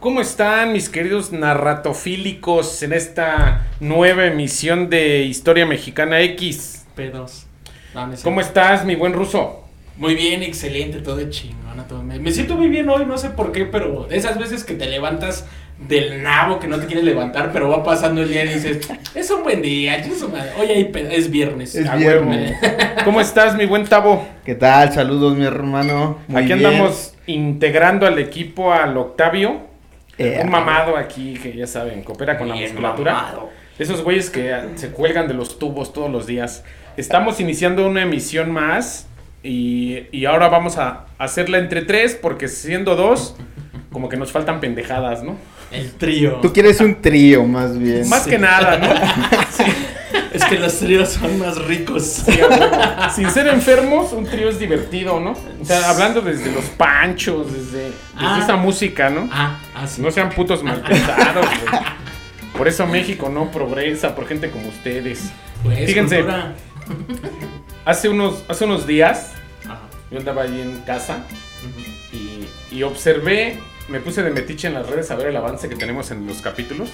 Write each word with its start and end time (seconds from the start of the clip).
¿Cómo 0.00 0.20
están 0.20 0.72
mis 0.72 0.88
queridos 0.88 1.32
narratofílicos 1.32 2.84
en 2.84 2.92
esta 2.92 3.66
nueva 3.80 4.26
emisión 4.26 4.88
de 4.88 5.24
Historia 5.24 5.66
Mexicana 5.66 6.20
X? 6.20 6.86
Pedos. 6.94 7.46
¿Cómo 8.22 8.40
estás, 8.40 8.84
mi 8.84 8.94
buen 8.94 9.12
ruso? 9.12 9.64
Muy 9.96 10.14
bien, 10.14 10.44
excelente, 10.44 11.00
todo 11.00 11.16
de 11.16 11.30
chingona. 11.30 11.84
Todo. 11.88 12.04
Me, 12.04 12.20
me 12.20 12.30
siento 12.30 12.54
muy 12.56 12.68
bien 12.68 12.88
hoy, 12.88 13.06
no 13.06 13.18
sé 13.18 13.30
por 13.30 13.50
qué, 13.50 13.64
pero 13.64 14.08
esas 14.08 14.38
veces 14.38 14.62
que 14.62 14.74
te 14.74 14.86
levantas 14.86 15.46
del 15.88 16.22
nabo 16.22 16.60
que 16.60 16.68
no 16.68 16.78
te 16.78 16.86
quieres 16.86 17.04
levantar, 17.04 17.50
pero 17.52 17.68
va 17.68 17.82
pasando 17.82 18.22
el 18.22 18.28
día 18.28 18.44
y 18.44 18.54
dices, 18.54 18.88
es 19.16 19.30
un 19.32 19.42
buen 19.42 19.62
día, 19.62 20.00
hoy 20.60 20.68
hay 20.68 20.92
es 21.10 21.28
viernes. 21.28 21.74
Es 21.74 21.92
viernes. 21.96 22.56
¿Cómo 23.04 23.20
estás, 23.20 23.56
mi 23.56 23.66
buen 23.66 23.84
Tabo? 23.84 24.24
¿Qué 24.44 24.54
tal? 24.54 24.92
Saludos, 24.92 25.36
mi 25.36 25.44
hermano. 25.44 26.18
Muy 26.28 26.42
aquí 26.42 26.52
andamos 26.52 27.14
integrando 27.26 28.06
al 28.06 28.20
equipo 28.20 28.72
al 28.72 28.96
Octavio. 28.96 29.67
Eh, 30.18 30.40
un 30.42 30.50
mamado 30.50 30.96
aquí 30.96 31.34
que 31.34 31.56
ya 31.56 31.66
saben, 31.66 32.02
coopera 32.02 32.36
con 32.36 32.48
la 32.48 32.56
musculatura. 32.56 33.34
Esos 33.78 34.02
güeyes 34.02 34.30
que 34.30 34.52
se 34.74 34.90
cuelgan 34.90 35.28
de 35.28 35.34
los 35.34 35.58
tubos 35.58 35.92
todos 35.92 36.10
los 36.10 36.26
días. 36.26 36.64
Estamos 36.96 37.38
iniciando 37.38 37.86
una 37.86 38.02
emisión 38.02 38.50
más 38.50 39.06
y, 39.44 40.06
y 40.10 40.24
ahora 40.24 40.48
vamos 40.48 40.78
a 40.78 41.06
hacerla 41.18 41.58
entre 41.58 41.82
tres 41.82 42.18
porque 42.20 42.48
siendo 42.48 42.96
dos, 42.96 43.36
como 43.92 44.08
que 44.08 44.16
nos 44.16 44.32
faltan 44.32 44.58
pendejadas, 44.60 45.22
¿no? 45.22 45.36
El 45.70 45.92
trío. 45.92 46.36
Tú 46.42 46.52
quieres 46.52 46.80
un 46.80 47.00
trío, 47.00 47.44
más 47.44 47.78
bien. 47.78 48.08
Más 48.08 48.26
que 48.26 48.38
nada, 48.38 48.78
¿no? 48.78 48.88
sí. 49.50 49.64
Es 50.38 50.44
que 50.44 50.58
los 50.58 50.78
tríos 50.78 51.08
son 51.10 51.38
más 51.38 51.56
ricos. 51.64 52.24
Sin 53.14 53.30
ser 53.30 53.48
enfermos, 53.48 54.12
un 54.12 54.24
trío 54.24 54.48
es 54.48 54.58
divertido, 54.58 55.20
¿no? 55.20 55.32
O 55.32 55.64
sea, 55.64 55.90
hablando 55.90 56.20
desde 56.20 56.52
los 56.52 56.64
panchos, 56.66 57.52
desde, 57.52 57.92
ah. 58.16 58.40
esa 58.42 58.56
música, 58.56 59.10
¿no? 59.10 59.28
Ah, 59.32 59.58
ah 59.74 59.86
sí. 59.86 60.00
No 60.00 60.10
sean 60.10 60.30
putos 60.30 60.62
malpensados, 60.62 61.46
güey. 61.46 61.82
Por 62.56 62.68
eso 62.68 62.86
México 62.86 63.28
no 63.28 63.50
progresa, 63.50 64.14
por 64.14 64.26
gente 64.26 64.50
como 64.50 64.68
ustedes. 64.68 65.30
Pues, 65.62 65.86
Fíjense, 65.86 66.24
hace 67.84 68.08
unos, 68.08 68.44
hace 68.48 68.64
unos 68.64 68.86
días, 68.86 69.32
yo 70.10 70.18
andaba 70.18 70.42
ahí 70.42 70.60
en 70.60 70.80
casa 70.80 71.18
y, 72.12 72.48
y 72.74 72.82
observé 72.82 73.58
me 73.88 74.00
puse 74.00 74.22
de 74.22 74.30
metiche 74.30 74.68
en 74.68 74.74
las 74.74 74.88
redes 74.88 75.10
a 75.10 75.16
ver 75.16 75.28
el 75.28 75.36
avance 75.36 75.68
que 75.68 75.76
tenemos 75.76 76.10
en 76.10 76.26
los 76.26 76.42
capítulos. 76.42 76.90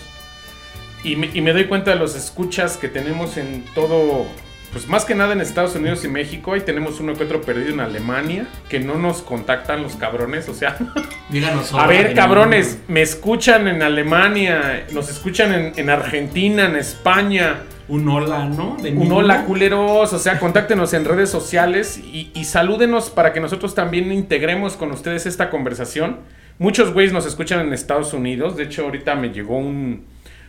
Y 1.05 1.17
me, 1.17 1.53
doy 1.53 1.67
cuenta 1.67 1.91
de 1.91 1.97
los 1.97 2.17
escuchas 2.17 2.79
que 2.79 2.89
tenemos 2.89 3.37
en 3.37 3.63
todo, 3.75 4.25
pues 4.73 4.89
más 4.89 5.05
que 5.05 5.15
nada 5.15 5.35
en 5.35 5.43
Estados 5.43 5.77
Unidos 5.77 6.03
y 6.07 6.09
México. 6.09 6.55
Ahí 6.55 6.63
tenemos 6.63 6.99
uno 6.99 7.13
que 7.13 7.25
otro 7.25 7.43
perdido 7.43 7.75
en 7.75 7.81
Alemania, 7.81 8.47
que 8.71 8.81
no 8.81 8.95
nos 8.95 9.21
contactan 9.21 9.83
los 9.83 9.97
cabrones, 9.97 10.49
o 10.49 10.55
sea... 10.55 10.79
Díganos. 11.29 11.75
A 11.75 11.87
ver, 11.87 12.15
cabrones, 12.15 12.79
me 12.89 13.03
escuchan 13.03 13.69
en 13.69 13.83
Alemania, 13.83 14.87
nos 14.93 15.11
escuchan 15.11 15.75
en, 15.77 15.91
Argentina, 15.91 16.65
en 16.65 16.77
España. 16.77 17.65
Un 17.87 18.09
hola, 18.09 18.47
¿no? 18.47 18.79
un 18.79 19.13
hola, 19.13 19.45
culeros. 19.45 20.11
O 20.11 20.19
sea, 20.19 20.41
contáctenos 20.41 20.95
en 20.95 21.05
redes 21.05 21.29
sociales 21.29 21.99
y, 21.99 22.31
y 22.35 22.45
salúdenos 22.45 23.11
para 23.11 23.35
que 23.35 23.41
nosotros 23.41 23.75
también 23.75 24.11
integremos 24.11 24.79
con 24.79 24.91
ustedes 24.91 25.27
esta 25.27 25.51
conversación. 25.51 26.21
Muchos 26.59 26.95
güeyes 26.95 27.13
nos 27.13 27.27
escuchan 27.27 27.61
en 27.61 27.75
Estados 27.75 28.15
Unidos. 28.15 28.57
De 28.57 28.63
hecho, 28.63 28.85
ahorita 28.85 29.17
me 29.17 29.31
llegó 29.31 29.59
un, 29.59 30.07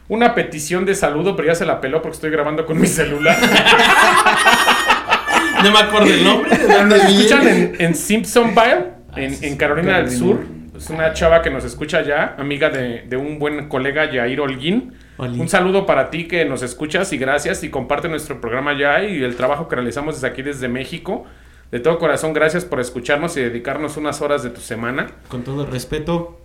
una 0.08 0.36
petición 0.36 0.86
de 0.86 0.95
saludo, 0.95 1.36
pero 1.36 1.48
ya 1.48 1.56
se 1.56 1.66
la 1.66 1.81
peló 1.81 2.02
porque 2.02 2.16
estoy 2.16 2.30
grabando 2.30 2.66
con 2.66 2.80
mi 2.80 2.88
celular. 2.88 3.38
no 5.64 5.72
me 5.72 5.80
acuerdo 5.80 6.08
el 6.08 6.23
nombre. 6.23 6.52
Nos 6.86 7.03
escuchan 7.03 7.48
en, 7.48 7.75
en 7.80 7.95
Simpsonville, 7.95 8.86
en, 9.16 9.44
en 9.44 9.58
Carolina, 9.58 9.98
del 9.98 10.11
Sur. 10.11 10.45
Es 10.78 10.89
una 10.89 11.14
chava 11.14 11.42
que 11.42 11.50
nos 11.50 11.64
escucha 11.64 12.02
ya, 12.02 12.36
amiga 12.38 12.70
de, 12.70 13.06
de 13.08 13.17
un 13.17 13.39
buen 13.39 13.70
colega, 13.70 14.08
Jair 14.11 14.42
Holguín. 14.42 14.94
Un 15.17 15.48
saludo 15.48 15.86
para 15.86 16.09
ti 16.09 16.28
que 16.28 16.44
nos 16.45 16.61
escuchas 16.61 17.11
y 17.14 17.17
gracias 17.17 17.64
y 17.64 17.70
comparte 17.70 18.09
nuestro 18.09 18.42
programa 18.42 18.78
ya 18.78 19.03
y 19.03 19.23
el 19.23 19.36
trabajo 19.36 19.70
que 19.70 19.76
realizamos 19.76 20.16
desde 20.16 20.27
aquí, 20.27 20.42
desde 20.42 20.67
México. 20.67 21.23
De 21.72 21.80
todo 21.80 21.98
corazón, 21.98 22.33
gracias 22.33 22.66
por 22.66 22.80
escucharnos 22.80 23.37
y 23.37 23.42
dedicarnos 23.42 23.98
unas 23.98 24.22
horas 24.22 24.43
de 24.43 24.49
tu 24.49 24.61
semana. 24.61 25.08
Con 25.30 25.43
todo 25.43 25.64
el 25.64 25.72
respeto. 25.72 26.42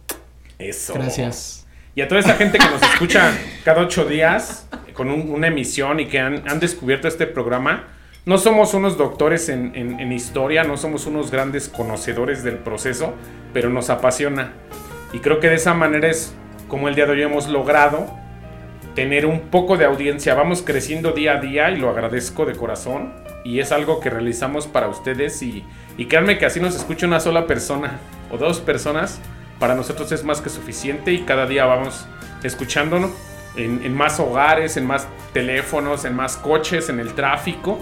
Eso. 0.58 0.94
Gracias. 0.94 1.66
Y 2.00 2.02
a 2.02 2.08
toda 2.08 2.22
esa 2.22 2.32
gente 2.32 2.56
que 2.56 2.64
nos 2.64 2.82
escucha 2.82 3.30
cada 3.62 3.82
ocho 3.82 4.06
días 4.06 4.66
con 4.94 5.10
una 5.10 5.48
emisión 5.48 6.00
y 6.00 6.06
que 6.06 6.18
han, 6.18 6.58
descubierto 6.58 7.08
este 7.08 7.26
programa. 7.26 7.88
No 8.24 8.38
somos 8.38 8.72
unos 8.72 8.96
doctores 8.96 9.50
en, 9.50 9.76
en, 9.76 10.10
historia, 10.10 10.64
no 10.64 10.78
somos 10.78 11.04
unos 11.04 11.30
grandes 11.30 11.68
conocedores 11.68 12.42
del 12.42 12.56
proceso, 12.56 13.12
pero 13.52 13.68
nos 13.68 13.90
apasiona. 13.90 14.54
Y 15.12 15.18
creo 15.18 15.40
que 15.40 15.50
de 15.50 15.56
esa 15.56 15.74
manera 15.74 16.08
es 16.08 16.32
como 16.68 16.88
el 16.88 16.94
día 16.94 17.04
de 17.04 17.12
hoy 17.12 17.22
hemos 17.22 17.48
logrado 17.48 18.10
tener 18.94 19.26
un 19.26 19.50
poco 19.50 19.76
de 19.76 19.84
audiencia. 19.84 20.34
Vamos 20.34 20.62
creciendo 20.62 21.12
día 21.12 21.34
a 21.34 21.40
día 21.42 21.70
y 21.70 21.76
lo 21.76 21.90
agradezco 21.90 22.46
de 22.46 22.54
corazón 22.54 23.12
y 23.44 23.60
es 23.60 23.72
algo 23.72 24.00
que 24.00 24.08
realizamos 24.08 24.66
para 24.66 24.88
ustedes 24.88 25.42
y, 25.42 25.66
y 25.98 26.06
créanme 26.06 26.38
que 26.38 26.46
así 26.46 26.60
nos 26.60 26.74
escucha 26.74 27.06
una 27.06 27.20
sola 27.20 27.46
persona 27.46 27.98
o 28.30 28.38
dos 28.38 28.60
personas, 28.60 29.20
para 29.60 29.76
nosotros 29.76 30.10
es 30.10 30.24
más 30.24 30.40
que 30.40 30.50
suficiente 30.50 31.12
y 31.12 31.20
cada 31.20 31.46
día 31.46 31.66
vamos 31.66 32.06
escuchándonos 32.42 33.12
en, 33.56 33.84
en 33.84 33.94
más 33.94 34.18
hogares, 34.18 34.76
en 34.76 34.86
más 34.86 35.06
teléfonos, 35.32 36.04
en 36.04 36.16
más 36.16 36.36
coches, 36.36 36.88
en 36.88 36.98
el 36.98 37.14
tráfico 37.14 37.78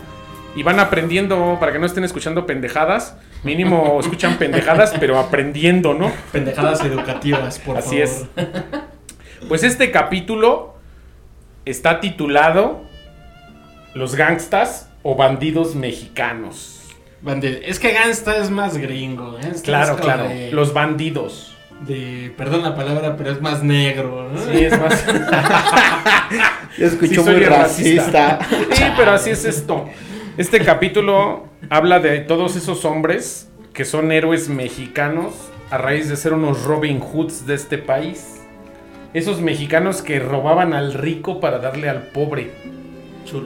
y 0.55 0.63
van 0.63 0.81
aprendiendo 0.81 1.57
para 1.61 1.73
que 1.73 1.79
no 1.79 1.87
estén 1.87 2.05
escuchando 2.05 2.47
pendejadas. 2.47 3.17
Mínimo 3.45 3.99
escuchan 4.01 4.39
pendejadas, 4.39 4.93
pero 4.99 5.19
aprendiendo, 5.19 5.95
¿no? 5.95 6.11
Pendejadas 6.33 6.85
educativas, 6.85 7.59
por 7.61 7.79
Así 7.79 8.01
es. 8.01 8.27
Pues 9.47 9.63
este 9.63 9.93
capítulo 9.93 10.75
está 11.65 12.01
titulado 12.01 12.83
Los 13.95 14.17
gangstas 14.17 14.91
o 15.05 15.15
bandidos 15.15 15.77
mexicanos. 15.77 16.75
Es 17.65 17.79
que 17.79 17.93
gangsta 17.93 18.37
es 18.39 18.51
más 18.51 18.77
gringo. 18.77 19.39
¿eh? 19.39 19.53
claro, 19.63 19.97
claro. 19.97 20.29
Los 20.51 20.73
bandidos. 20.73 21.55
De, 21.87 22.33
perdón 22.37 22.63
la 22.63 22.75
palabra, 22.75 23.17
pero 23.17 23.31
es 23.31 23.41
más 23.41 23.63
negro, 23.63 24.29
¿no? 24.33 24.41
Sí, 24.41 24.65
es 24.65 24.79
más. 24.79 25.07
Yo 26.79 26.87
escucho 26.87 27.25
muy 27.25 27.45
racista. 27.45 28.41
Sí, 28.73 28.85
pero 28.97 29.13
así 29.13 29.31
es 29.31 29.45
esto. 29.45 29.89
Este 30.37 30.65
capítulo 30.65 31.47
habla 31.71 32.01
de 32.01 32.21
todos 32.21 32.57
esos 32.57 32.85
hombres 32.85 33.49
que 33.73 33.85
son 33.85 34.11
héroes 34.11 34.49
mexicanos 34.49 35.35
a 35.71 35.79
raíz 35.79 36.09
de 36.09 36.17
ser 36.17 36.33
unos 36.33 36.65
Robin 36.65 37.01
Hoods 37.01 37.47
de 37.47 37.55
este 37.55 37.79
país. 37.79 38.41
Esos 39.15 39.41
mexicanos 39.41 40.03
que 40.03 40.19
robaban 40.19 40.73
al 40.75 40.95
rico 40.95 41.41
para 41.41 41.59
darle 41.59 41.89
al 41.89 42.03
pobre. 42.09 42.51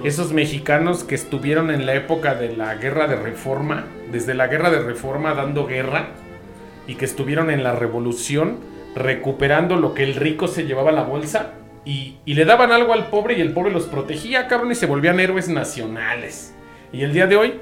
Esos 0.05 0.33
mexicanos 0.33 1.03
que 1.03 1.15
estuvieron 1.15 1.71
en 1.71 1.87
la 1.87 1.95
época 1.95 2.35
de 2.35 2.57
la 2.57 2.75
guerra 2.77 3.09
de 3.09 3.17
reforma, 3.17 3.87
desde 4.11 4.35
la 4.35 4.47
guerra 4.47 4.71
de 4.71 4.81
reforma 4.81 5.35
dando 5.35 5.67
guerra, 5.67 6.09
y 6.87 6.95
que 6.95 7.05
estuvieron 7.05 7.51
en 7.51 7.63
la 7.63 7.73
revolución 7.73 8.59
recuperando 8.95 9.77
lo 9.77 9.95
que 9.95 10.05
el 10.05 10.15
rico 10.15 10.49
se 10.49 10.65
llevaba 10.65 10.91
a 10.91 10.95
la 10.95 11.03
bolsa 11.03 11.53
y, 11.85 12.17
le 12.27 12.45
daban 12.45 12.73
algo 12.73 12.93
al 12.93 13.09
pobre 13.09 13.37
y 13.37 13.41
el 13.41 13.53
pobre 13.53 13.73
los 13.73 13.85
protegía, 13.85 14.47
cabrón, 14.47 14.73
y 14.73 14.75
se 14.75 14.87
volvían 14.87 15.19
héroes 15.19 15.49
nacionales. 15.49 16.55
Y 16.93 17.03
el 17.03 17.13
día 17.13 17.27
de 17.27 17.37
hoy, 17.37 17.55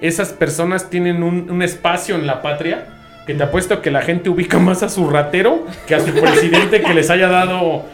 esas 0.00 0.32
personas 0.32 0.90
tienen 0.90 1.22
un, 1.22 1.50
un 1.50 1.62
espacio 1.62 2.14
en 2.14 2.26
la 2.26 2.42
patria 2.42 2.86
que 3.26 3.34
te 3.34 3.42
apuesto 3.42 3.80
que 3.80 3.90
la 3.90 4.02
gente 4.02 4.28
ubica 4.28 4.58
más 4.58 4.82
a 4.82 4.88
su 4.88 5.08
ratero 5.08 5.66
que 5.86 5.94
a 5.94 6.00
su 6.00 6.12
presidente 6.20 6.82
que 6.82 6.94
les 6.94 7.10
haya 7.10 7.28
dado 7.28 7.84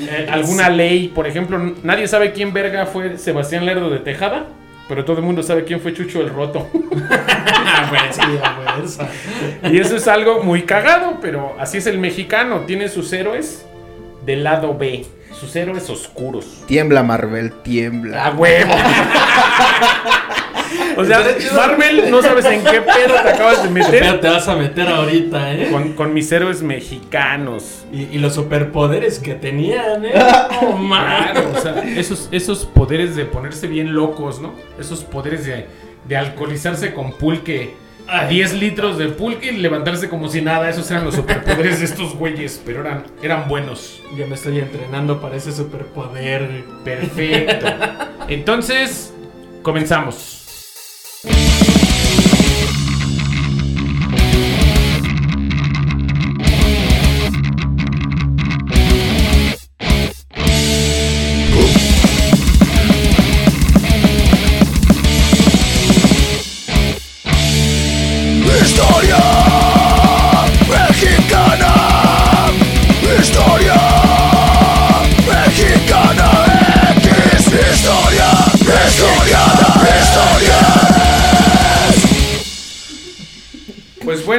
eh, 0.00 0.26
alguna 0.30 0.68
ley, 0.68 1.08
por 1.08 1.26
ejemplo, 1.26 1.58
nadie 1.82 2.06
sabe 2.06 2.32
quién 2.32 2.52
verga 2.52 2.86
fue 2.86 3.16
Sebastián 3.16 3.64
Lerdo 3.64 3.88
de 3.88 3.98
Tejada, 4.00 4.46
pero 4.90 5.04
todo 5.04 5.18
el 5.18 5.22
mundo 5.22 5.44
sabe 5.44 5.62
quién 5.62 5.80
fue 5.80 5.94
Chucho 5.94 6.20
el 6.20 6.30
Roto. 6.30 6.68
y 9.70 9.78
eso 9.78 9.94
es 9.94 10.08
algo 10.08 10.42
muy 10.42 10.62
cagado, 10.62 11.18
pero 11.22 11.54
así 11.60 11.78
es 11.78 11.86
el 11.86 11.98
mexicano, 11.98 12.62
tiene 12.66 12.88
sus 12.88 13.12
héroes 13.12 13.64
del 14.26 14.42
lado 14.42 14.76
B, 14.76 15.06
sus 15.32 15.54
héroes 15.54 15.88
oscuros. 15.88 16.64
Tiembla 16.66 17.04
Marvel, 17.04 17.52
tiembla. 17.62 18.26
A 18.26 18.32
huevo. 18.32 18.74
O 20.96 21.04
sea, 21.04 21.24
Marvel, 21.54 22.10
no 22.10 22.22
sabes 22.22 22.44
en 22.46 22.62
qué 22.62 22.80
pedo 22.80 23.14
te 23.22 23.28
acabas 23.28 23.62
de 23.62 23.70
meter. 23.70 23.90
Pero 23.90 24.20
te 24.20 24.28
vas 24.28 24.48
a 24.48 24.56
meter 24.56 24.88
ahorita, 24.88 25.54
¿eh? 25.54 25.94
Con, 25.96 26.14
mis 26.14 26.30
héroes 26.32 26.62
mexicanos. 26.62 27.84
Y, 27.92 28.18
los 28.18 28.34
superpoderes 28.34 29.18
que 29.18 29.34
tenían, 29.34 30.04
¿eh? 30.04 30.12
Oh, 30.62 30.76
o 31.56 31.60
sea, 31.60 31.82
esos, 31.96 32.28
esos 32.32 32.66
poderes 32.66 33.16
de 33.16 33.24
ponerse 33.24 33.66
bien 33.66 33.94
locos, 33.94 34.40
¿no? 34.40 34.54
Esos 34.78 35.04
poderes 35.04 35.46
de, 35.46 35.66
de 36.06 36.16
alcoholizarse 36.16 36.92
con 36.92 37.12
pulque. 37.12 37.74
A 38.08 38.26
10 38.26 38.54
litros 38.54 38.98
de 38.98 39.06
pulque 39.06 39.52
y 39.52 39.58
levantarse 39.58 40.08
como 40.08 40.28
si 40.28 40.42
nada. 40.42 40.68
Esos 40.68 40.90
eran 40.90 41.04
los 41.04 41.14
superpoderes 41.14 41.78
de 41.78 41.84
estos 41.84 42.16
güeyes, 42.16 42.60
pero 42.64 42.80
eran, 42.80 43.04
eran 43.22 43.48
buenos. 43.48 44.02
Ya 44.16 44.26
me 44.26 44.34
estoy 44.34 44.58
entrenando 44.58 45.20
para 45.20 45.36
ese 45.36 45.52
superpoder. 45.52 46.64
Perfecto. 46.84 47.66
Entonces, 48.28 49.14
comenzamos. 49.62 50.39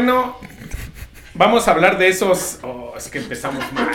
Bueno, 0.02 0.36
vamos 1.36 1.68
a 1.68 1.72
hablar 1.72 2.00
de 2.00 2.08
esos. 2.08 2.58
Oh, 2.64 2.94
es 2.98 3.08
que 3.08 3.20
empezamos 3.20 3.64
mal. 3.72 3.92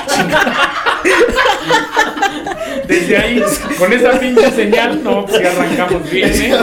Desde 2.86 3.16
ahí, 3.16 3.42
con 3.76 3.92
esa 3.92 4.12
pinche 4.20 4.52
señal, 4.52 5.02
no, 5.02 5.26
ya 5.26 5.50
arrancamos 5.50 6.08
bien, 6.08 6.30
¿eh? 6.32 6.54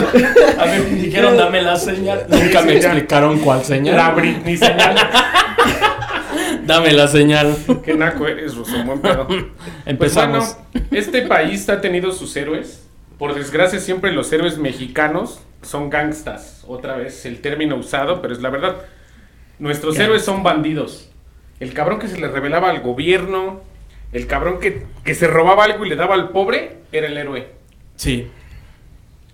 A 0.58 0.64
ver, 0.64 0.88
dijeron 0.94 1.36
dame 1.36 1.60
la 1.60 1.76
señal. 1.76 2.24
Nunca 2.26 2.62
me 2.62 2.72
señal. 2.72 2.76
explicaron 2.76 3.38
cuál 3.40 3.62
señal. 3.64 3.96
La 3.96 4.10
Britney 4.12 4.56
señal. 4.56 4.96
Dame 6.64 6.92
la 6.94 7.06
señal. 7.08 7.54
Qué 7.84 7.92
naco 7.92 8.26
eres, 8.26 8.54
Ruso, 8.54 8.82
buen 8.84 9.00
pedo. 9.02 9.26
Pues 9.26 9.42
Empezamos. 9.84 10.56
bueno, 10.72 10.86
este 10.90 11.20
país 11.22 11.68
ha 11.68 11.82
tenido 11.82 12.12
sus 12.12 12.34
héroes. 12.36 12.80
Por 13.18 13.34
desgracia, 13.34 13.78
siempre 13.78 14.10
los 14.12 14.32
héroes 14.32 14.56
mexicanos 14.56 15.40
son 15.60 15.90
gangstas. 15.90 16.64
Otra 16.66 16.96
vez, 16.96 17.26
el 17.26 17.42
término 17.42 17.76
usado, 17.76 18.22
pero 18.22 18.32
es 18.32 18.40
la 18.40 18.48
verdad. 18.48 18.76
Nuestros 19.58 19.98
héroes 19.98 20.24
son 20.24 20.42
bandidos. 20.42 21.10
El 21.60 21.72
cabrón 21.72 21.98
que 21.98 22.08
se 22.08 22.18
le 22.20 22.28
revelaba 22.28 22.70
al 22.70 22.80
gobierno, 22.80 23.60
el 24.12 24.26
cabrón 24.26 24.58
que, 24.60 24.84
que 25.04 25.14
se 25.14 25.26
robaba 25.26 25.64
algo 25.64 25.84
y 25.84 25.88
le 25.88 25.96
daba 25.96 26.14
al 26.14 26.30
pobre, 26.30 26.78
era 26.92 27.06
el 27.06 27.16
héroe. 27.16 27.48
Sí. 27.96 28.28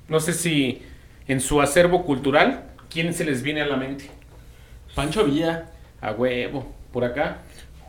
No 0.08 0.20
sé 0.20 0.32
si 0.34 0.82
en 1.28 1.40
su 1.40 1.60
acervo 1.62 2.04
cultural, 2.04 2.64
¿quién 2.90 3.14
se 3.14 3.24
les 3.24 3.42
viene 3.42 3.62
a 3.62 3.66
la 3.66 3.76
mente? 3.76 4.10
Pancho 4.94 5.24
Villa. 5.24 5.66
A 6.02 6.12
huevo, 6.12 6.72
por 6.92 7.04
acá. 7.04 7.38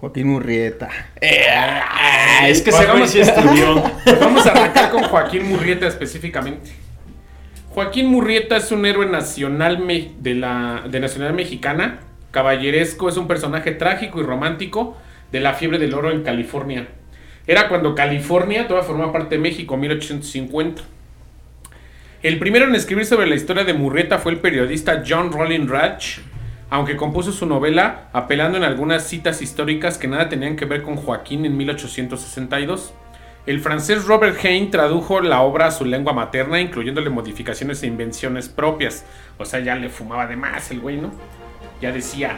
Joaquín 0.02 0.28
Murrieta. 0.28 0.90
Ah, 1.22 2.48
es 2.48 2.62
que 2.62 2.72
Pues, 2.72 3.10
sí 3.12 3.22
estudió. 3.22 3.82
Pues 4.04 4.20
vamos 4.20 4.46
a 4.48 4.52
arrancar 4.52 4.92
con 4.92 5.04
Joaquín 5.04 5.48
Murrieta 5.48 5.88
específicamente. 5.88 6.72
Joaquín 7.70 8.08
Murrieta 8.08 8.58
es 8.58 8.72
un 8.72 8.86
héroe 8.86 9.06
nacional 9.06 9.80
me- 9.80 10.12
de 10.20 10.34
la 10.36 10.84
de 10.90 11.00
nacional 11.00 11.34
mexicana, 11.34 12.00
caballeresco, 12.32 13.10
es 13.10 13.18
un 13.18 13.28
personaje 13.28 13.72
trágico 13.72 14.20
y 14.20 14.24
romántico 14.24 14.98
de 15.32 15.40
la 15.40 15.54
fiebre 15.54 15.78
del 15.78 15.94
oro 15.94 16.12
en 16.12 16.24
California. 16.24 16.88
Era 17.48 17.68
cuando 17.68 17.96
California 17.96 18.68
todavía 18.68 18.88
formaba 18.88 19.12
parte 19.12 19.36
de 19.36 19.42
México, 19.42 19.78
1850. 19.78 20.82
El 22.24 22.38
primero 22.38 22.66
en 22.66 22.76
escribir 22.76 23.06
sobre 23.06 23.28
la 23.28 23.36
historia 23.36 23.64
de 23.64 23.74
Murrieta 23.74 24.20
fue 24.20 24.32
el 24.32 24.40
periodista 24.40 25.04
John 25.08 25.32
Rollin 25.32 25.68
Ratch, 25.68 26.20
aunque 26.70 26.96
compuso 26.96 27.32
su 27.32 27.46
novela 27.46 28.10
apelando 28.14 28.58
en 28.58 28.64
algunas 28.64 29.08
citas 29.08 29.42
históricas 29.42 29.98
que 29.98 30.08
nada 30.08 30.30
tenían 30.30 30.56
que 30.56 30.66
ver 30.66 30.84
con 30.84 30.98
Joaquín 30.98 31.46
en 31.46 31.58
1862. 31.58 32.94
El 33.48 33.60
francés 33.60 34.06
Robert 34.06 34.38
Hayne 34.46 34.68
tradujo 34.68 35.20
la 35.20 35.42
obra 35.42 35.66
a 35.66 35.72
su 35.72 35.84
lengua 35.84 36.14
materna, 36.14 36.62
incluyéndole 36.62 37.10
modificaciones 37.10 37.82
e 37.82 37.88
invenciones 37.88 38.50
propias. 38.50 39.04
O 39.40 39.46
sea, 39.46 39.60
ya 39.62 39.76
le 39.76 39.90
fumaba 39.90 40.28
de 40.28 40.36
más 40.36 40.70
el 40.70 40.80
güey, 40.80 40.98
¿no? 40.98 41.12
Ya 41.82 41.92
decía, 41.92 42.38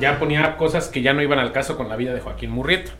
ya 0.00 0.18
ponía 0.18 0.56
cosas 0.56 0.88
que 0.88 1.02
ya 1.02 1.12
no 1.12 1.22
iban 1.22 1.38
al 1.38 1.52
caso 1.52 1.76
con 1.76 1.88
la 1.88 1.96
vida 1.96 2.14
de 2.14 2.20
Joaquín 2.20 2.50
Murrieta. 2.50 2.92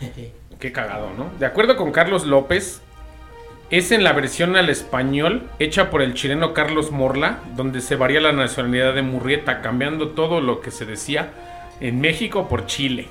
Qué 0.60 0.72
cagado, 0.72 1.10
¿no? 1.16 1.30
De 1.38 1.46
acuerdo 1.46 1.76
con 1.76 1.92
Carlos 1.92 2.26
López, 2.26 2.82
es 3.70 3.90
en 3.90 4.04
la 4.04 4.12
versión 4.12 4.56
al 4.56 4.70
español 4.70 5.50
hecha 5.58 5.90
por 5.90 6.00
el 6.00 6.14
chileno 6.14 6.54
Carlos 6.54 6.92
Morla, 6.92 7.40
donde 7.56 7.80
se 7.80 7.96
varía 7.96 8.20
la 8.20 8.32
nacionalidad 8.32 8.94
de 8.94 9.02
Murrieta, 9.02 9.60
cambiando 9.60 10.10
todo 10.10 10.40
lo 10.40 10.60
que 10.60 10.70
se 10.70 10.86
decía 10.86 11.30
en 11.80 12.00
México 12.00 12.48
por 12.48 12.66
Chile. 12.66 13.08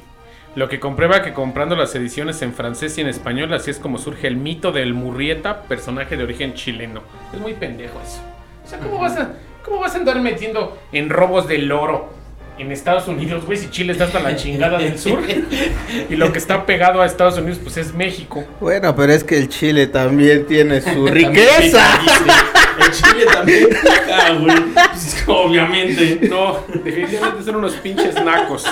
Lo 0.55 0.69
que 0.69 0.79
comprueba 0.79 1.21
que 1.21 1.33
comprando 1.33 1.75
las 1.75 1.93
ediciones 1.95 2.41
en 2.41 2.53
francés 2.53 2.97
y 2.97 3.01
en 3.01 3.07
español, 3.07 3.53
así 3.53 3.69
es 3.69 3.79
como 3.79 3.97
surge 3.97 4.27
el 4.27 4.37
mito 4.37 4.71
del 4.71 4.93
Murrieta, 4.93 5.63
personaje 5.63 6.15
de 6.15 6.23
origen 6.23 6.53
chileno. 6.53 7.01
Es 7.33 7.41
muy 7.41 7.53
pendejo 7.53 7.99
eso. 8.01 8.21
O 8.63 8.67
sea, 8.67 8.79
¿cómo 8.79 8.99
vas 8.99 9.17
a, 9.17 9.33
cómo 9.65 9.79
vas 9.79 9.95
a 9.95 9.97
andar 9.97 10.21
metiendo 10.21 10.77
en 10.91 11.09
robos 11.09 11.47
del 11.47 11.71
oro 11.71 12.09
en 12.57 12.71
Estados 12.71 13.07
Unidos, 13.07 13.45
güey? 13.45 13.57
Si 13.57 13.69
Chile 13.69 13.91
está 13.91 14.05
hasta 14.05 14.19
la 14.19 14.35
chingada 14.35 14.77
del 14.77 14.97
sur. 14.97 15.19
Y 16.09 16.15
lo 16.15 16.31
que 16.31 16.37
está 16.37 16.65
pegado 16.65 17.01
a 17.01 17.05
Estados 17.05 17.37
Unidos, 17.37 17.59
pues 17.61 17.77
es 17.77 17.93
México. 17.93 18.45
Bueno, 18.59 18.95
pero 18.95 19.11
es 19.11 19.23
que 19.23 19.37
el 19.37 19.49
Chile 19.49 19.87
también 19.87 20.45
tiene 20.45 20.81
su 20.81 21.07
riqueza. 21.07 21.99
El 22.79 22.91
Chile 22.91 23.25
también 23.31 23.69
pica, 23.81 24.33
güey. 24.39 24.55
Pues, 24.73 25.23
obviamente. 25.27 26.19
No, 26.29 26.63
definitivamente 26.83 27.43
son 27.43 27.55
unos 27.55 27.73
pinches 27.73 28.15
nacos. 28.23 28.65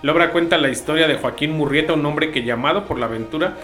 La 0.01 0.11
obra 0.11 0.31
cuenta 0.31 0.57
la 0.57 0.69
historia 0.69 1.07
de 1.07 1.15
Joaquín 1.15 1.51
Murrieta, 1.51 1.93
un 1.93 2.05
hombre 2.05 2.31
que 2.31 2.43
llamado 2.43 2.85
por 2.85 2.99
la 2.99 3.05
aventura 3.05 3.55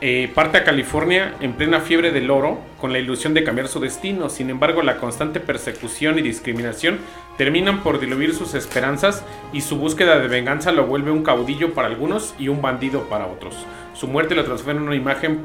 eh, 0.00 0.30
parte 0.34 0.58
a 0.58 0.64
California 0.64 1.34
en 1.40 1.54
plena 1.54 1.80
fiebre 1.80 2.10
del 2.10 2.30
oro 2.30 2.60
con 2.80 2.92
la 2.92 2.98
ilusión 2.98 3.32
de 3.32 3.42
cambiar 3.42 3.68
su 3.68 3.80
destino. 3.80 4.28
Sin 4.28 4.50
embargo, 4.50 4.82
la 4.82 4.98
constante 4.98 5.40
persecución 5.40 6.18
y 6.18 6.22
discriminación 6.22 6.98
terminan 7.38 7.82
por 7.82 7.98
diluir 7.98 8.34
sus 8.34 8.54
esperanzas 8.54 9.24
y 9.52 9.62
su 9.62 9.78
búsqueda 9.78 10.18
de 10.18 10.28
venganza 10.28 10.72
lo 10.72 10.86
vuelve 10.86 11.10
un 11.10 11.22
caudillo 11.22 11.72
para 11.72 11.88
algunos 11.88 12.34
y 12.38 12.48
un 12.48 12.60
bandido 12.60 13.08
para 13.08 13.26
otros. 13.26 13.56
Su 13.94 14.06
muerte 14.06 14.34
lo 14.34 14.44
transforma 14.44 14.80
en 14.80 14.86
una 14.88 14.96
imagen 14.96 15.40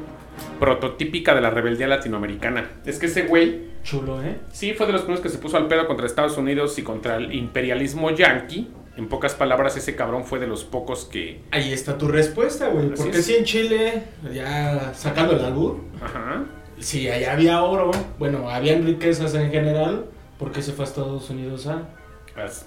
prototípica 0.58 1.34
de 1.34 1.40
la 1.40 1.50
rebeldía 1.50 1.86
latinoamericana. 1.88 2.70
Es 2.84 2.98
que 2.98 3.06
ese 3.06 3.22
güey 3.22 3.70
Chulo, 3.82 4.22
¿eh? 4.22 4.36
Sí, 4.52 4.74
fue 4.74 4.86
de 4.86 4.92
los 4.92 5.02
primeros 5.02 5.22
que 5.22 5.30
se 5.30 5.38
puso 5.38 5.56
al 5.56 5.66
pedo 5.66 5.86
contra 5.86 6.06
Estados 6.06 6.36
Unidos 6.36 6.78
y 6.78 6.82
contra 6.82 7.16
el 7.16 7.34
imperialismo 7.34 8.10
yanqui. 8.10 8.70
En 8.96 9.08
pocas 9.08 9.34
palabras, 9.34 9.76
ese 9.76 9.96
cabrón 9.96 10.24
fue 10.24 10.38
de 10.38 10.46
los 10.46 10.64
pocos 10.64 11.06
que... 11.06 11.40
Ahí 11.52 11.72
está 11.72 11.96
tu 11.96 12.08
respuesta, 12.08 12.68
güey. 12.68 12.92
Así 12.92 13.02
Porque 13.02 13.18
es. 13.18 13.24
si 13.24 13.36
en 13.36 13.44
Chile, 13.44 14.02
ya 14.34 14.92
sacando 14.94 15.34
el 15.34 15.44
albur, 15.44 15.80
Ajá. 16.02 16.44
si 16.78 17.08
allá 17.08 17.32
había 17.32 17.62
oro, 17.62 17.92
bueno, 18.18 18.50
habían 18.50 18.84
riquezas 18.84 19.34
en 19.34 19.50
general, 19.50 20.06
¿por 20.38 20.52
qué 20.52 20.60
se 20.60 20.72
fue 20.72 20.84
a 20.84 20.88
Estados 20.88 21.30
Unidos 21.30 21.66
a? 21.66 21.88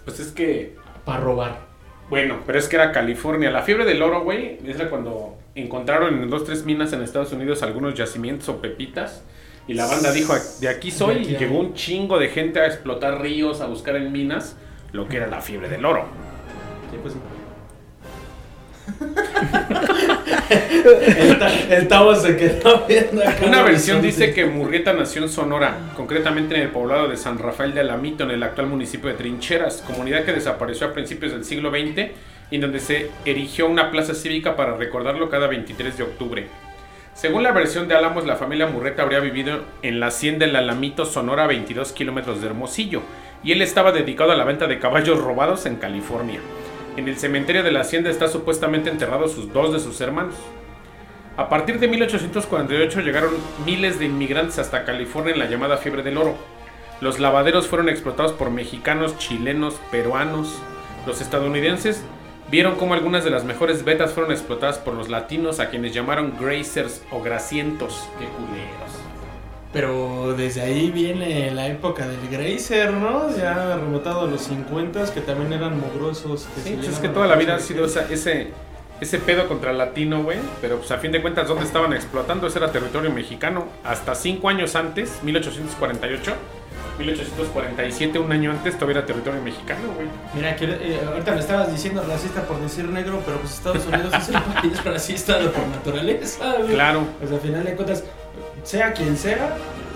Pues 0.06 0.20
es 0.20 0.32
que... 0.32 0.76
Para 1.06 1.20
robar. 1.20 1.68
Bueno, 2.10 2.40
pero 2.46 2.58
es 2.58 2.68
que 2.68 2.78
era 2.78 2.92
California. 2.92 3.52
La 3.52 3.62
fiebre 3.62 3.86
del 3.86 4.02
oro, 4.02 4.24
güey, 4.24 4.58
era 4.66 4.90
cuando 4.90 5.38
encontraron 5.56 6.22
en 6.22 6.30
dos, 6.30 6.46
tres 6.46 6.66
minas 6.66 6.94
en 6.94 7.02
Estados 7.02 7.32
Unidos 7.32 7.64
algunos 7.64 7.94
yacimientos 7.96 8.50
o 8.50 8.62
pepitas. 8.62 9.24
Y 9.68 9.76
la 9.76 9.86
banda 9.86 10.12
dijo, 10.12 10.34
de 10.60 10.68
aquí 10.68 10.92
soy. 10.92 11.16
De 11.16 11.22
aquí 11.22 11.36
y 11.36 11.38
llegó 11.38 11.60
un 11.60 11.74
chingo 11.74 12.20
de 12.20 12.28
gente 12.30 12.60
a 12.60 12.66
explotar 12.68 13.22
ríos, 13.22 13.62
a 13.62 13.68
buscar 13.68 13.96
en 13.96 14.12
minas 14.12 14.56
lo 14.92 15.08
que 15.08 15.18
era 15.18 15.28
la 15.28 15.42
fiebre 15.42 15.70
del 15.70 15.86
oro. 15.86 16.06
Sí, 16.92 16.98
pues. 17.02 17.14
el, 20.50 21.40
ta- 21.40 21.60
el 21.70 21.88
Tavo 21.88 22.16
se 22.16 22.36
quedó 22.36 22.86
viendo 22.88 23.22
acá. 23.22 23.46
Una 23.46 23.64
versión 23.64 24.02
dice 24.02 24.34
que 24.34 24.46
Murrieta 24.46 24.94
nació 24.94 25.24
en 25.24 25.30
Sonora, 25.30 25.78
concretamente 25.96 26.56
en 26.56 26.62
el 26.64 26.70
poblado 26.70 27.08
de 27.08 27.18
San 27.18 27.38
Rafael 27.40 27.74
de 27.74 27.80
Alamito, 27.82 28.24
en 28.26 28.32
el 28.32 28.44
actual 28.44 28.68
municipio 28.68 29.10
de 29.10 29.16
Trincheras, 29.16 29.82
comunidad 29.86 30.26
que 30.26 30.34
desapareció 30.34 30.88
a 30.88 30.94
principios 30.94 31.32
del 31.32 31.46
siglo 31.46 31.72
XX 31.72 32.12
y 32.52 32.58
donde 32.58 32.80
se 32.80 33.12
erigió 33.26 33.68
una 33.68 33.92
plaza 33.92 34.14
cívica 34.14 34.56
para 34.56 34.76
recordarlo 34.78 35.30
cada 35.30 35.48
23 35.48 35.98
de 35.98 36.04
octubre. 36.04 36.48
Según 37.14 37.44
la 37.44 37.52
versión 37.52 37.88
de 37.88 37.96
Álamos, 37.96 38.26
la 38.26 38.38
familia 38.38 38.66
Murrieta 38.66 39.04
habría 39.04 39.20
vivido 39.20 39.62
en 39.84 40.00
la 40.00 40.08
hacienda 40.08 40.46
del 40.46 40.56
Alamito, 40.56 41.06
Sonora, 41.06 41.44
a 41.44 41.48
22 41.48 41.92
kilómetros 41.92 42.42
de 42.42 42.48
Hermosillo, 42.48 43.04
y 43.44 43.52
él 43.52 43.62
estaba 43.62 43.92
dedicado 43.92 44.32
a 44.32 44.36
la 44.36 44.46
venta 44.46 44.68
de 44.68 44.80
caballos 44.80 45.20
robados 45.20 45.66
en 45.66 45.76
California. 45.76 46.40
En 46.98 47.08
el 47.08 47.18
cementerio 47.18 47.64
de 47.64 47.72
la 47.72 47.82
hacienda 47.82 48.10
está 48.10 48.28
supuestamente 48.28 48.90
enterrados 48.90 49.32
sus 49.32 49.54
dos 49.54 49.74
de 49.74 49.80
sus 49.80 50.02
hermanos. 50.02 50.36
A 51.38 51.50
partir 51.50 51.80
de 51.80 51.88
1848 51.88 53.02
llegaron 53.02 53.32
miles 53.66 54.00
de 54.00 54.06
inmigrantes 54.06 54.60
hasta 54.60 54.86
California 54.86 55.34
en 55.34 55.40
la 55.40 55.50
llamada 55.50 55.78
fiebre 55.78 56.04
del 56.04 56.18
oro. 56.18 56.36
Los 57.02 57.20
lavaderos 57.20 57.68
fueron 57.68 57.90
explotados 57.90 58.34
por 58.34 58.52
mexicanos, 58.52 59.18
chilenos, 59.18 59.76
peruanos. 59.92 60.62
Los 61.08 61.22
estadounidenses 61.22 62.04
vieron 62.54 62.76
cómo 62.76 62.94
algunas 62.94 63.24
de 63.24 63.32
las 63.32 63.44
mejores 63.46 63.84
vetas 63.84 64.14
fueron 64.14 64.32
explotadas 64.32 64.78
por 64.78 64.94
los 64.94 65.10
latinos 65.10 65.60
a 65.60 65.72
quienes 65.72 65.92
llamaron 65.92 66.36
grazers 66.40 67.02
o 67.10 67.20
grasientos. 67.20 68.08
¡Qué 68.20 68.28
culeros! 68.28 68.92
Pero 69.74 70.36
desde 70.38 70.62
ahí 70.62 70.92
viene 70.92 71.50
la 71.50 71.66
época 71.66 72.08
del 72.08 72.20
Grazer, 72.30 72.94
¿no? 72.94 73.36
Ya 73.36 73.76
remontado 73.76 74.22
a 74.22 74.26
los 74.28 74.42
50 74.44 75.12
que 75.16 75.22
también 75.22 75.52
eran 75.52 75.80
mugrosos. 75.80 76.48
que 76.54 76.62
Sí, 76.62 76.76
pues 76.76 76.90
es 76.90 77.00
que 77.00 77.10
toda 77.10 77.26
la 77.26 77.36
vida 77.38 77.56
ha 77.56 77.60
sido 77.60 77.86
esa- 77.86 78.06
ese, 78.12 78.50
ese 79.02 79.18
pedo 79.18 79.48
contra 79.48 79.72
el 79.72 79.80
latino, 79.80 80.22
güey. 80.22 80.38
Pero 80.62 80.78
pues 80.78 80.92
a 80.92 81.00
fin 81.00 81.12
de 81.12 81.24
cuentas, 81.24 81.48
¿dónde 81.48 81.64
estaban 81.66 81.92
explotando? 81.94 82.46
Ese 82.46 82.60
era 82.60 82.72
territorio 82.72 83.10
mexicano. 83.10 83.66
Hasta 83.84 84.14
cinco 84.14 84.48
años 84.48 84.76
antes, 84.76 85.18
1848, 85.24 86.34
1847, 86.98 88.20
un 88.20 88.32
año 88.32 88.52
antes, 88.52 88.76
todavía 88.76 89.00
era 89.00 89.06
territorio 89.06 89.42
mexicano, 89.42 89.94
güey. 89.96 90.08
Mira, 90.36 90.56
que, 90.56 90.66
eh, 90.66 91.02
ahorita 91.06 91.32
me 91.34 91.40
estabas 91.40 91.72
diciendo 91.72 92.04
racista 92.08 92.42
por 92.44 92.60
decir 92.60 92.86
negro, 92.86 93.22
pero 93.26 93.40
pues 93.40 93.54
Estados 93.54 93.86
Unidos 93.86 94.14
es 94.14 94.30
el 94.30 94.42
país 94.62 94.84
racista 94.84 95.40
por 95.52 95.68
naturaleza, 95.68 96.56
güey. 96.60 96.74
Claro. 96.74 97.04
Pues 97.20 97.32
al 97.32 97.40
final 97.40 97.64
de 97.64 97.76
cuentas, 97.76 98.04
sea 98.64 98.94
quien 98.94 99.18
sea, 99.18 99.56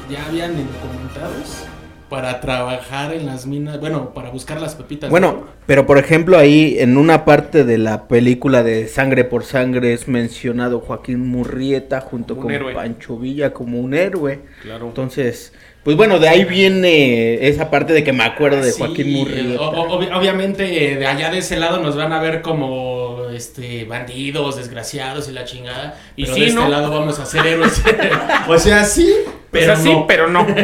ya 0.10 0.26
habían 0.26 0.58
indocumentados 0.58 1.66
para 2.10 2.40
trabajar 2.42 3.14
en 3.14 3.26
las 3.26 3.46
minas, 3.46 3.80
bueno, 3.80 4.14
para 4.14 4.30
buscar 4.30 4.60
las 4.62 4.76
pepitas. 4.76 5.10
Bueno, 5.10 5.46
pero 5.66 5.86
por 5.86 5.98
ejemplo 5.98 6.38
ahí 6.38 6.78
en 6.80 6.98
una 6.98 7.26
parte 7.26 7.64
de 7.64 7.78
la 7.78 8.08
película 8.08 8.64
de 8.64 8.88
Sangre 8.88 9.24
por 9.24 9.44
Sangre 9.44 9.94
es 9.94 10.08
mencionado 10.08 10.80
Joaquín 10.80 11.28
Murrieta 11.28 12.02
junto 12.02 12.36
Un 12.36 12.42
con 12.42 12.52
héroe. 12.52 12.74
Pancho 12.74 13.18
Villa 13.18 13.54
como 13.54 13.80
un 13.80 13.94
héroe. 13.94 14.40
Claro. 14.62 14.88
Entonces, 14.88 15.54
pues 15.84 15.96
bueno, 15.96 16.20
de 16.20 16.28
ahí 16.28 16.44
viene 16.46 17.48
esa 17.48 17.70
parte 17.70 17.94
de 17.94 18.04
que 18.04 18.12
me 18.14 18.24
acuerdo 18.24 18.62
de 18.62 18.72
Sí, 18.72 18.80
Joaquín 18.82 19.12
Murrieta. 19.14 19.62
o- 19.62 19.70
o- 19.70 20.00
obvi- 20.02 20.14
obviamente, 20.18 20.92
eh, 20.94 20.98
de 20.98 21.08
allá 21.08 21.30
de 21.30 21.38
ese 21.40 21.58
lado 21.58 21.80
nos 21.82 21.96
van 21.96 22.12
a 22.14 22.20
ver 22.20 22.42
como 22.42 23.26
este 23.34 23.86
bandidos, 23.86 24.58
desgraciados 24.58 25.30
y 25.30 25.34
la 25.34 25.44
chingada. 25.46 25.98
Y 26.16 26.24
pero 26.24 26.36
sí, 26.36 26.42
de 26.42 26.48
este 26.48 26.60
¿no? 26.60 26.68
lado 26.70 26.90
vamos 26.92 27.20
a 27.20 27.26
ser 27.26 27.46
héroes. 27.46 27.82
o 28.48 28.58
sea, 28.58 28.84
sí, 28.84 29.14
Pero 29.52 29.74
pero 29.74 29.76
sí, 29.78 29.90
no. 29.94 30.08
pero 30.08 30.28
no. 30.28 30.46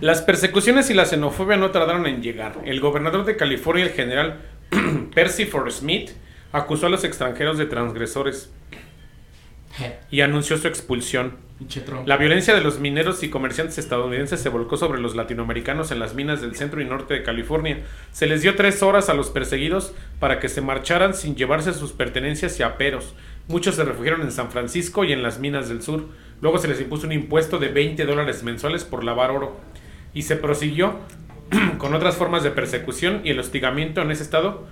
Las 0.00 0.22
persecuciones 0.22 0.90
y 0.90 0.94
la 0.94 1.06
xenofobia 1.06 1.56
no 1.56 1.72
tardaron 1.72 2.06
en 2.06 2.22
llegar. 2.22 2.60
El 2.64 2.78
gobernador 2.78 3.24
de 3.24 3.36
California, 3.36 3.84
el 3.84 3.90
general 3.90 4.40
Percy 5.14 5.44
For 5.44 5.70
Smith, 5.72 6.10
acusó 6.52 6.86
a 6.86 6.88
los 6.88 7.02
extranjeros 7.02 7.58
de 7.58 7.66
transgresores 7.66 8.52
y 10.10 10.20
anunció 10.20 10.56
su 10.56 10.68
expulsión. 10.68 11.36
La 12.06 12.16
violencia 12.16 12.54
de 12.54 12.60
los 12.60 12.78
mineros 12.78 13.24
y 13.24 13.30
comerciantes 13.30 13.78
estadounidenses 13.78 14.40
se 14.40 14.48
volcó 14.48 14.76
sobre 14.76 15.00
los 15.00 15.16
latinoamericanos 15.16 15.90
en 15.90 15.98
las 15.98 16.14
minas 16.14 16.40
del 16.40 16.54
centro 16.54 16.80
y 16.80 16.84
norte 16.84 17.14
de 17.14 17.24
California. 17.24 17.80
Se 18.12 18.28
les 18.28 18.42
dio 18.42 18.54
tres 18.54 18.82
horas 18.84 19.08
a 19.08 19.14
los 19.14 19.30
perseguidos 19.30 19.94
para 20.20 20.38
que 20.38 20.48
se 20.48 20.60
marcharan 20.60 21.14
sin 21.14 21.34
llevarse 21.34 21.74
sus 21.74 21.92
pertenencias 21.92 22.58
y 22.60 22.62
aperos. 22.62 23.14
Muchos 23.48 23.74
se 23.74 23.84
refugiaron 23.84 24.22
en 24.22 24.30
San 24.30 24.52
Francisco 24.52 25.04
y 25.04 25.12
en 25.12 25.24
las 25.24 25.40
minas 25.40 25.68
del 25.68 25.82
sur. 25.82 26.06
Luego 26.40 26.58
se 26.58 26.68
les 26.68 26.80
impuso 26.80 27.06
un 27.06 27.12
impuesto 27.12 27.58
de 27.58 27.68
20 27.68 28.04
dólares 28.04 28.44
mensuales 28.44 28.84
por 28.84 29.02
lavar 29.02 29.32
oro. 29.32 29.60
Y 30.14 30.22
se 30.22 30.36
prosiguió 30.36 30.96
con 31.78 31.94
otras 31.94 32.16
formas 32.16 32.42
de 32.42 32.50
persecución 32.50 33.20
y 33.24 33.30
el 33.30 33.38
hostigamiento 33.40 34.00
en 34.02 34.10
ese 34.10 34.22
estado 34.22 34.66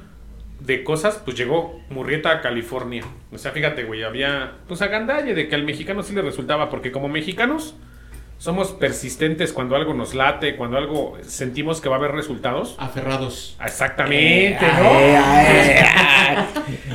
de 0.61 0.83
cosas, 0.83 1.21
pues 1.25 1.37
llegó 1.37 1.79
Murrieta 1.91 2.31
a 2.33 2.41
California. 2.41 3.05
O 3.33 3.39
sea, 3.39 3.53
fíjate, 3.53 3.85
güey, 3.85 4.03
había 4.03 4.55
pues 4.67 4.83
agandalle 4.83 5.35
de 5.35 5.49
que 5.49 5.55
al 5.55 5.65
mexicano 5.65 6.03
sí 6.03 6.15
le 6.15 6.23
resultaba, 6.23 6.71
porque 6.71 6.91
como 6.91 7.09
mexicanos 7.09 7.77
somos 8.39 8.73
persistentes 8.73 9.53
cuando 9.53 9.77
algo 9.77 9.95
nos 9.95 10.15
late, 10.15 10.57
cuando 10.57 10.77
algo 10.77 11.17
sentimos 11.23 11.81
que 11.81 11.89
va 11.89 11.97
a 11.97 11.99
haber 11.99 12.13
resultados. 12.13 12.75
Aferrados. 12.79 13.57
Exactamente, 13.65 14.59
Eh, 14.61 14.73
¿no? 14.83 14.91
eh, 15.01 15.81
eh, 15.81 15.85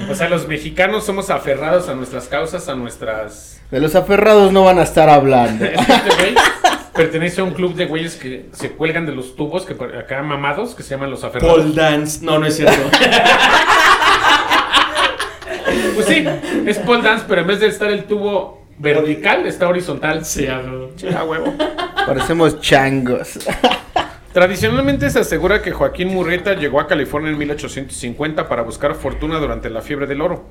O 0.11 0.15
sea, 0.15 0.27
los 0.29 0.47
mexicanos 0.47 1.03
somos 1.05 1.29
aferrados 1.29 1.87
a 1.89 1.95
nuestras 1.95 2.27
causas, 2.27 2.67
a 2.67 2.75
nuestras... 2.75 3.61
De 3.71 3.79
los 3.79 3.95
aferrados 3.95 4.51
no 4.51 4.65
van 4.65 4.79
a 4.79 4.83
estar 4.83 5.09
hablando. 5.09 5.65
Pertenece 6.93 7.41
a 7.41 7.43
un 7.45 7.51
club 7.51 7.73
de 7.75 7.85
güeyes 7.85 8.15
que 8.15 8.49
se 8.51 8.71
cuelgan 8.71 9.05
de 9.05 9.13
los 9.13 9.35
tubos, 9.35 9.65
que 9.65 9.73
acá 9.97 10.21
mamados, 10.23 10.75
que 10.75 10.83
se 10.83 10.89
llaman 10.91 11.09
los 11.09 11.23
aferrados. 11.23 11.61
Pole 11.61 11.73
dance. 11.73 12.23
No, 12.23 12.37
no 12.39 12.45
es 12.45 12.55
cierto. 12.55 12.81
Pues 15.95 16.05
sí, 16.05 16.25
es 16.65 16.79
pole 16.79 17.01
dance, 17.01 17.25
pero 17.27 17.41
en 17.41 17.47
vez 17.47 17.59
de 17.59 17.67
estar 17.67 17.89
el 17.89 18.05
tubo 18.05 18.65
vertical, 18.77 19.45
está 19.45 19.67
horizontal. 19.67 20.25
sí, 20.25 20.47
hago. 20.47 20.91
Sí, 20.95 21.07
a 21.07 21.23
huevo. 21.23 21.53
Parecemos 22.05 22.59
changos. 22.59 23.39
Tradicionalmente 24.33 25.09
se 25.09 25.19
asegura 25.19 25.61
que 25.61 25.71
Joaquín 25.71 26.07
Murrieta 26.09 26.53
llegó 26.53 26.79
a 26.79 26.87
California 26.87 27.31
en 27.31 27.37
1850 27.37 28.47
para 28.47 28.61
buscar 28.63 28.95
fortuna 28.95 29.39
durante 29.39 29.69
la 29.69 29.81
fiebre 29.81 30.07
del 30.07 30.21
oro. 30.21 30.45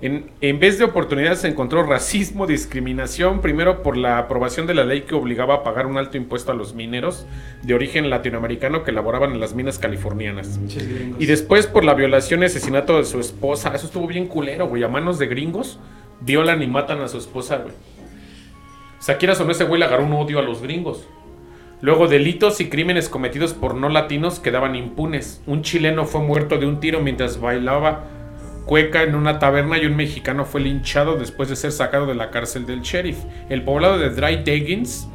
En, 0.00 0.30
en 0.40 0.58
vez 0.58 0.78
de 0.78 0.84
oportunidades 0.84 1.40
se 1.40 1.48
encontró 1.48 1.82
racismo, 1.82 2.46
discriminación, 2.46 3.40
primero 3.40 3.82
por 3.82 3.96
la 3.96 4.18
aprobación 4.18 4.66
de 4.66 4.74
la 4.74 4.84
ley 4.84 5.02
que 5.02 5.14
obligaba 5.14 5.54
a 5.54 5.62
pagar 5.62 5.86
un 5.86 5.96
alto 5.96 6.16
impuesto 6.16 6.52
a 6.52 6.54
los 6.54 6.74
mineros 6.74 7.26
de 7.62 7.74
origen 7.74 8.10
latinoamericano 8.10 8.84
que 8.84 8.92
laboraban 8.92 9.32
en 9.32 9.40
las 9.40 9.54
minas 9.54 9.78
californianas. 9.78 10.60
Y 11.18 11.26
después 11.26 11.66
por 11.66 11.84
la 11.84 11.94
violación 11.94 12.42
y 12.42 12.46
asesinato 12.46 12.98
de 12.98 13.04
su 13.04 13.20
esposa. 13.20 13.72
Eso 13.74 13.86
estuvo 13.86 14.06
bien 14.06 14.26
culero, 14.26 14.68
güey. 14.68 14.82
A 14.82 14.88
manos 14.88 15.18
de 15.18 15.26
gringos 15.26 15.78
violan 16.20 16.62
y 16.62 16.66
matan 16.66 17.00
a 17.00 17.08
su 17.08 17.18
esposa, 17.18 17.58
güey. 17.58 17.74
O 18.98 19.02
sea, 19.02 19.18
quieras 19.18 19.40
o 19.40 19.44
no, 19.44 19.52
ese 19.52 19.64
güey 19.64 19.78
le 19.78 19.86
agarró 19.86 20.04
un 20.04 20.12
odio 20.14 20.38
a 20.38 20.42
los 20.42 20.62
gringos. 20.62 21.06
Luego, 21.80 22.08
delitos 22.08 22.60
y 22.62 22.70
crímenes 22.70 23.10
cometidos 23.10 23.52
por 23.52 23.74
no 23.74 23.90
latinos 23.90 24.40
quedaban 24.40 24.74
impunes. 24.74 25.42
Un 25.46 25.62
chileno 25.62 26.06
fue 26.06 26.22
muerto 26.22 26.56
de 26.56 26.66
un 26.66 26.80
tiro 26.80 27.00
mientras 27.00 27.38
bailaba 27.38 28.04
cueca 28.66 29.02
en 29.02 29.14
una 29.14 29.38
taberna 29.38 29.78
y 29.78 29.86
un 29.86 29.96
mexicano 29.96 30.44
fue 30.44 30.60
linchado 30.60 31.16
después 31.16 31.48
de 31.48 31.56
ser 31.56 31.72
sacado 31.72 32.06
de 32.06 32.14
la 32.14 32.30
cárcel 32.30 32.66
del 32.66 32.80
sheriff. 32.82 33.18
El 33.48 33.62
poblado 33.62 33.98
de 33.98 34.10
Dry 34.10 34.38
Diggins 34.44 35.06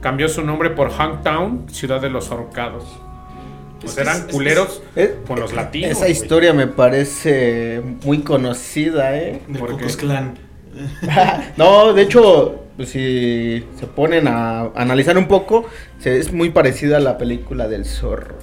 cambió 0.00 0.28
su 0.28 0.42
nombre 0.42 0.70
por 0.70 0.90
Hangtown, 0.90 1.66
ciudad 1.70 2.00
de 2.00 2.10
los 2.10 2.30
ahorcados. 2.30 2.84
Es 2.84 3.94
Pues 3.94 3.98
eran 3.98 4.16
es- 4.16 4.24
es- 4.26 4.32
culeros 4.32 4.82
Eh, 4.96 5.16
con 5.26 5.38
los 5.38 5.52
latinos. 5.52 5.90
Esa 5.90 6.08
historia 6.08 6.52
me 6.52 6.66
parece 6.66 7.82
muy 8.04 8.20
conocida, 8.20 9.16
¿eh? 9.16 9.40
Del 9.46 9.58
¿Por 9.58 9.70
Ku 9.72 9.76
qué? 9.76 9.82
Klux 9.84 9.96
Klan. 9.98 10.34
No, 11.56 11.92
de 11.92 12.02
hecho, 12.02 12.64
pues, 12.76 12.90
si 12.90 13.64
se 13.78 13.86
ponen 13.86 14.28
a 14.28 14.70
analizar 14.74 15.16
un 15.16 15.28
poco, 15.28 15.66
se- 15.98 16.18
es 16.18 16.32
muy 16.32 16.50
parecida 16.50 16.96
a 16.98 17.00
la 17.00 17.16
película 17.18 17.68
del 17.68 17.84
zorro. 17.84 18.36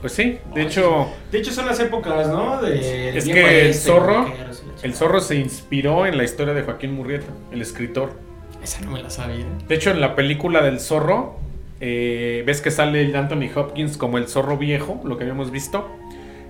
Pues 0.00 0.12
sí, 0.12 0.38
de 0.54 0.62
hecho, 0.62 1.08
De 1.32 1.38
hecho, 1.38 1.52
son 1.52 1.66
las 1.66 1.80
épocas, 1.80 2.28
¿no? 2.28 2.62
De 2.62 3.16
es 3.16 3.24
que 3.24 3.62
el 3.62 3.66
este, 3.68 3.90
zorro, 3.90 4.32
el 4.82 4.94
zorro 4.94 5.20
se 5.20 5.36
inspiró 5.36 6.06
en 6.06 6.16
la 6.16 6.24
historia 6.24 6.54
de 6.54 6.62
Joaquín 6.62 6.92
Murrieta, 6.92 7.32
el 7.50 7.62
escritor. 7.62 8.12
Esa 8.62 8.80
no 8.82 8.92
me 8.92 9.02
la 9.02 9.10
sabía. 9.10 9.44
De 9.66 9.74
hecho, 9.74 9.90
en 9.90 10.00
la 10.00 10.14
película 10.14 10.62
del 10.62 10.78
zorro, 10.78 11.36
eh, 11.80 12.42
ves 12.46 12.60
que 12.60 12.70
sale 12.70 13.02
el 13.02 13.14
Anthony 13.14 13.50
Hopkins 13.54 13.96
como 13.96 14.18
el 14.18 14.28
zorro 14.28 14.56
viejo, 14.56 15.00
lo 15.04 15.16
que 15.16 15.24
habíamos 15.24 15.50
visto, 15.50 15.88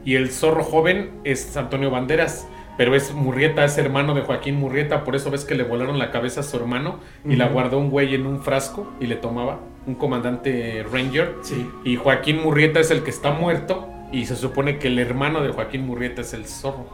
y 0.05 0.17
el 0.17 0.31
zorro 0.31 0.62
joven 0.62 1.11
es 1.25 1.57
Antonio 1.57 1.90
Banderas. 1.90 2.47
Pero 2.79 2.95
es 2.95 3.13
Murrieta, 3.13 3.65
es 3.65 3.77
hermano 3.77 4.15
de 4.15 4.23
Joaquín 4.23 4.55
Murrieta, 4.55 5.05
por 5.05 5.17
eso 5.17 5.31
ves 5.31 5.45
que 5.45 5.55
le 5.55 5.65
volaron 5.65 5.99
la 5.99 6.11
cabeza 6.11 6.41
a 6.41 6.43
su 6.45 6.57
hermano 6.57 7.01
y 7.29 7.37
la 7.37 7.49
guardó 7.49 7.79
un 7.79 7.91
güey 7.91 8.15
en 8.15 8.25
un 8.25 8.41
frasco 8.41 8.91
y 9.01 9.07
le 9.07 9.17
tomaba, 9.17 9.59
un 9.87 9.97
comandante 9.97 10.87
Ranger. 10.91 11.35
Sí. 11.43 11.69
Y 11.85 11.97
Joaquín 11.97 12.41
Murrieta 12.41 12.79
es 12.79 12.91
el 12.91 13.03
que 13.03 13.11
está 13.11 13.33
muerto. 13.33 13.89
Y 14.11 14.25
se 14.25 14.37
supone 14.37 14.79
que 14.79 14.89
el 14.89 14.99
hermano 14.99 15.43
de 15.43 15.51
Joaquín 15.51 15.87
Murrieta 15.87 16.23
es 16.23 16.33
el 16.33 16.47
zorro. 16.47 16.87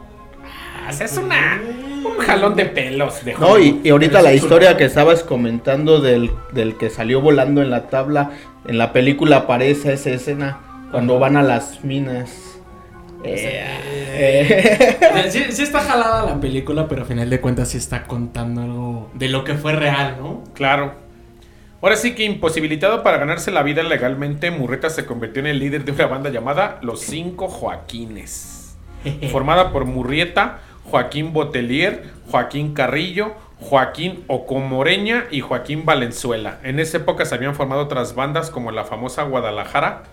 Ah, 0.43 0.89
o 0.89 0.93
sea, 0.93 1.05
es 1.05 1.17
una, 1.17 1.61
un 2.03 2.17
jalón 2.17 2.55
de 2.55 2.65
pelos 2.65 3.23
de 3.23 3.35
No, 3.35 3.57
y, 3.57 3.79
y 3.83 3.89
ahorita 3.89 4.21
la 4.21 4.33
historia 4.33 4.75
que 4.75 4.83
estabas 4.83 5.23
comentando 5.23 6.01
del, 6.01 6.31
del 6.51 6.77
que 6.77 6.89
salió 6.89 7.21
volando 7.21 7.61
en 7.61 7.69
la 7.69 7.87
tabla, 7.87 8.31
en 8.67 8.77
la 8.77 8.91
película 8.91 9.37
aparece 9.37 9.93
esa 9.93 10.09
escena 10.09 10.59
cuando 10.91 11.19
van 11.19 11.37
a 11.37 11.43
las 11.43 11.83
minas. 11.83 12.54
Eh, 13.27 14.97
eh. 15.01 15.25
Sí, 15.29 15.45
sí 15.49 15.63
está 15.63 15.81
jalada 15.81 16.25
la 16.25 16.39
película, 16.39 16.87
pero 16.87 17.03
a 17.03 17.05
final 17.05 17.29
de 17.29 17.41
cuentas 17.41 17.69
sí 17.69 17.77
está 17.77 18.03
contando 18.03 18.61
algo 18.61 19.11
de 19.13 19.29
lo 19.29 19.43
que 19.43 19.55
fue 19.55 19.73
real, 19.73 20.17
¿no? 20.19 20.43
Claro. 20.53 20.93
Ahora 21.81 21.97
sí 21.97 22.15
que 22.15 22.23
imposibilitado 22.23 23.03
para 23.03 23.17
ganarse 23.17 23.51
la 23.51 23.61
vida 23.61 23.83
legalmente, 23.83 24.49
Murrieta 24.49 24.89
se 24.89 25.05
convirtió 25.05 25.41
en 25.41 25.47
el 25.47 25.59
líder 25.59 25.85
de 25.85 25.91
una 25.91 26.07
banda 26.07 26.29
llamada 26.29 26.79
Los 26.81 27.01
Cinco 27.01 27.47
Joaquines. 27.47 28.77
formada 29.31 29.71
por 29.71 29.85
Murrieta, 29.85 30.59
Joaquín 30.85 31.33
Botelier, 31.33 32.03
Joaquín 32.29 32.73
Carrillo, 32.73 33.35
Joaquín 33.59 34.23
Ocomoreña 34.27 35.25
y 35.31 35.41
Joaquín 35.41 35.85
Valenzuela. 35.85 36.59
En 36.63 36.79
esa 36.79 36.97
época 36.97 37.25
se 37.25 37.35
habían 37.35 37.55
formado 37.55 37.81
otras 37.81 38.15
bandas 38.15 38.49
como 38.49 38.71
la 38.71 38.83
famosa 38.83 39.23
Guadalajara, 39.23 40.03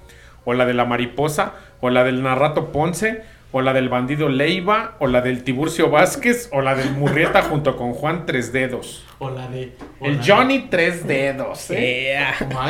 o 0.45 0.55
la 0.55 0.65
de 0.67 0.75
la 0.75 0.85
Mariposa, 0.85 1.53
o 1.81 1.91
la 1.91 2.05
del 2.05 2.23
Narrato 2.23 2.73
Ponce, 2.73 3.23
o 3.55 3.61
la 3.61 3.75
del 3.75 3.89
Bandido 3.91 4.29
Leiva, 4.31 4.97
o 4.99 5.07
la 5.07 5.21
del 5.21 5.43
Tiburcio 5.45 5.91
Vázquez, 5.91 6.49
o 6.53 6.63
la 6.63 6.75
del 6.75 6.91
Murrieta 6.93 7.43
junto 7.51 7.77
con 7.77 7.93
Juan 7.93 8.25
Tres 8.27 8.53
Dedos. 8.53 9.05
O 9.19 9.29
la 9.31 9.47
de. 9.49 9.73
o 10.01 10.07
El 10.07 10.17
la- 10.17 10.23
Johnny 10.27 10.69
Tres 10.71 11.07
Dedos. 11.07 11.71
¿eh? 11.71 12.17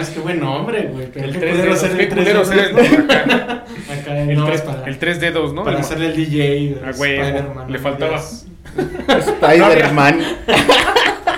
Es 0.00 0.11
que 0.11 0.21
buen 0.21 0.41
nombre, 0.41 0.83
güey. 0.93 1.05
El 1.14 1.38
Tres 1.38 1.57
Dedos. 1.62 1.83
el 1.99 2.09
tres 2.09 2.25
dedos, 2.25 2.50
El, 2.50 4.37
no, 4.37 4.45
tres, 4.47 4.61
es 4.61 4.62
para, 4.62 4.85
el 4.87 4.99
tres 4.99 5.21
dedos, 5.21 5.52
¿no? 5.55 5.62
para 5.64 5.76
El- 5.76 5.83
hacerle 5.83 6.07
el 6.07 6.17
DJ. 6.17 6.76
Ah, 6.85 6.91
güey, 6.97 7.19
Spider-Man, 7.19 7.73
le 7.73 7.79
faltaba. 7.79 8.21
Spider-Man. 9.09 10.21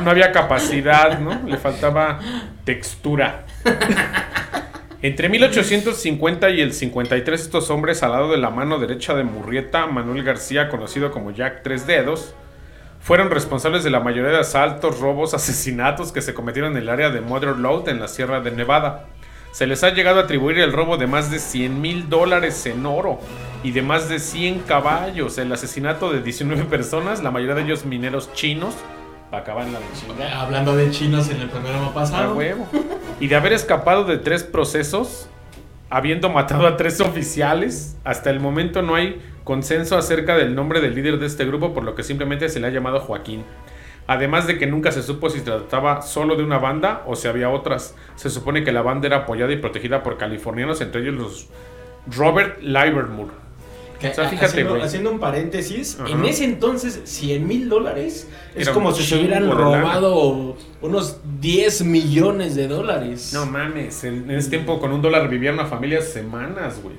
no 0.02 0.10
había 0.10 0.32
capacidad, 0.32 1.18
¿no? 1.18 1.42
Le 1.46 1.56
faltaba 1.58 2.18
textura. 2.64 3.44
Entre 5.04 5.28
1850 5.28 6.48
y 6.48 6.62
el 6.62 6.72
53 6.72 7.38
estos 7.38 7.68
hombres 7.68 8.02
al 8.02 8.12
lado 8.12 8.30
de 8.32 8.38
la 8.38 8.48
mano 8.48 8.78
derecha 8.78 9.14
de 9.14 9.22
Murrieta, 9.22 9.86
Manuel 9.86 10.22
García, 10.22 10.70
conocido 10.70 11.10
como 11.10 11.30
Jack 11.30 11.62
Tres 11.62 11.86
Dedos, 11.86 12.34
fueron 13.00 13.30
responsables 13.30 13.84
de 13.84 13.90
la 13.90 14.00
mayoría 14.00 14.30
de 14.30 14.38
asaltos, 14.38 15.00
robos, 15.00 15.34
asesinatos 15.34 16.10
que 16.10 16.22
se 16.22 16.32
cometieron 16.32 16.72
en 16.72 16.78
el 16.78 16.88
área 16.88 17.10
de 17.10 17.20
Mother 17.20 17.58
Lode 17.58 17.90
en 17.90 18.00
la 18.00 18.08
Sierra 18.08 18.40
de 18.40 18.52
Nevada. 18.52 19.04
Se 19.52 19.66
les 19.66 19.84
ha 19.84 19.90
llegado 19.90 20.20
a 20.20 20.22
atribuir 20.22 20.58
el 20.58 20.72
robo 20.72 20.96
de 20.96 21.06
más 21.06 21.30
de 21.30 21.38
100 21.38 21.82
mil 21.82 22.08
dólares 22.08 22.64
en 22.64 22.86
oro 22.86 23.20
y 23.62 23.72
de 23.72 23.82
más 23.82 24.08
de 24.08 24.18
100 24.18 24.60
caballos, 24.60 25.36
el 25.36 25.52
asesinato 25.52 26.14
de 26.14 26.22
19 26.22 26.64
personas, 26.64 27.22
la 27.22 27.30
mayoría 27.30 27.56
de 27.56 27.64
ellos 27.64 27.84
mineros 27.84 28.32
chinos, 28.32 28.74
para 29.34 29.42
acabar 29.42 29.66
en 29.66 29.72
la 29.72 29.80
chingada. 29.94 30.42
Hablando 30.42 30.76
de 30.76 30.90
chinos 30.90 31.28
en 31.28 31.40
el 31.40 31.48
programa 31.48 31.88
A 31.88 31.94
pasado. 31.94 32.34
huevo. 32.36 32.68
y 33.18 33.26
de 33.26 33.34
haber 33.34 33.52
escapado 33.52 34.04
de 34.04 34.18
tres 34.18 34.44
procesos, 34.44 35.28
habiendo 35.90 36.30
matado 36.30 36.68
a 36.68 36.76
tres 36.76 37.00
oficiales. 37.00 37.96
Hasta 38.04 38.30
el 38.30 38.38
momento 38.38 38.82
no 38.82 38.94
hay 38.94 39.20
consenso 39.42 39.96
acerca 39.98 40.36
del 40.36 40.54
nombre 40.54 40.80
del 40.80 40.94
líder 40.94 41.18
de 41.18 41.26
este 41.26 41.44
grupo, 41.44 41.74
por 41.74 41.82
lo 41.82 41.96
que 41.96 42.04
simplemente 42.04 42.48
se 42.48 42.60
le 42.60 42.68
ha 42.68 42.70
llamado 42.70 43.00
Joaquín. 43.00 43.44
Además 44.06 44.46
de 44.46 44.56
que 44.58 44.66
nunca 44.66 44.92
se 44.92 45.02
supo 45.02 45.30
si 45.30 45.38
se 45.38 45.44
trataba 45.46 46.02
solo 46.02 46.36
de 46.36 46.44
una 46.44 46.58
banda 46.58 47.02
o 47.06 47.16
si 47.16 47.26
había 47.26 47.50
otras. 47.50 47.96
Se 48.14 48.30
supone 48.30 48.62
que 48.62 48.70
la 48.70 48.82
banda 48.82 49.08
era 49.08 49.18
apoyada 49.18 49.52
y 49.52 49.56
protegida 49.56 50.02
por 50.04 50.16
californianos, 50.16 50.80
entre 50.80 51.00
ellos 51.00 51.14
los 51.14 51.48
Robert 52.16 52.60
Livermore. 52.60 53.43
Que, 54.00 54.08
O 54.08 54.14
sea, 54.14 54.24
a- 54.26 54.28
fíjate, 54.28 54.46
haciendo, 54.46 54.70
güey. 54.72 54.82
haciendo 54.82 55.10
un 55.12 55.18
paréntesis, 55.20 55.98
Ajá. 56.00 56.10
en 56.10 56.24
ese 56.24 56.44
entonces 56.44 57.00
100 57.04 57.46
mil 57.46 57.68
dólares 57.68 58.28
es 58.54 58.62
Era 58.66 58.72
como 58.74 58.92
si 58.92 59.02
se 59.04 59.16
hubieran 59.18 59.50
robado 59.50 60.56
unos 60.82 61.18
10 61.40 61.84
millones 61.84 62.54
de 62.56 62.68
dólares. 62.68 63.30
No 63.32 63.46
mames, 63.46 64.04
en 64.04 64.28
en 64.30 64.36
ese 64.38 64.50
tiempo 64.50 64.78
con 64.80 64.92
un 64.92 65.00
dólar 65.00 65.28
vivía 65.28 65.52
una 65.52 65.66
familia 65.66 66.02
semanas, 66.02 66.80
güey. 66.82 66.96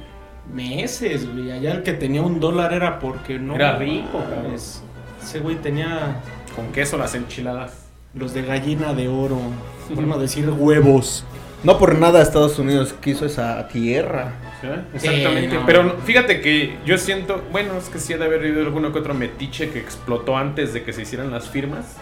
Meses, 0.53 1.27
güey. 1.31 1.51
Allá 1.51 1.73
el 1.73 1.83
que 1.83 1.93
tenía 1.93 2.21
un 2.21 2.39
dólar 2.39 2.73
era 2.73 2.99
porque 2.99 3.39
no. 3.39 3.55
Era 3.55 3.77
rico, 3.77 4.19
cabrón. 4.29 4.53
Ese 4.55 5.39
güey 5.39 5.55
tenía 5.55 6.21
Con 6.55 6.71
queso 6.71 6.97
las 6.97 7.15
enchiladas. 7.15 7.73
los 8.13 8.33
de 8.33 8.43
gallina 8.43 8.93
de 8.93 9.07
oro. 9.09 9.37
Por 9.93 10.03
no 10.05 10.17
decir 10.17 10.49
huevos. 10.49 11.25
No 11.63 11.77
por 11.79 11.97
nada 11.97 12.21
Estados 12.21 12.59
Unidos 12.59 12.93
quiso 13.01 13.25
esa 13.25 13.67
tierra. 13.67 14.33
¿Sí? 14.73 15.07
Exactamente. 15.07 15.49
Sí, 15.51 15.55
no. 15.57 15.65
Pero 15.65 15.97
fíjate 16.05 16.41
que 16.41 16.77
yo 16.85 16.97
siento, 16.97 17.43
bueno, 17.51 17.77
es 17.77 17.89
que 17.89 17.99
sí 17.99 18.13
ha 18.13 18.17
de 18.17 18.25
haber 18.25 18.39
habido 18.41 18.61
alguno 18.61 18.91
que 18.91 18.99
otro 18.99 19.13
metiche 19.13 19.69
que 19.69 19.79
explotó 19.79 20.37
antes 20.37 20.73
de 20.73 20.83
que 20.83 20.93
se 20.93 21.01
hicieran 21.03 21.31
las 21.31 21.49
firmas. 21.49 21.97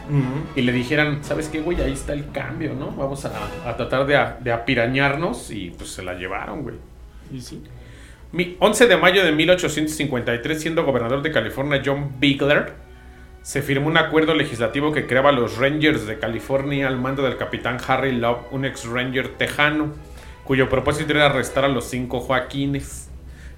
y 0.55 0.62
le 0.62 0.72
dijeran, 0.72 1.24
¿sabes 1.24 1.48
qué, 1.50 1.60
güey? 1.62 1.82
Ahí 1.82 1.93
está 1.93 2.13
el 2.13 2.32
cambio, 2.32 2.74
¿no? 2.74 2.91
Vamos 2.91 3.25
a, 3.25 3.32
a 3.67 3.75
tratar 3.77 4.05
de, 4.05 4.15
a- 4.15 4.38
de 4.39 4.51
apirañarnos 4.51 5.51
y 5.51 5.72
pues 5.72 5.89
se 5.91 6.03
la 6.03 6.13
llevaron, 6.13 6.62
güey. 6.63 6.75
Y 7.34 7.41
sí. 7.41 7.62
Mi 8.32 8.55
11 8.60 8.88
de 8.88 8.98
mayo 8.98 9.24
de 9.24 9.32
1853, 9.32 10.60
siendo 10.62 10.84
gobernador 10.84 11.22
de 11.22 11.32
California 11.32 11.82
John 11.86 12.13
Bigler, 12.20 12.74
se 13.43 13.62
firmó 13.62 13.88
un 13.88 13.98
acuerdo 13.98 14.34
legislativo 14.34 14.91
que 14.93 15.05
creaba 15.05 15.32
los 15.32 15.58
Rangers 15.58 16.08
de 16.08 16.17
California 16.17 16.88
al 16.88 16.98
mando 16.98 17.24
del 17.24 17.36
capitán 17.38 17.77
Harry 17.88 18.13
Love, 18.13 18.39
un 18.51 18.65
ex 18.65 18.86
Ranger 18.86 19.27
tejano, 19.38 19.91
cuyo 20.43 20.69
propósito 20.69 21.12
era 21.13 21.27
arrestar 21.27 21.65
a 21.65 21.69
los 21.69 21.85
cinco 21.85 22.19
Joaquines. 22.19 23.09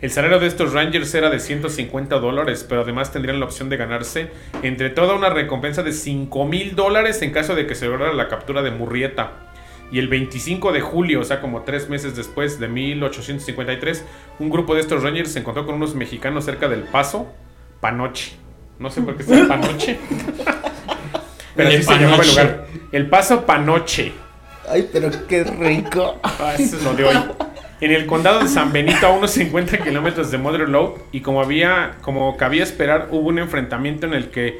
El 0.02 0.12
salario 0.12 0.40
de 0.40 0.48
estos 0.48 0.74
Rangers 0.74 1.14
era 1.16 1.30
de 1.30 1.40
150 1.40 2.20
dólares, 2.20 2.66
pero 2.68 2.82
además 2.82 3.12
tendrían 3.12 3.40
la 3.40 3.46
opción 3.46 3.70
de 3.70 3.78
ganarse 3.78 4.30
entre 4.62 4.90
toda 4.90 5.16
una 5.16 5.30
recompensa 5.30 5.84
de 5.84 5.94
5 5.94 6.46
mil 6.46 6.76
dólares 6.76 7.22
en 7.22 7.32
caso 7.32 7.56
de 7.56 7.66
que 7.66 7.76
se 7.76 7.88
lograra 7.88 8.14
la 8.14 8.28
captura 8.28 8.62
de 8.62 8.72
Murrieta. 8.72 9.32
Y 9.92 10.00
el 10.00 10.08
25 10.08 10.74
de 10.74 10.82
julio, 10.82 11.22
o 11.22 11.24
sea, 11.24 11.42
como 11.42 11.62
tres 11.62 11.90
meses 11.90 12.16
después 12.16 12.60
de 12.60 12.68
1853, 12.68 14.04
un 14.40 14.50
grupo 14.50 14.76
de 14.76 14.82
estos 14.82 15.02
Rangers 15.02 15.32
se 15.32 15.40
encontró 15.40 15.66
con 15.66 15.76
unos 15.76 15.96
mexicanos 15.96 16.46
cerca 16.46 16.68
del 16.68 16.82
Paso 16.82 17.32
Panoche. 17.80 18.34
No 18.80 18.90
sé 18.90 19.02
por 19.02 19.16
qué 19.16 19.24
es 19.24 19.30
el 19.32 19.48
Panoche. 19.48 19.98
Pero 21.56 21.70
así 21.70 21.84
se 21.84 21.94
llamaba 21.94 22.24
el 22.24 22.30
lugar. 22.30 22.68
El 22.92 23.10
Paso 23.10 23.46
Panoche. 23.46 24.25
Ay, 24.70 24.90
pero 24.92 25.10
qué 25.28 25.44
rico. 25.44 26.20
Ah, 26.24 26.54
eso 26.58 26.78
es 26.78 26.84
lo 26.84 26.94
de 26.94 27.06
hoy. 27.06 27.16
En 27.82 27.92
el 27.92 28.06
condado 28.06 28.40
de 28.40 28.48
San 28.48 28.72
Benito, 28.72 29.06
a 29.06 29.12
unos 29.12 29.32
50 29.32 29.80
kilómetros 29.80 30.32
de 30.32 30.38
Mother 30.38 30.70
Lode, 30.70 31.02
y 31.12 31.20
como 31.22 31.42
había, 31.42 31.98
como 32.02 32.38
cabía 32.38 32.64
esperar, 32.64 33.10
hubo 33.12 33.28
un 33.28 33.40
enfrentamiento 33.40 34.06
en 34.08 34.14
el 34.14 34.30
que 34.30 34.58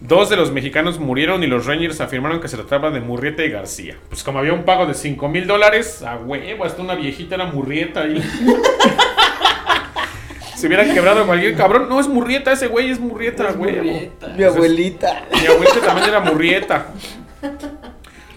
dos 0.00 0.30
de 0.30 0.36
los 0.36 0.50
mexicanos 0.50 0.98
murieron 0.98 1.42
y 1.42 1.46
los 1.46 1.66
Rangers 1.66 2.00
afirmaron 2.00 2.40
que 2.40 2.48
se 2.48 2.56
trataba 2.56 2.90
de 2.90 3.00
Murrieta 3.00 3.44
y 3.44 3.50
García. 3.50 3.96
Pues 4.08 4.22
como 4.24 4.38
había 4.38 4.52
un 4.54 4.64
pago 4.64 4.86
de 4.86 4.94
5 4.94 5.28
mil 5.28 5.46
dólares, 5.46 6.02
a 6.02 6.16
huevo, 6.16 6.64
hasta 6.64 6.82
una 6.82 6.94
viejita 6.94 7.34
era 7.34 7.46
Murrieta 7.46 8.02
ahí. 8.02 8.22
Se 10.56 10.68
hubiera 10.68 10.84
quebrado 10.84 11.26
cualquier 11.26 11.56
cabrón. 11.56 11.88
No, 11.90 12.00
es 12.00 12.08
Murrieta, 12.08 12.52
ese 12.52 12.68
güey 12.68 12.90
es 12.90 12.98
Murrieta, 12.98 13.52
güey. 13.52 14.10
Mi 14.36 14.44
abuelita. 14.44 15.24
Mi 15.32 15.46
abuelita 15.46 15.80
también 15.80 16.08
era 16.08 16.20
Murrieta. 16.20 16.86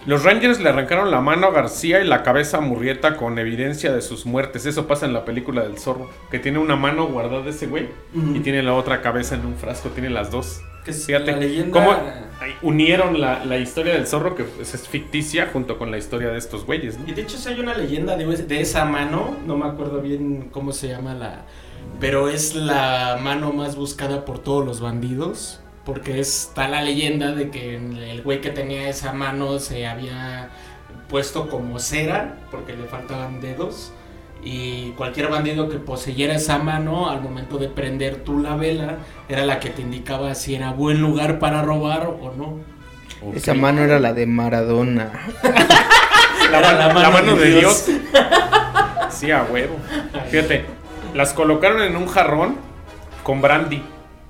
Los 0.08 0.24
Rangers 0.24 0.58
le 0.58 0.70
arrancaron 0.70 1.10
la 1.10 1.20
mano 1.20 1.48
a 1.48 1.50
García 1.50 2.00
y 2.00 2.06
la 2.06 2.22
cabeza 2.22 2.56
a 2.56 2.60
Murrieta 2.62 3.16
con 3.18 3.38
evidencia 3.38 3.92
de 3.92 4.00
sus 4.00 4.24
muertes. 4.24 4.64
Eso 4.64 4.86
pasa 4.86 5.04
en 5.04 5.12
la 5.12 5.26
película 5.26 5.62
del 5.62 5.78
zorro. 5.78 6.08
Que 6.30 6.38
tiene 6.38 6.58
una 6.58 6.76
mano 6.76 7.06
guardada 7.08 7.50
ese 7.50 7.66
güey 7.66 7.88
y 8.34 8.40
tiene 8.40 8.62
la 8.62 8.72
otra 8.72 9.02
cabeza 9.02 9.34
en 9.34 9.44
un 9.44 9.54
frasco. 9.56 9.90
Tiene 9.90 10.08
las 10.08 10.30
dos. 10.30 10.62
Que 10.82 10.92
es 10.92 11.04
Fíjate 11.04 11.32
la 11.32 11.36
leyenda- 11.38 11.72
cómo 11.72 11.94
unieron 12.62 13.20
la, 13.20 13.44
la 13.44 13.58
historia 13.58 13.92
del 13.92 14.06
zorro, 14.06 14.34
que 14.34 14.44
pues, 14.44 14.72
es 14.72 14.88
ficticia, 14.88 15.50
junto 15.52 15.76
con 15.76 15.90
la 15.90 15.98
historia 15.98 16.30
de 16.30 16.38
estos 16.38 16.64
güeyes. 16.64 16.98
¿no? 16.98 17.06
Y 17.06 17.12
de 17.12 17.20
hecho 17.22 17.36
hay 17.46 17.60
una 17.60 17.74
leyenda 17.76 18.16
de, 18.16 18.24
de 18.24 18.60
esa 18.62 18.86
mano, 18.86 19.36
no 19.46 19.58
me 19.58 19.66
acuerdo 19.66 20.00
bien 20.00 20.48
cómo 20.50 20.72
se 20.72 20.88
llama 20.88 21.12
la... 21.14 21.42
Pero 22.00 22.28
es 22.28 22.54
la 22.54 23.18
mano 23.22 23.52
más 23.52 23.76
buscada 23.76 24.24
por 24.24 24.38
todos 24.38 24.64
los 24.64 24.80
bandidos. 24.80 25.60
Porque 25.88 26.20
está 26.20 26.68
la 26.68 26.82
leyenda 26.82 27.32
de 27.32 27.48
que 27.48 27.76
el 27.76 28.20
güey 28.20 28.42
que 28.42 28.50
tenía 28.50 28.90
esa 28.90 29.14
mano 29.14 29.58
se 29.58 29.86
había 29.86 30.50
puesto 31.08 31.48
como 31.48 31.78
cera, 31.78 32.34
porque 32.50 32.76
le 32.76 32.84
faltaban 32.84 33.40
dedos. 33.40 33.90
Y 34.44 34.90
cualquier 34.98 35.28
bandido 35.28 35.70
que 35.70 35.78
poseyera 35.78 36.34
esa 36.34 36.58
mano, 36.58 37.08
al 37.08 37.22
momento 37.22 37.56
de 37.56 37.70
prender 37.70 38.16
tú 38.16 38.38
la 38.38 38.54
vela, 38.54 38.98
era 39.30 39.46
la 39.46 39.60
que 39.60 39.70
te 39.70 39.80
indicaba 39.80 40.34
si 40.34 40.56
era 40.56 40.72
buen 40.72 41.00
lugar 41.00 41.38
para 41.38 41.62
robar 41.62 42.06
o 42.20 42.34
no. 42.36 42.58
Esa 43.34 43.54
mano 43.54 43.82
era 43.82 43.98
la 43.98 44.12
de 44.12 44.26
Maradona. 44.26 45.10
La, 46.52 46.58
Era 46.58 46.72
mano, 46.88 47.00
la 47.00 47.10
mano 47.10 47.36
de 47.36 47.58
Dios. 47.58 47.86
Sí, 49.10 49.30
a 49.30 49.42
huevo. 49.42 49.76
Fíjate, 50.30 50.64
las 51.14 51.34
colocaron 51.34 51.82
en 51.82 51.94
un 51.94 52.06
jarrón 52.06 52.56
con 53.22 53.42
brandy 53.42 53.82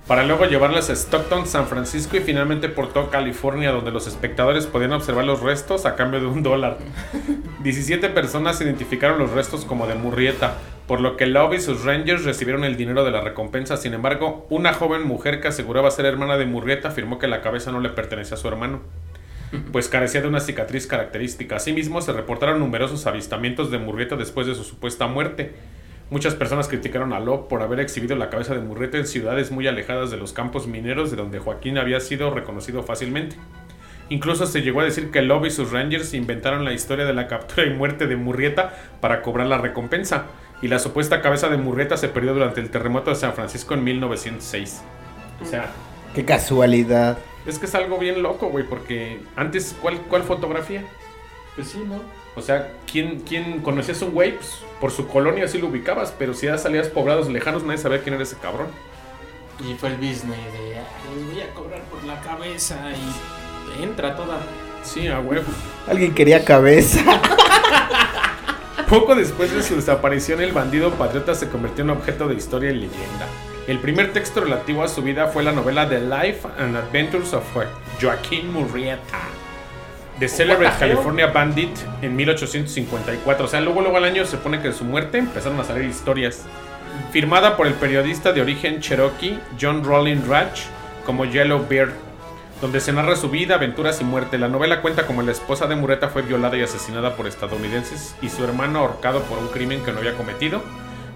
para 0.08 0.24
luego 0.24 0.46
llevarlas 0.46 0.88
a 0.88 0.94
Stockton, 0.94 1.46
San 1.46 1.68
Francisco 1.68 2.16
y 2.16 2.20
finalmente 2.20 2.70
por 2.70 2.90
toda 2.92 3.10
California, 3.10 3.70
donde 3.70 3.90
los 3.90 4.06
espectadores 4.06 4.66
podían 4.66 4.94
observar 4.94 5.26
los 5.26 5.40
restos 5.40 5.84
a 5.84 5.96
cambio 5.96 6.18
de 6.20 6.26
un 6.26 6.42
dólar. 6.42 6.78
17 7.62 8.08
personas 8.08 8.58
identificaron 8.62 9.18
los 9.18 9.32
restos 9.32 9.66
como 9.66 9.86
de 9.86 9.94
Murrieta, 9.94 10.54
por 10.86 11.00
lo 11.00 11.18
que 11.18 11.26
Love 11.26 11.56
y 11.56 11.60
sus 11.60 11.84
Rangers 11.84 12.24
recibieron 12.24 12.64
el 12.64 12.78
dinero 12.78 13.04
de 13.04 13.10
la 13.10 13.20
recompensa. 13.20 13.76
Sin 13.76 13.92
embargo, 13.92 14.46
una 14.48 14.72
joven 14.72 15.06
mujer 15.06 15.42
que 15.42 15.48
aseguraba 15.48 15.90
ser 15.90 16.06
hermana 16.06 16.38
de 16.38 16.46
Murrieta 16.46 16.88
afirmó 16.88 17.18
que 17.18 17.28
la 17.28 17.42
cabeza 17.42 17.70
no 17.70 17.80
le 17.80 17.90
pertenecía 17.90 18.36
a 18.36 18.40
su 18.40 18.48
hermano 18.48 18.80
pues 19.72 19.88
carecía 19.88 20.22
de 20.22 20.28
una 20.28 20.40
cicatriz 20.40 20.86
característica. 20.86 21.56
Asimismo, 21.56 22.00
se 22.00 22.12
reportaron 22.12 22.58
numerosos 22.58 23.06
avistamientos 23.06 23.70
de 23.70 23.78
Murrieta 23.78 24.16
después 24.16 24.46
de 24.46 24.54
su 24.54 24.64
supuesta 24.64 25.06
muerte. 25.06 25.52
Muchas 26.10 26.34
personas 26.34 26.68
criticaron 26.68 27.12
a 27.12 27.20
Love 27.20 27.48
por 27.48 27.62
haber 27.62 27.80
exhibido 27.80 28.16
la 28.16 28.30
cabeza 28.30 28.54
de 28.54 28.60
Murrieta 28.60 28.96
en 28.96 29.06
ciudades 29.06 29.50
muy 29.50 29.66
alejadas 29.66 30.10
de 30.10 30.16
los 30.16 30.32
campos 30.32 30.66
mineros 30.66 31.10
de 31.10 31.16
donde 31.18 31.38
Joaquín 31.38 31.76
había 31.76 32.00
sido 32.00 32.30
reconocido 32.30 32.82
fácilmente. 32.82 33.36
Incluso 34.08 34.46
se 34.46 34.62
llegó 34.62 34.80
a 34.80 34.84
decir 34.84 35.10
que 35.10 35.20
Love 35.20 35.46
y 35.46 35.50
sus 35.50 35.70
Rangers 35.70 36.14
inventaron 36.14 36.64
la 36.64 36.72
historia 36.72 37.04
de 37.04 37.12
la 37.12 37.28
captura 37.28 37.66
y 37.66 37.70
muerte 37.74 38.06
de 38.06 38.16
Murrieta 38.16 38.74
para 39.02 39.20
cobrar 39.20 39.46
la 39.48 39.58
recompensa, 39.58 40.24
y 40.62 40.68
la 40.68 40.78
supuesta 40.78 41.20
cabeza 41.20 41.48
de 41.50 41.56
Murrieta 41.58 41.96
se 41.96 42.08
perdió 42.08 42.32
durante 42.34 42.60
el 42.60 42.70
terremoto 42.70 43.10
de 43.10 43.16
San 43.16 43.34
Francisco 43.34 43.74
en 43.74 43.84
1906. 43.84 44.82
O 45.42 45.44
sea, 45.44 45.66
Qué 46.14 46.24
casualidad. 46.24 47.18
es 47.46 47.58
que 47.58 47.66
es 47.66 47.74
algo 47.74 47.98
bien 47.98 48.22
loco, 48.22 48.48
güey, 48.48 48.64
porque 48.64 49.20
antes, 49.36 49.76
¿cuál, 49.80 49.98
cuál 50.08 50.22
fotografía? 50.22 50.82
Pues 51.54 51.68
sí, 51.68 51.84
¿no? 51.86 52.00
O 52.38 52.42
sea, 52.42 52.72
¿quién, 52.90 53.20
quién 53.20 53.60
conocías 53.60 54.00
a 54.02 54.06
un 54.06 54.12
güey? 54.12 54.36
Pues, 54.36 54.60
por 54.80 54.90
su 54.92 55.06
colonia 55.08 55.46
sí 55.48 55.58
lo 55.58 55.66
ubicabas, 55.66 56.14
pero 56.18 56.34
si 56.34 56.46
ya 56.46 56.56
salías 56.56 56.88
poblados 56.88 57.28
lejanos, 57.28 57.62
nadie 57.64 57.78
sabía 57.78 58.00
quién 58.02 58.14
era 58.14 58.22
ese 58.22 58.36
cabrón. 58.36 58.68
Y 59.68 59.74
fue 59.74 59.88
el 59.90 59.96
business 59.96 60.22
de, 60.52 60.78
"Ah, 60.78 60.84
les 61.16 61.26
voy 61.32 61.40
a 61.42 61.52
cobrar 61.52 61.82
por 61.84 62.04
la 62.04 62.20
cabeza 62.20 62.76
y 62.92 63.82
entra 63.82 64.14
toda. 64.16 64.38
Sí, 64.84 65.08
a 65.08 65.18
huevo. 65.20 65.46
Alguien 65.88 66.14
quería 66.14 66.44
cabeza. 66.44 67.00
Poco 68.88 69.14
después 69.14 69.52
de 69.52 69.62
su 69.62 69.76
desaparición, 69.76 70.40
el 70.40 70.52
bandido 70.52 70.92
patriota 70.92 71.34
se 71.34 71.48
convirtió 71.48 71.84
en 71.84 71.90
objeto 71.90 72.26
de 72.28 72.34
historia 72.36 72.70
y 72.70 72.74
leyenda. 72.74 73.26
El 73.66 73.80
primer 73.80 74.14
texto 74.14 74.40
relativo 74.40 74.82
a 74.82 74.88
su 74.88 75.02
vida 75.02 75.26
fue 75.26 75.42
la 75.42 75.52
novela 75.52 75.86
The 75.88 76.00
Life 76.00 76.48
and 76.58 76.74
Adventures 76.74 77.34
of 77.34 77.44
Joaquín 78.00 78.50
Murrieta. 78.50 79.18
The 80.18 80.28
Celebrate? 80.28 80.78
California 80.78 81.28
Bandit 81.28 81.76
en 82.02 82.16
1854. 82.16 83.44
O 83.44 83.48
sea, 83.48 83.60
luego, 83.60 83.82
luego 83.82 83.98
al 83.98 84.04
año 84.04 84.24
se 84.24 84.36
pone 84.36 84.60
que 84.60 84.68
de 84.68 84.74
su 84.74 84.84
muerte 84.84 85.18
empezaron 85.18 85.60
a 85.60 85.64
salir 85.64 85.84
historias. 85.84 86.44
Firmada 87.12 87.56
por 87.56 87.68
el 87.68 87.74
periodista 87.74 88.32
de 88.32 88.40
origen 88.40 88.80
cherokee 88.80 89.38
John 89.60 89.84
Rowling 89.84 90.22
Ratch 90.28 90.62
como 91.06 91.24
Yellow 91.24 91.64
Beard, 91.68 91.92
donde 92.60 92.80
se 92.80 92.92
narra 92.92 93.14
su 93.14 93.30
vida, 93.30 93.54
aventuras 93.54 94.00
y 94.00 94.04
muerte. 94.04 94.38
La 94.38 94.48
novela 94.48 94.82
cuenta 94.82 95.06
como 95.06 95.22
la 95.22 95.30
esposa 95.30 95.68
de 95.68 95.76
Murrieta 95.76 96.08
fue 96.08 96.22
violada 96.22 96.56
y 96.56 96.62
asesinada 96.62 97.14
por 97.14 97.28
estadounidenses 97.28 98.16
y 98.20 98.28
su 98.28 98.42
hermano 98.42 98.80
ahorcado 98.80 99.22
por 99.22 99.38
un 99.38 99.48
crimen 99.48 99.84
que 99.84 99.92
no 99.92 99.98
había 99.98 100.14
cometido, 100.14 100.62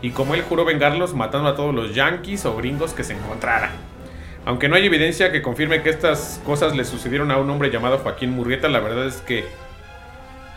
y 0.00 0.10
como 0.10 0.34
él 0.34 0.42
juró 0.42 0.64
vengarlos 0.64 1.14
matando 1.14 1.48
a 1.48 1.56
todos 1.56 1.74
los 1.74 1.94
yanquis 1.94 2.44
o 2.44 2.56
gringos 2.56 2.94
que 2.94 3.02
se 3.02 3.14
encontrara. 3.14 3.72
Aunque 4.44 4.68
no 4.68 4.74
hay 4.76 4.86
evidencia 4.86 5.30
que 5.30 5.40
confirme 5.42 5.82
que 5.82 5.90
estas 5.90 6.40
cosas 6.44 6.74
le 6.74 6.84
sucedieron 6.84 7.30
a 7.30 7.36
un 7.38 7.48
hombre 7.50 7.70
llamado 7.70 7.98
Joaquín 7.98 8.30
Murrieta, 8.30 8.68
la 8.68 8.80
verdad 8.80 9.06
es 9.06 9.16
que 9.18 9.44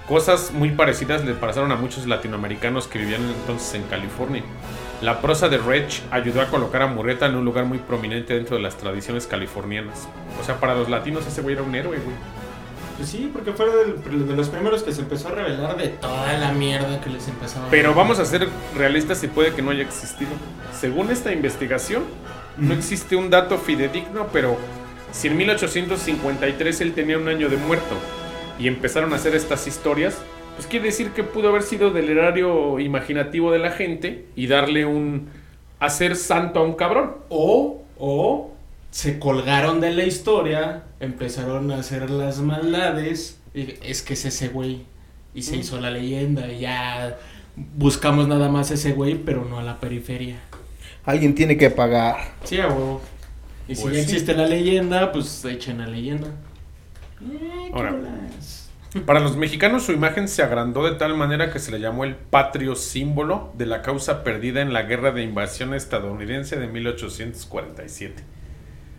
Cosas 0.07 0.51
muy 0.51 0.69
parecidas 0.69 1.25
le 1.25 1.33
pasaron 1.33 1.71
a 1.71 1.75
muchos 1.77 2.05
latinoamericanos 2.05 2.87
que 2.87 2.99
vivían 2.99 3.23
entonces 3.23 3.73
en 3.73 3.81
California. 3.87 4.43
La 5.01 5.19
prosa 5.19 5.49
de 5.49 5.57
Reg 5.57 5.87
ayudó 6.11 6.41
a 6.41 6.45
colocar 6.45 6.83
a 6.83 6.87
Murrieta 6.87 7.25
en 7.25 7.33
un 7.33 7.43
lugar 7.43 7.65
muy 7.65 7.79
prominente 7.79 8.35
dentro 8.35 8.55
de 8.55 8.61
las 8.61 8.77
tradiciones 8.77 9.25
californianas. 9.25 10.07
O 10.39 10.43
sea, 10.45 10.59
para 10.59 10.75
los 10.75 10.89
latinos 10.91 11.25
ese 11.25 11.41
güey 11.41 11.55
era 11.55 11.63
un 11.63 11.73
héroe, 11.73 11.97
güey. 11.97 12.15
Pues 12.97 13.09
sí, 13.09 13.31
porque 13.33 13.51
fue 13.53 13.65
del- 13.65 14.27
de 14.27 14.35
los 14.35 14.49
primeros 14.49 14.83
que 14.83 14.91
se 14.93 15.01
empezó 15.01 15.29
a 15.29 15.31
revelar 15.31 15.75
de 15.75 15.87
toda 15.87 16.33
la 16.33 16.51
mierda 16.51 17.01
que 17.01 17.09
les 17.09 17.27
empezaba. 17.27 17.65
Pero 17.71 17.95
vamos 17.95 18.19
a 18.19 18.25
ser 18.25 18.47
realistas 18.77 19.23
y 19.23 19.27
puede 19.27 19.55
que 19.55 19.63
no 19.63 19.71
haya 19.71 19.81
existido. 19.81 20.29
Según 20.79 21.09
esta 21.09 21.31
investigación, 21.33 22.03
no 22.57 22.73
existe 22.73 23.15
un 23.15 23.29
dato 23.29 23.57
fidedigno, 23.57 24.27
pero 24.31 24.57
si 25.11 25.27
en 25.27 25.37
1853 25.37 26.81
él 26.81 26.93
tenía 26.93 27.17
un 27.17 27.27
año 27.27 27.49
de 27.49 27.57
muerto 27.57 27.95
y 28.59 28.67
empezaron 28.67 29.13
a 29.13 29.17
hacer 29.17 29.35
estas 29.35 29.67
historias, 29.67 30.17
pues 30.55 30.67
quiere 30.67 30.85
decir 30.85 31.11
que 31.11 31.23
pudo 31.23 31.49
haber 31.49 31.63
sido 31.63 31.91
del 31.91 32.09
erario 32.09 32.79
imaginativo 32.79 33.51
de 33.51 33.59
la 33.59 33.71
gente 33.71 34.25
y 34.35 34.47
darle 34.47 34.85
un 34.85 35.27
hacer 35.79 36.15
santo 36.15 36.59
a 36.59 36.63
un 36.63 36.75
cabrón. 36.75 37.15
O, 37.29 37.83
o 37.99 38.51
se 38.91 39.19
colgaron 39.19 39.81
de 39.81 39.91
la 39.91 40.05
historia, 40.05 40.83
empezaron 40.99 41.71
a 41.71 41.79
hacer 41.79 42.09
las 42.09 42.39
maldades. 42.39 43.39
y 43.53 43.75
es 43.83 44.01
que 44.01 44.13
es 44.13 44.25
ese 44.25 44.47
güey. 44.47 44.83
Y 45.33 45.41
se 45.41 45.57
hizo 45.57 45.81
la 45.81 45.91
leyenda. 45.91 46.49
Y 46.49 46.59
ya 46.59 47.17
buscamos 47.75 48.27
nada 48.29 48.47
más 48.47 48.71
ese 48.71 48.93
güey, 48.93 49.15
pero 49.15 49.43
no 49.43 49.59
a 49.59 49.63
la 49.63 49.81
periferia. 49.81 50.37
Alguien 51.05 51.35
tiene 51.35 51.57
que 51.57 51.69
pagar. 51.69 52.15
Sí, 52.43 52.59
a 52.59 52.67
huevo. 52.67 53.01
Y 53.67 53.75
si 53.75 53.81
Pues 53.83 53.95
ya 53.95 53.99
sí. 54.03 54.05
existe 54.11 54.33
la 54.33 54.45
leyenda, 54.47 55.11
pues 55.11 55.43
echen 55.45 55.79
la 55.79 55.87
leyenda. 55.87 56.27
Eh, 57.21 57.37
qué 57.67 57.71
Ahora. 57.73 57.91
bolas. 57.91 58.61
Para 59.05 59.19
los 59.19 59.35
mexicanos 59.35 59.83
su 59.83 59.91
imagen 59.91 60.29
se 60.29 60.41
agrandó 60.41 60.85
de 60.89 60.95
tal 60.97 61.15
manera 61.17 61.51
que 61.51 61.59
se 61.59 61.69
le 61.71 61.79
llamó 61.81 62.05
el 62.05 62.15
patrio 62.15 62.75
símbolo 62.75 63.51
de 63.57 63.65
la 63.65 63.81
causa 63.81 64.23
perdida 64.23 64.61
en 64.61 64.71
la 64.71 64.83
guerra 64.83 65.11
de 65.11 65.21
invasión 65.21 65.73
estadounidense 65.73 66.55
de 66.57 66.67
1847. 66.67 68.23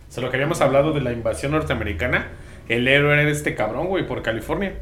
O 0.07 0.11
sea, 0.11 0.23
lo 0.23 0.29
que 0.29 0.37
habíamos 0.37 0.61
hablado 0.61 0.93
de 0.93 1.01
la 1.01 1.11
invasión 1.13 1.51
norteamericana, 1.51 2.27
el 2.69 2.87
héroe 2.87 3.19
era 3.19 3.29
este 3.29 3.55
cabrón, 3.55 3.87
güey, 3.87 4.05
por 4.05 4.21
California. 4.21 4.73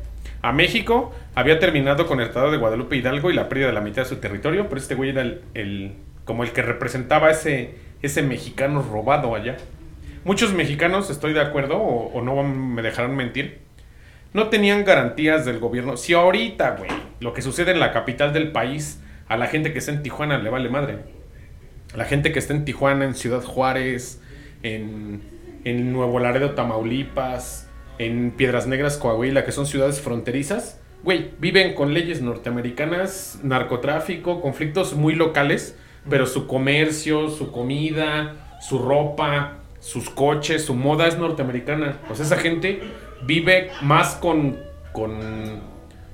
A 0.41 0.51
México 0.51 1.13
había 1.33 1.59
terminado 1.59 2.07
con 2.07 2.19
el 2.19 2.27
Tratado 2.31 2.51
de 2.51 2.57
Guadalupe 2.57 2.97
Hidalgo 2.97 3.31
y 3.31 3.35
la 3.35 3.47
pérdida 3.47 3.67
de 3.67 3.73
la 3.73 3.81
mitad 3.81 4.03
de 4.03 4.09
su 4.09 4.17
territorio, 4.17 4.67
pero 4.67 4.81
este 4.81 4.95
güey 4.95 5.11
era 5.11 5.21
el, 5.21 5.41
el- 5.53 5.93
como 6.25 6.43
el 6.43 6.51
que 6.51 6.61
representaba 6.61 7.31
ese, 7.31 7.75
ese 8.01 8.21
mexicano 8.21 8.81
robado 8.81 9.35
allá. 9.35 9.57
Muchos 10.23 10.53
mexicanos, 10.53 11.09
estoy 11.09 11.33
de 11.33 11.41
acuerdo, 11.41 11.77
o, 11.77 12.21
no 12.21 12.41
me 12.43 12.81
dejarán 12.81 13.15
mentir, 13.15 13.59
no 14.33 14.49
tenían 14.49 14.83
garantías 14.83 15.45
del 15.45 15.59
gobierno. 15.59 15.97
Si 15.97 16.13
ahorita, 16.13 16.71
güey, 16.71 16.89
lo 17.19 17.33
que 17.33 17.41
sucede 17.41 17.71
en 17.71 17.79
la 17.79 17.93
capital 17.93 18.33
del 18.33 18.51
país, 18.51 19.01
a 19.27 19.37
la 19.37 19.47
gente 19.47 19.71
que 19.71 19.79
está 19.79 19.91
en 19.91 20.03
Tijuana 20.03 20.39
le 20.39 20.49
vale 20.49 20.69
madre. 20.69 20.97
A 21.93 21.97
la 21.97 22.05
gente 22.05 22.31
que 22.31 22.39
está 22.39 22.53
en 22.53 22.65
Tijuana, 22.65 23.05
en 23.05 23.13
Ciudad 23.13 23.43
Juárez, 23.43 24.19
en, 24.63 25.21
en 25.63 25.93
Nuevo 25.93 26.19
Laredo, 26.19 26.51
Tamaulipas, 26.51 27.69
en 27.97 28.31
Piedras 28.31 28.67
Negras, 28.67 28.97
Coahuila, 28.97 29.45
que 29.45 29.51
son 29.51 29.65
ciudades 29.65 30.01
fronterizas, 30.01 30.81
güey, 31.03 31.31
viven 31.39 31.75
con 31.75 31.93
leyes 31.93 32.21
norteamericanas, 32.21 33.39
narcotráfico, 33.43 34.41
conflictos 34.41 34.95
muy 34.95 35.13
locales, 35.13 35.77
pero 36.09 36.25
su 36.25 36.47
comercio, 36.47 37.29
su 37.29 37.51
comida, 37.51 38.57
su 38.61 38.79
ropa, 38.79 39.59
sus 39.79 40.09
coches, 40.09 40.65
su 40.65 40.73
moda 40.73 41.07
es 41.07 41.17
norteamericana. 41.17 41.99
Sea, 42.13 42.25
esa 42.25 42.37
gente 42.37 42.81
vive 43.25 43.69
más 43.81 44.15
con, 44.15 44.57
con 44.91 45.19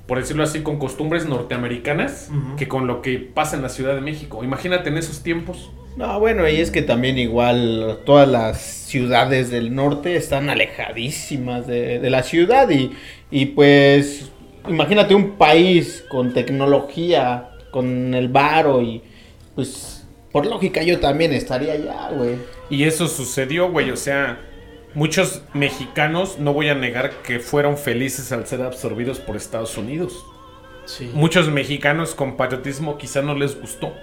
por 0.06 0.20
decirlo 0.20 0.44
así, 0.44 0.62
con 0.62 0.78
costumbres 0.78 1.26
norteamericanas 1.26 2.30
que 2.58 2.68
con 2.68 2.88
lo 2.88 3.02
que 3.02 3.18
pasa 3.20 3.56
en 3.56 3.62
la 3.62 3.70
Ciudad 3.70 3.96
de 3.96 4.02
México. 4.02 4.44
Imagínate 4.44 4.90
en 4.90 4.98
esos 4.98 5.24
tiempos. 5.24 5.72
No, 5.98 6.20
bueno, 6.20 6.48
y 6.48 6.56
es 6.56 6.72
que 6.72 6.82
también 6.82 7.18
igual 7.18 8.00
todas 8.06 8.28
las 8.28 8.62
ciudades 8.62 9.50
del 9.52 9.76
norte 9.76 10.16
están 10.16 10.50
alejadísimas 10.50 11.68
de, 11.68 12.00
de 12.00 12.10
la 12.10 12.24
ciudad 12.24 12.70
y, 12.70 12.92
y 13.30 13.48
pues 13.48 14.32
imagínate 14.68 15.16
un 15.16 15.32
país 15.32 16.04
con 16.10 16.34
tecnología, 16.34 17.50
con 17.72 18.14
el 18.14 18.30
varo 18.30 18.82
y 18.82 19.02
pues 19.56 20.02
por 20.32 20.46
lógica 20.46 20.82
yo 20.84 21.00
también 21.00 21.34
estaría 21.34 21.74
allá, 21.74 22.10
güey. 22.12 22.38
Y 22.70 22.84
eso 22.86 23.08
sucedió, 23.08 23.70
güey. 23.70 23.92
O 23.92 23.98
sea, 23.98 24.40
muchos 24.94 25.44
mexicanos, 25.54 26.40
no 26.40 26.54
voy 26.54 26.70
a 26.70 26.76
negar 26.76 27.12
que 27.24 27.40
fueron 27.40 27.78
felices 27.78 28.32
al 28.32 28.48
ser 28.48 28.62
absorbidos 28.62 29.20
por 29.20 29.36
Estados 29.36 29.78
Unidos. 29.78 30.26
Sí. 30.86 31.12
Muchos 31.14 31.50
mexicanos 31.50 32.16
con 32.16 32.38
patriotismo 32.38 32.98
quizá 32.98 33.22
no 33.22 33.36
les 33.36 33.60
gustó. 33.60 33.94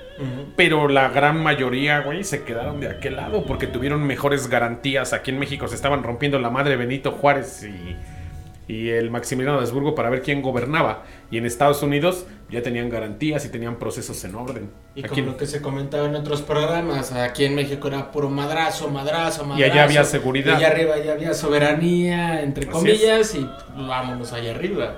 Pero 0.57 0.89
la 0.89 1.09
gran 1.09 1.43
mayoría, 1.43 2.01
güey, 2.01 2.25
se 2.25 2.45
quedaron 2.45 2.81
de 2.81 2.89
aquel 2.89 3.17
lado 3.17 3.45
porque 3.45 3.67
tuvieron 3.67 4.05
mejores 4.05 4.49
garantías. 4.49 5.13
Aquí 5.13 5.31
en 5.31 5.39
México 5.39 5.67
se 5.69 5.75
estaban 5.75 6.03
rompiendo 6.03 6.39
la 6.39 6.51
madre 6.51 6.77
Benito 6.77 7.13
Juárez 7.13 7.65
y, 7.65 8.73
y 8.73 8.91
el 8.91 9.11
Maximiliano 9.11 9.59
de 9.59 9.65
Habsburgo 9.65 9.95
para 9.95 10.11
ver 10.11 10.23
quién 10.23 10.43
gobernaba. 10.43 11.05
Y 11.31 11.39
en 11.39 11.47
Estados 11.47 11.83
Unidos 11.83 12.27
ya 12.51 12.63
tenían 12.63 12.89
garantías 12.89 13.45
y 13.45 13.51
tenían 13.51 13.77
procesos 13.77 14.25
en 14.25 14.35
orden. 14.35 14.71
Y 14.95 15.05
Aquí 15.05 15.21
como 15.21 15.33
lo 15.33 15.37
que 15.37 15.47
se 15.47 15.61
comentaba 15.61 16.07
en 16.07 16.17
otros 16.17 16.41
programas, 16.43 17.13
aquí 17.13 17.45
en 17.45 17.55
México 17.55 17.89
era 17.89 18.11
puro 18.11 18.31
madrazo, 18.31 18.89
madrazo, 18.89 19.45
madrazo. 19.45 19.61
Y 19.61 19.71
allá 19.71 19.85
había 19.85 20.05
seguridad. 20.05 20.53
Y 20.53 20.65
allá 20.65 20.69
arriba 20.69 20.99
ya 20.99 21.13
había 21.13 21.35
soberanía, 21.35 22.43
entre 22.43 22.65
Así 22.65 22.73
comillas, 22.73 23.35
y 23.35 23.47
vámonos 23.77 24.33
allá 24.33 24.53
arriba. 24.53 24.97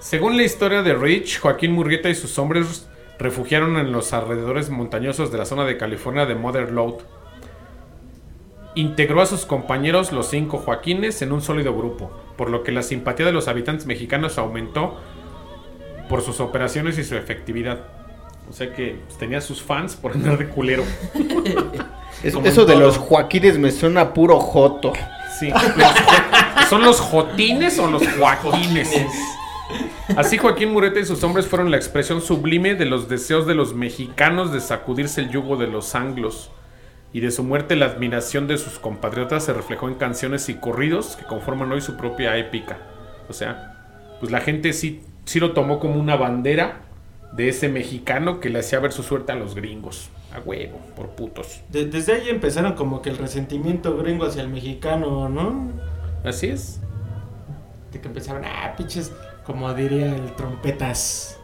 Según 0.00 0.36
la 0.36 0.42
historia 0.42 0.82
de 0.82 0.94
Rich, 0.94 1.40
Joaquín 1.40 1.72
Murrieta 1.72 2.08
y 2.08 2.14
sus 2.14 2.38
hombres 2.38 2.88
refugiaron 3.18 3.76
en 3.76 3.92
los 3.92 4.12
alrededores 4.12 4.68
montañosos 4.68 5.30
de 5.30 5.38
la 5.38 5.46
zona 5.46 5.64
de 5.64 5.76
California 5.76 6.26
de 6.26 6.34
Mother 6.34 6.72
Lode. 6.72 7.04
Integró 8.74 9.22
a 9.22 9.26
sus 9.26 9.46
compañeros 9.46 10.10
los 10.10 10.26
cinco 10.28 10.58
Joaquines 10.58 11.22
en 11.22 11.30
un 11.30 11.40
sólido 11.40 11.74
grupo, 11.76 12.10
por 12.36 12.50
lo 12.50 12.64
que 12.64 12.72
la 12.72 12.82
simpatía 12.82 13.24
de 13.24 13.32
los 13.32 13.46
habitantes 13.46 13.86
mexicanos 13.86 14.36
aumentó 14.36 14.98
por 16.08 16.22
sus 16.22 16.40
operaciones 16.40 16.98
y 16.98 17.04
su 17.04 17.16
efectividad. 17.16 17.80
O 18.48 18.52
sea 18.52 18.72
que 18.74 19.00
pues, 19.06 19.18
tenía 19.18 19.40
sus 19.40 19.62
fans 19.62 19.96
por 19.96 20.12
andar 20.12 20.36
de 20.38 20.48
culero. 20.48 20.84
Es- 22.22 22.34
eso 22.44 22.64
de 22.64 22.76
los 22.76 22.96
Joaquines 22.96 23.58
me 23.58 23.70
suena 23.70 24.14
puro 24.14 24.38
joto. 24.38 24.92
Sí, 25.38 25.50
los 25.50 25.62
jo- 25.62 26.68
¿Son 26.70 26.82
los 26.82 27.00
Jotines 27.00 27.78
o 27.78 27.86
los 27.90 28.02
Joaquines? 28.16 28.88
Así 30.16 30.38
Joaquín 30.38 30.72
Mureta 30.72 31.00
y 31.00 31.04
sus 31.04 31.22
hombres 31.24 31.46
fueron 31.46 31.70
la 31.70 31.76
expresión 31.76 32.22
sublime 32.22 32.76
de 32.76 32.84
los 32.86 33.08
deseos 33.08 33.46
de 33.46 33.54
los 33.54 33.74
mexicanos 33.74 34.52
de 34.52 34.60
sacudirse 34.60 35.22
el 35.22 35.30
yugo 35.30 35.56
de 35.56 35.66
los 35.66 35.94
anglos. 35.94 36.50
Y 37.12 37.20
de 37.20 37.30
su 37.30 37.42
muerte 37.44 37.76
la 37.76 37.86
admiración 37.86 38.46
de 38.46 38.58
sus 38.58 38.78
compatriotas 38.78 39.44
se 39.44 39.52
reflejó 39.52 39.88
en 39.88 39.94
canciones 39.94 40.48
y 40.48 40.54
corridos 40.54 41.16
que 41.16 41.24
conforman 41.26 41.72
hoy 41.72 41.80
su 41.80 41.96
propia 41.96 42.36
épica. 42.38 42.78
O 43.28 43.32
sea, 43.32 44.16
pues 44.20 44.32
la 44.32 44.40
gente 44.40 44.72
sí, 44.72 45.02
sí 45.24 45.40
lo 45.40 45.52
tomó 45.52 45.78
como 45.80 45.98
una 46.00 46.16
bandera 46.16 46.80
de 47.32 47.48
ese 47.48 47.68
mexicano 47.68 48.40
que 48.40 48.50
le 48.50 48.60
hacía 48.60 48.78
ver 48.80 48.92
su 48.92 49.02
suerte 49.02 49.32
a 49.32 49.34
los 49.34 49.54
gringos. 49.54 50.10
A 50.34 50.40
huevo, 50.40 50.80
por 50.96 51.10
putos. 51.10 51.60
De- 51.68 51.86
desde 51.86 52.12
ahí 52.14 52.28
empezaron 52.28 52.72
como 52.72 53.02
que 53.02 53.10
el 53.10 53.18
resentimiento 53.18 53.96
gringo 53.96 54.24
hacia 54.26 54.42
el 54.42 54.48
mexicano, 54.48 55.28
¿no? 55.28 55.70
Así 56.24 56.48
es. 56.48 56.80
De 57.92 58.00
que 58.00 58.08
empezaron, 58.08 58.44
ah, 58.44 58.74
pinches, 58.76 59.12
como 59.46 59.72
diría 59.74 60.14
el 60.16 60.34
trompetas. 60.34 61.38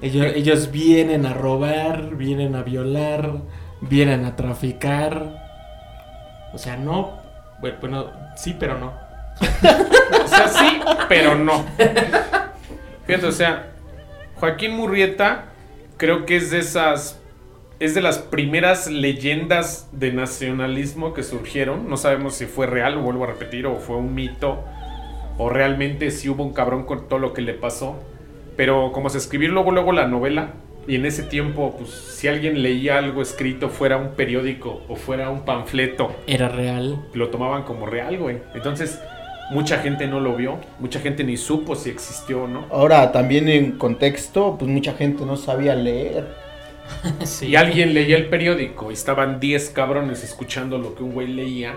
Ellos, 0.00 0.26
ellos 0.34 0.70
vienen 0.70 1.26
a 1.26 1.34
robar, 1.34 2.14
vienen 2.16 2.54
a 2.54 2.62
violar, 2.62 3.32
vienen 3.82 4.24
a 4.24 4.36
traficar. 4.36 5.44
O 6.54 6.58
sea, 6.58 6.76
no. 6.76 7.18
Bueno, 7.60 7.76
bueno, 7.80 8.06
sí, 8.36 8.56
pero 8.58 8.78
no. 8.78 8.92
O 10.24 10.26
sea, 10.28 10.48
sí, 10.48 10.80
pero 11.08 11.34
no. 11.34 11.64
Fíjate, 13.08 13.26
o 13.26 13.32
sea, 13.32 13.72
Joaquín 14.36 14.76
Murrieta 14.76 15.46
creo 15.96 16.24
que 16.26 16.36
es 16.36 16.52
de 16.52 16.58
esas. 16.60 17.20
Es 17.80 17.94
de 17.94 18.00
las 18.00 18.18
primeras 18.18 18.88
leyendas 18.88 19.88
de 19.92 20.12
nacionalismo 20.12 21.14
que 21.14 21.22
surgieron. 21.22 21.88
No 21.88 21.96
sabemos 21.96 22.34
si 22.34 22.46
fue 22.46 22.66
real, 22.66 22.96
vuelvo 22.98 23.24
a 23.24 23.28
repetir, 23.28 23.66
o 23.66 23.76
fue 23.76 23.96
un 23.96 24.14
mito. 24.14 24.62
O 25.38 25.48
realmente 25.48 26.10
si 26.10 26.28
hubo 26.28 26.44
un 26.44 26.52
cabrón 26.52 26.84
con 26.84 27.08
todo 27.08 27.18
lo 27.18 27.32
que 27.32 27.40
le 27.42 27.54
pasó. 27.54 28.00
Pero 28.56 28.92
como 28.92 29.08
se 29.10 29.18
escribió 29.18 29.48
luego, 29.50 29.70
luego 29.70 29.92
la 29.92 30.06
novela. 30.06 30.50
Y 30.88 30.96
en 30.96 31.06
ese 31.06 31.22
tiempo, 31.22 31.76
pues 31.78 31.90
si 31.90 32.28
alguien 32.28 32.62
leía 32.62 32.98
algo 32.98 33.22
escrito, 33.22 33.68
fuera 33.68 33.96
un 33.98 34.14
periódico 34.14 34.82
o 34.88 34.96
fuera 34.96 35.30
un 35.30 35.44
panfleto, 35.44 36.14
Era 36.26 36.48
real. 36.48 37.04
lo 37.14 37.28
tomaban 37.28 37.62
como 37.64 37.86
real, 37.86 38.16
güey. 38.18 38.38
Entonces, 38.54 38.98
mucha 39.50 39.78
gente 39.78 40.06
no 40.06 40.20
lo 40.20 40.36
vio, 40.36 40.58
mucha 40.78 41.00
gente 41.00 41.24
ni 41.24 41.36
supo 41.36 41.74
si 41.74 41.90
existió 41.90 42.44
o 42.44 42.48
no. 42.48 42.66
Ahora 42.70 43.12
también 43.12 43.48
en 43.48 43.72
contexto, 43.72 44.56
pues 44.58 44.70
mucha 44.70 44.94
gente 44.94 45.24
no 45.24 45.36
sabía 45.36 45.74
leer. 45.74 46.26
Sí. 47.24 47.48
Y 47.48 47.56
alguien 47.56 47.92
leía 47.92 48.16
el 48.16 48.28
periódico 48.30 48.90
y 48.90 48.94
estaban 48.94 49.40
10 49.40 49.70
cabrones 49.70 50.24
escuchando 50.24 50.78
lo 50.78 50.94
que 50.94 51.02
un 51.02 51.12
güey 51.12 51.26
leía, 51.28 51.74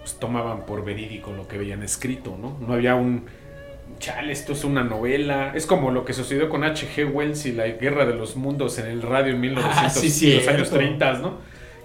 pues 0.00 0.18
tomaban 0.18 0.66
por 0.66 0.84
verídico 0.84 1.32
lo 1.32 1.48
que 1.48 1.56
veían 1.56 1.82
escrito, 1.82 2.36
¿no? 2.38 2.58
No 2.60 2.74
había 2.74 2.94
un, 2.94 3.24
chale, 3.98 4.32
esto 4.32 4.52
es 4.52 4.64
una 4.64 4.82
novela. 4.84 5.52
Es 5.54 5.66
como 5.66 5.90
lo 5.90 6.04
que 6.04 6.12
sucedió 6.12 6.48
con 6.48 6.64
H.G. 6.64 7.10
Wells 7.12 7.46
y 7.46 7.52
la 7.52 7.66
Guerra 7.68 8.04
de 8.06 8.14
los 8.14 8.36
Mundos 8.36 8.78
en 8.78 8.86
el 8.86 9.02
radio 9.02 9.32
en 9.32 9.40
1900, 9.40 9.82
Ah, 9.84 9.90
sí, 9.90 10.34
los 10.34 10.48
años 10.48 10.68
cierto. 10.68 10.76
30, 10.76 11.12
¿no? 11.14 11.38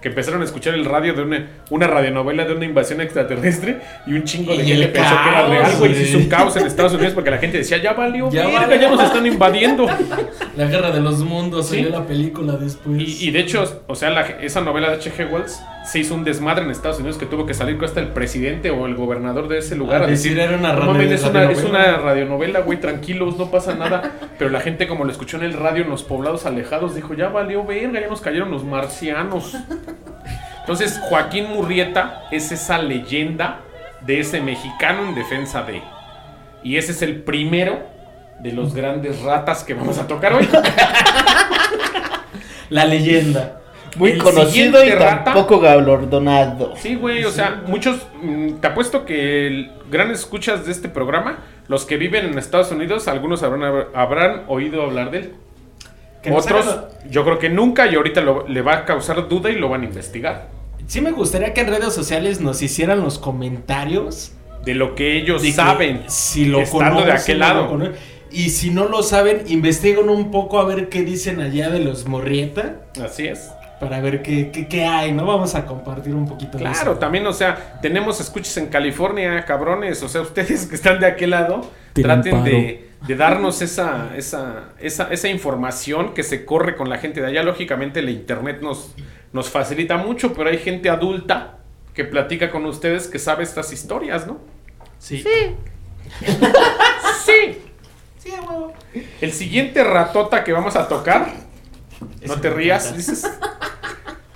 Que 0.05 0.09
empezaron 0.09 0.39
a 0.43 0.45
escuchar 0.45 0.75
el 0.75 0.85
radio 0.85 1.15
de 1.15 1.23
una, 1.23 1.47
una 1.71 1.87
radionovela 1.87 2.45
de 2.45 2.53
una 2.53 2.63
invasión 2.63 3.01
extraterrestre 3.01 3.79
y 4.05 4.13
un 4.13 4.23
chingo 4.23 4.55
de 4.55 4.63
gente 4.63 4.87
pensó 4.89 5.15
que 5.23 5.29
era 5.31 5.47
real, 5.47 5.71
güey. 5.79 5.99
Hizo 5.99 6.19
un 6.19 6.29
caos 6.29 6.55
en 6.57 6.67
Estados 6.67 6.93
Unidos 6.93 7.15
porque 7.15 7.31
la 7.31 7.39
gente 7.39 7.57
decía, 7.57 7.77
ya 7.79 7.93
valió, 7.93 8.29
Ya 8.29 8.45
verga, 8.45 8.59
valió. 8.67 8.81
ya 8.81 8.89
nos 8.91 9.03
están 9.03 9.25
invadiendo. 9.25 9.87
La 10.57 10.65
guerra 10.67 10.91
de 10.91 11.01
los 11.01 11.21
mundos, 11.21 11.69
Sí. 11.69 11.77
salió 11.77 11.89
la 11.89 12.05
película 12.05 12.53
después. 12.53 13.01
Y, 13.01 13.29
y 13.29 13.31
de 13.31 13.39
hecho, 13.39 13.81
o 13.87 13.95
sea, 13.95 14.11
la- 14.11 14.21
esa 14.41 14.61
novela 14.61 14.89
de 14.91 14.97
H.G. 14.97 15.25
Wells 15.33 15.59
se 15.85 15.99
hizo 15.99 16.15
un 16.15 16.23
desmadre 16.23 16.63
en 16.65 16.71
Estados 16.71 16.97
Unidos 16.99 17.17
que 17.17 17.25
tuvo 17.25 17.45
que 17.45 17.53
salir 17.53 17.77
hasta 17.83 17.99
el 17.99 18.09
presidente 18.09 18.71
o 18.71 18.85
el 18.87 18.95
gobernador 18.95 19.47
de 19.47 19.59
ese 19.59 19.75
lugar 19.75 20.01
A 20.01 20.05
a 20.05 20.07
decir, 20.07 20.35
decir, 20.35 20.49
era 20.49 20.57
una 20.57 20.73
"No 20.73 20.93
mames, 20.93 21.11
es, 21.11 21.23
una, 21.23 21.43
es 21.43 21.47
radionovela". 21.61 21.69
una 21.89 21.97
radionovela, 21.97 22.59
güey, 22.61 22.79
tranquilos, 22.79 23.37
no 23.37 23.51
pasa 23.51 23.75
nada. 23.75 24.11
Pero 24.39 24.49
la 24.49 24.61
gente 24.61 24.87
como 24.87 25.05
lo 25.05 25.11
escuchó 25.11 25.37
en 25.37 25.43
el 25.43 25.53
radio 25.53 25.83
en 25.83 25.89
los 25.89 26.03
poblados 26.03 26.45
alejados 26.45 26.95
dijo, 26.95 27.13
ya 27.13 27.29
valió 27.29 27.63
verga, 27.65 27.99
ya 28.01 28.07
nos 28.07 28.21
cayeron 28.21 28.49
los 28.51 28.63
marcianos. 28.63 29.55
Entonces, 30.61 30.99
Joaquín 31.09 31.47
Murrieta 31.49 32.23
es 32.31 32.51
esa 32.51 32.79
leyenda 32.79 33.59
de 34.01 34.19
ese 34.19 34.41
mexicano 34.41 35.09
en 35.09 35.15
defensa 35.15 35.61
de. 35.61 35.81
Y 36.63 36.77
ese 36.77 36.93
es 36.93 37.01
el 37.03 37.21
primero 37.21 37.79
de 38.39 38.51
los 38.51 38.73
grandes 38.73 39.21
ratas 39.21 39.63
que 39.63 39.75
vamos 39.75 39.99
a 39.99 40.07
tocar 40.07 40.33
hoy. 40.33 40.49
La 42.69 42.85
leyenda. 42.85 43.61
Muy 43.95 44.11
El 44.11 44.23
conocido 44.23 44.83
y 44.83 44.89
rata- 44.91 45.23
tampoco 45.25 45.59
galardonado. 45.59 46.73
Sí, 46.77 46.95
güey, 46.95 47.23
o 47.23 47.31
sea, 47.31 47.63
muchos, 47.67 48.05
mm, 48.21 48.55
te 48.61 48.67
apuesto 48.67 49.05
que 49.05 49.47
el- 49.47 49.71
grandes 49.89 50.19
escuchas 50.19 50.65
de 50.65 50.71
este 50.71 50.89
programa, 50.89 51.39
los 51.67 51.85
que 51.85 51.97
viven 51.97 52.25
en 52.25 52.37
Estados 52.37 52.71
Unidos, 52.71 53.07
algunos 53.07 53.41
habrán, 53.43 53.85
habrán 53.93 54.43
oído 54.47 54.83
hablar 54.83 55.11
de 55.11 55.17
él. 55.19 55.33
Otros, 56.31 56.79
yo 57.09 57.23
creo 57.23 57.37
que 57.39 57.49
nunca 57.49 57.85
y 57.87 57.95
ahorita 57.95 58.21
lo- 58.21 58.47
le 58.47 58.61
va 58.61 58.73
a 58.77 58.85
causar 58.85 59.27
duda 59.29 59.49
y 59.51 59.55
lo 59.55 59.69
van 59.69 59.81
a 59.81 59.85
investigar. 59.85 60.47
Sí 60.87 60.99
me 61.01 61.11
gustaría 61.11 61.53
que 61.53 61.61
en 61.61 61.67
redes 61.67 61.93
sociales 61.93 62.41
nos 62.41 62.61
hicieran 62.61 63.01
los 63.01 63.19
comentarios. 63.19 64.33
De 64.65 64.73
lo 64.73 64.95
que 64.95 65.17
ellos 65.17 65.43
de 65.43 65.49
que 65.49 65.53
saben, 65.53 66.03
si 66.07 66.45
lo 66.45 66.59
estando 66.61 67.01
de 67.01 67.07
conocen 67.07 67.21
aquel 67.21 67.39
no 67.39 67.45
lado. 67.47 67.61
lo 67.63 67.69
conocen. 67.69 67.95
Y 68.31 68.49
si 68.49 68.71
no 68.71 68.87
lo 68.89 69.03
saben, 69.03 69.43
investiguen 69.47 70.09
un 70.09 70.31
poco 70.31 70.59
a 70.59 70.65
ver 70.65 70.89
qué 70.89 71.03
dicen 71.03 71.39
allá 71.39 71.69
de 71.69 71.79
los 71.79 72.07
Morrieta. 72.07 72.77
Así 73.03 73.27
es. 73.27 73.51
Para 73.79 73.99
ver 73.99 74.21
qué, 74.21 74.51
qué, 74.51 74.67
qué 74.67 74.85
hay, 74.85 75.11
¿no? 75.11 75.25
Vamos 75.25 75.53
a 75.55 75.65
compartir 75.65 76.15
un 76.15 76.27
poquito 76.27 76.57
de 76.57 76.63
Claro, 76.63 76.91
eso. 76.91 76.99
también, 76.99 77.27
o 77.27 77.33
sea, 77.33 77.79
tenemos 77.81 78.19
escuchas 78.21 78.55
en 78.57 78.67
California, 78.67 79.43
cabrones. 79.45 80.01
O 80.01 80.07
sea, 80.07 80.21
ustedes 80.21 80.65
que 80.67 80.75
están 80.75 80.99
de 80.99 81.07
aquel 81.07 81.31
lado, 81.31 81.69
Tienen 81.93 82.21
traten 82.21 82.43
de, 82.45 82.89
de 83.05 83.15
darnos 83.15 83.61
esa, 83.61 84.11
esa, 84.15 84.69
esa, 84.79 85.09
esa 85.11 85.27
información 85.27 86.13
que 86.13 86.23
se 86.23 86.45
corre 86.45 86.75
con 86.75 86.89
la 86.89 86.97
gente 86.99 87.19
de 87.21 87.27
allá. 87.27 87.43
Lógicamente, 87.43 87.99
el 87.99 88.09
internet 88.09 88.59
nos, 88.61 88.95
nos 89.33 89.49
facilita 89.49 89.97
mucho, 89.97 90.33
pero 90.33 90.49
hay 90.49 90.57
gente 90.57 90.89
adulta 90.89 91.57
que 91.93 92.05
platica 92.05 92.51
con 92.51 92.65
ustedes 92.65 93.07
que 93.07 93.19
sabe 93.19 93.43
estas 93.43 93.71
historias, 93.73 94.25
¿no? 94.25 94.39
Sí. 94.99 95.23
Sí. 97.25 97.57
Sí, 98.17 98.31
a 98.31 98.41
huevo. 98.41 98.73
El 99.21 99.31
siguiente 99.31 99.83
ratota 99.83 100.43
que 100.43 100.51
vamos 100.53 100.75
a 100.75 100.87
tocar, 100.87 101.31
no 102.27 102.35
te 102.41 102.49
rías, 102.49 102.95
dices, 102.95 103.29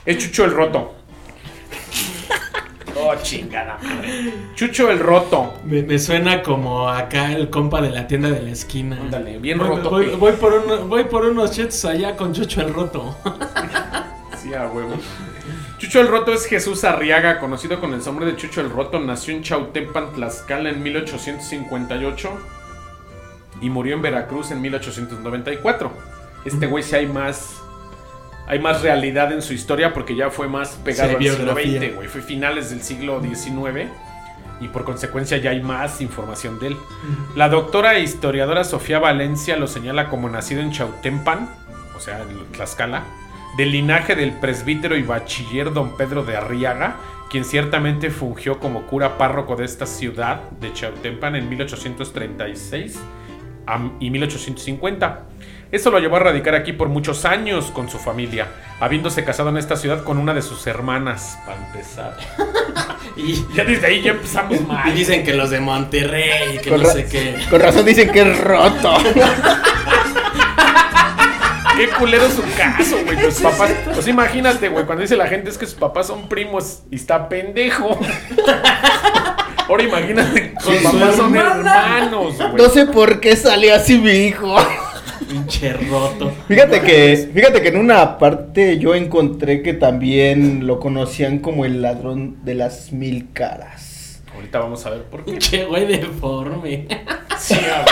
es 0.06 0.18
Chucho 0.18 0.46
el 0.46 0.52
Roto. 0.52 0.96
Oh, 3.02 3.16
chingada 3.22 3.78
madre. 3.82 4.34
Chucho 4.56 4.92
el 4.92 5.00
Roto. 5.00 5.54
Me, 5.64 5.84
me 5.84 5.98
suena 5.98 6.44
como 6.44 6.90
acá 6.90 7.32
el 7.32 7.50
compa 7.50 7.80
de 7.82 7.92
la 7.92 8.06
tienda 8.08 8.30
de 8.30 8.42
la 8.42 8.50
esquina. 8.52 8.98
Ándale, 9.00 9.38
bien 9.38 9.58
voy, 9.58 9.68
roto. 9.68 9.90
Voy, 9.90 10.08
voy 10.18 10.32
por 10.34 10.54
uno- 10.54 10.86
voy 10.86 11.06
por 11.06 11.24
unos 11.26 11.52
chetos 11.52 11.86
allá 11.86 12.18
con 12.18 12.34
Chucho 12.34 12.60
el 12.60 12.74
Roto. 12.74 13.16
Sí, 14.42 14.54
a 14.54 14.68
huevo. 14.68 14.96
Chucho 15.78 16.02
el 16.02 16.10
Roto 16.10 16.34
es 16.34 16.46
Jesús 16.46 16.84
Arriaga, 16.84 17.40
conocido 17.40 17.80
con 17.80 17.94
el 17.94 18.04
nombre 18.04 18.26
de 18.26 18.36
Chucho 18.36 18.60
el 18.60 18.70
Roto. 18.70 19.00
Nació 19.00 19.34
en 19.34 19.44
Chautempan, 19.44 20.12
Tlaxcala 20.12 20.70
en 20.70 20.84
1858 20.84 22.30
y 23.62 23.70
murió 23.70 23.96
en 23.96 24.02
Veracruz 24.02 24.52
en 24.52 24.60
1894. 24.62 25.92
Este 26.46 26.66
güey 26.68 26.84
sí 26.84 26.96
hay 26.96 27.08
más 27.08 27.56
hay 28.48 28.58
más 28.58 28.82
realidad 28.82 29.32
en 29.32 29.44
su 29.44 29.54
historia 29.54 29.94
porque 29.94 30.16
ya 30.16 30.32
fue 30.32 30.48
más 30.48 30.70
pegado 30.84 31.20
Sí, 31.20 31.28
al 31.28 31.36
siglo. 31.36 31.54
XX, 31.54 31.96
güey. 31.96 32.08
Fue 32.08 32.22
finales 32.22 32.72
del 32.72 32.82
siglo 32.82 33.22
XIX 33.22 33.88
y 34.60 34.68
por 34.70 34.84
consecuencia 34.86 35.38
ya 35.38 35.52
hay 35.52 35.62
más 35.62 36.02
información 36.02 36.58
de 36.60 36.68
él. 36.70 36.78
La 37.36 37.48
doctora 37.48 37.94
e 37.96 38.00
historiadora 38.02 38.64
Sofía 38.64 38.98
Valencia 38.98 39.56
lo 39.56 39.68
señala 39.68 40.10
como 40.10 40.30
nacido 40.30 40.62
en 40.62 40.72
Chautempan, 40.72 41.48
o 41.96 42.00
sea, 42.00 42.24
en 42.24 42.52
Tlaxcala, 42.52 43.04
del 43.56 43.72
linaje 43.72 44.16
del 44.16 44.32
presbítero 44.32 44.98
y 44.98 45.04
bachiller 45.04 45.72
don 45.72 45.96
Pedro 45.96 46.24
de 46.24 46.36
Arriaga, 46.36 46.96
quien 47.30 47.46
ciertamente 47.46 48.10
fungió 48.10 48.60
como 48.60 48.88
cura 48.88 49.20
párroco 49.20 49.56
de 49.56 49.66
esta 49.66 49.86
ciudad 49.86 50.42
de 50.60 50.74
Chautempan 50.74 51.36
en 51.36 51.48
1836 51.50 53.00
a- 53.68 53.92
y 54.00 54.10
1850. 54.10 55.26
Eso 55.72 55.92
lo 55.92 56.00
llevó 56.00 56.16
a 56.16 56.20
radicar 56.20 56.56
aquí 56.56 56.74
por 56.74 56.90
muchos 56.90 57.26
años 57.26 57.66
con 57.72 57.90
su 57.90 58.00
familia, 58.00 58.48
habiéndose 58.80 59.24
casado 59.24 59.50
en 59.50 59.58
esta 59.58 59.76
ciudad 59.76 60.04
con 60.04 60.18
una 60.18 60.34
de 60.34 60.42
sus 60.42 60.66
hermanas, 60.68 61.38
para 61.46 61.66
empezar. 61.66 62.18
Y, 63.16 63.46
Ya 63.54 63.64
desde 63.66 63.88
ahí 63.88 64.02
ya 64.02 64.12
empezamos 64.12 64.58
y 64.58 64.64
mal. 64.64 64.96
dicen 64.96 65.24
que 65.24 65.34
los 65.34 65.50
de 65.50 65.60
Monterrey, 65.60 66.60
que 66.60 66.70
Con, 66.70 66.82
no 66.82 66.90
sé 66.90 67.06
qué. 67.06 67.36
con 67.50 67.60
razón 67.60 67.86
dicen 67.86 68.12
que 68.12 68.22
es 68.22 68.40
roto. 68.40 68.94
Qué 71.78 71.88
culero 71.92 72.30
su 72.30 72.44
caso, 72.58 72.98
güey. 73.06 73.22
Los 73.22 73.40
papás. 73.40 73.72
Pues 73.94 74.06
imagínate, 74.10 74.68
güey, 74.68 74.86
cuando 74.86 75.02
dice 75.02 75.16
la 75.16 75.28
gente 75.28 75.50
es 75.50 75.58
que 75.58 75.66
sus 75.66 75.76
papás 75.76 76.08
son 76.08 76.28
primos 76.28 76.80
y 76.92 76.98
está 76.98 77.30
pendejo. 77.30 77.98
Ahora 79.70 79.84
imagínate, 79.84 80.56
sus 80.60 80.76
papás 80.78 81.16
son 81.16 81.34
hermanos, 81.38 82.36
güey. 82.38 82.54
No 82.64 82.70
sé 82.70 82.86
por 82.88 83.22
qué 83.22 83.34
salió 83.38 83.74
así 83.76 83.98
mi 83.98 84.12
hijo. 84.12 84.58
Pinche 85.30 85.74
roto. 85.74 86.32
Fíjate 86.48 86.82
que, 86.82 87.30
fíjate 87.32 87.62
que 87.62 87.68
en 87.68 87.78
una 87.78 88.18
parte 88.18 88.80
yo 88.80 88.96
encontré 88.96 89.62
que 89.62 89.74
también 89.74 90.66
lo 90.66 90.80
conocían 90.80 91.38
como 91.38 91.66
el 91.66 91.84
ladrón 91.84 92.44
de 92.44 92.56
las 92.56 92.92
mil 92.92 93.32
caras. 93.32 94.24
Ahorita 94.34 94.58
vamos 94.58 94.84
a 94.88 94.90
ver 94.90 95.04
por 95.04 95.24
qué. 95.24 95.34
Pinche 95.34 95.66
güey 95.66 95.86
deforme. 95.86 96.88
Sí, 97.38 97.54
a 97.54 97.86
ver. 97.86 97.88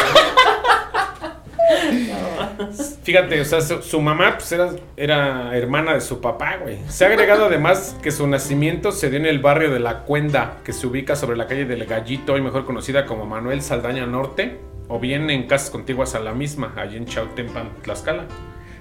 Fíjate, 3.03 3.39
o 3.39 3.45
sea, 3.45 3.61
su, 3.61 3.83
su 3.83 4.01
mamá 4.01 4.37
pues, 4.37 4.51
era, 4.51 4.71
era 4.95 5.55
hermana 5.55 5.93
de 5.93 6.01
su 6.01 6.19
papá, 6.19 6.57
güey. 6.57 6.79
Se 6.87 7.05
ha 7.05 7.09
agregado 7.09 7.45
además 7.45 7.95
que 8.01 8.09
su 8.09 8.25
nacimiento 8.25 8.91
se 8.91 9.09
dio 9.09 9.19
en 9.19 9.27
el 9.27 9.39
barrio 9.39 9.71
de 9.71 9.79
La 9.79 9.99
Cuenda, 9.99 10.57
que 10.63 10.73
se 10.73 10.87
ubica 10.87 11.15
sobre 11.15 11.37
la 11.37 11.45
calle 11.45 11.65
del 11.65 11.85
Gallito, 11.85 12.33
hoy 12.33 12.41
mejor 12.41 12.65
conocida 12.65 13.05
como 13.05 13.25
Manuel 13.25 13.61
Saldaña 13.61 14.05
Norte, 14.07 14.59
o 14.87 14.99
bien 14.99 15.29
en 15.29 15.47
casas 15.47 15.69
contiguas 15.69 16.15
a 16.15 16.19
la 16.19 16.33
misma, 16.33 16.73
allí 16.77 16.97
en 16.97 17.05
Chautempan, 17.05 17.69
Tlaxcala. 17.81 18.25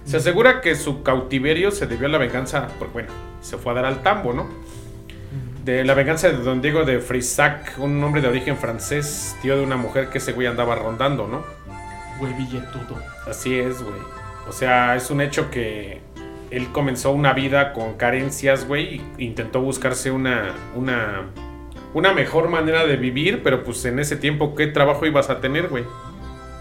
Se 0.04 0.18
asegura 0.18 0.60
que 0.60 0.76
su 0.76 1.02
cautiverio 1.02 1.70
se 1.70 1.86
debió 1.86 2.06
a 2.06 2.10
la 2.10 2.18
venganza, 2.18 2.68
porque 2.78 2.92
bueno, 2.92 3.08
se 3.40 3.58
fue 3.58 3.72
a 3.72 3.76
dar 3.76 3.86
al 3.86 4.02
tambo, 4.02 4.32
¿no? 4.32 4.48
De 5.64 5.84
la 5.84 5.94
venganza 5.94 6.28
de 6.28 6.36
don 6.36 6.62
Diego 6.62 6.84
de 6.84 7.00
Frisac, 7.00 7.76
un 7.78 8.02
hombre 8.04 8.20
de 8.20 8.28
origen 8.28 8.56
francés, 8.56 9.36
tío 9.42 9.56
de 9.56 9.64
una 9.64 9.76
mujer 9.76 10.08
que 10.08 10.18
ese 10.18 10.32
güey 10.32 10.46
andaba 10.46 10.76
rondando, 10.76 11.26
¿no? 11.26 11.44
Güey 12.20 12.32
billetudo. 12.34 13.02
Así 13.28 13.58
es, 13.58 13.82
güey. 13.82 13.98
O 14.48 14.52
sea, 14.52 14.94
es 14.94 15.10
un 15.10 15.20
hecho 15.20 15.50
que 15.50 16.00
él 16.50 16.70
comenzó 16.70 17.10
una 17.10 17.32
vida 17.32 17.72
con 17.72 17.94
carencias, 17.94 18.66
güey, 18.66 19.02
e 19.18 19.24
intentó 19.24 19.60
buscarse 19.60 20.12
una, 20.12 20.54
una, 20.76 21.26
una 21.94 22.12
mejor 22.12 22.48
manera 22.48 22.86
de 22.86 22.96
vivir, 22.96 23.42
pero 23.42 23.64
pues 23.64 23.84
en 23.84 23.98
ese 23.98 24.16
tiempo, 24.16 24.54
¿qué 24.54 24.66
trabajo 24.66 25.06
ibas 25.06 25.30
a 25.30 25.40
tener, 25.40 25.68
güey? 25.68 25.84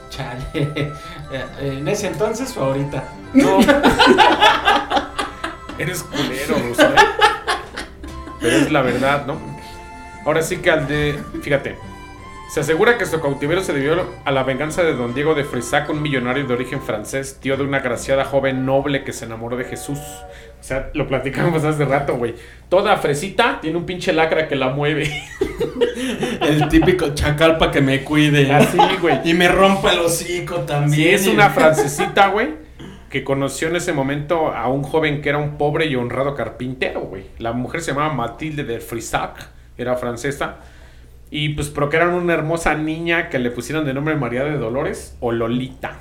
Chale. 0.10 0.92
Eh, 1.32 1.78
¿En 1.80 1.88
ese 1.88 2.06
entonces 2.06 2.56
o 2.56 2.64
ahorita? 2.64 3.04
No. 3.34 3.60
Eres 5.80 6.04
culero, 6.04 6.56
Ruso, 6.70 6.84
¿eh? 6.84 6.96
Pero 8.40 8.58
es 8.58 8.72
la 8.72 8.84
verdad, 8.84 9.26
¿no? 9.26 9.40
Ahora 10.24 10.44
sí 10.44 10.58
que 10.58 10.70
al 10.70 10.88
de. 10.88 11.20
Fíjate. 11.42 11.80
Se 12.56 12.62
asegura 12.62 12.98
que 12.98 13.06
su 13.06 13.20
cautiverio 13.20 13.62
se 13.62 13.74
debió 13.74 14.08
a 14.24 14.32
la 14.32 14.44
venganza 14.44 14.82
de 14.82 14.94
don 14.94 15.14
Diego 15.14 15.36
de 15.36 15.44
Frisac, 15.44 15.90
un 15.90 16.02
millonario 16.02 16.48
de 16.48 16.54
origen 16.54 16.82
francés, 16.82 17.38
tío 17.42 17.58
de 17.58 17.64
una 17.66 17.80
graciada 17.80 18.24
joven 18.24 18.66
noble 18.66 19.04
que 19.04 19.12
se 19.12 19.26
enamoró 19.26 19.58
de 19.58 19.66
Jesús. 19.66 20.00
O 20.00 20.64
sea, 20.64 20.90
lo 20.94 21.06
platicamos 21.06 21.66
hace 21.66 21.84
rato, 21.84 22.16
güey. 22.16 22.36
Toda 22.70 22.96
fresita 22.96 23.60
tiene 23.60 23.78
un 23.78 23.86
pinche 23.86 24.14
lacra 24.14 24.48
que 24.48 24.56
la 24.56 24.70
mueve. 24.70 25.12
El 26.40 26.70
típico 26.70 27.14
chacal 27.14 27.58
para 27.58 27.72
que 27.72 27.82
me 27.82 28.06
cuide. 28.06 28.50
Así, 28.50 28.78
güey. 29.02 29.20
Y 29.26 29.34
me 29.34 29.50
rompa 29.50 29.92
el 29.92 30.00
hocico 30.00 30.62
también. 30.62 30.94
Sí, 30.94 31.10
es 31.10 31.28
una 31.28 31.50
francesita, 31.54 32.30
güey, 32.30 32.52
que 33.10 33.26
conoció 33.26 33.68
en 33.68 33.76
ese 33.76 33.92
momento 33.92 34.54
a 34.54 34.70
un 34.70 34.84
joven 34.84 35.22
que 35.22 35.28
era 35.28 35.40
un 35.40 35.58
pobre 35.58 35.88
y 35.88 35.98
honrado 35.98 36.36
carpintero, 36.36 37.02
güey. 37.02 37.26
La 37.38 37.52
mujer 37.52 37.82
se 37.82 37.92
llamaba 37.92 38.14
Matilde 38.14 38.64
de 38.64 38.80
Frisac, 38.80 39.46
era 39.78 39.98
francesa. 39.98 40.60
Y 41.38 41.50
pues 41.50 41.68
procrearon 41.68 42.14
una 42.14 42.34
hermosa 42.34 42.76
niña 42.76 43.28
que 43.28 43.40
le 43.40 43.52
pusieron 43.52 43.84
de 43.84 43.94
nombre 43.94 44.16
María 44.16 44.46
de 44.46 44.58
Dolores 44.58 45.18
o 45.20 45.34
Lolita. 45.34 45.98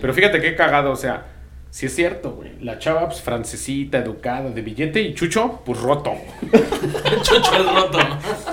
Pero 0.00 0.12
fíjate 0.12 0.40
qué 0.40 0.56
cagado, 0.56 0.90
o 0.90 0.96
sea, 0.96 1.26
si 1.70 1.86
es 1.86 1.94
cierto, 1.94 2.32
güey. 2.32 2.50
La 2.60 2.80
chava, 2.80 3.06
pues 3.06 3.20
francesita, 3.20 3.98
educada, 3.98 4.50
de 4.50 4.60
billete 4.60 5.00
y 5.00 5.14
Chucho, 5.14 5.62
pues 5.64 5.80
roto. 5.80 6.12
Chucho 7.22 7.56
el 7.56 7.68
roto. 7.68 7.98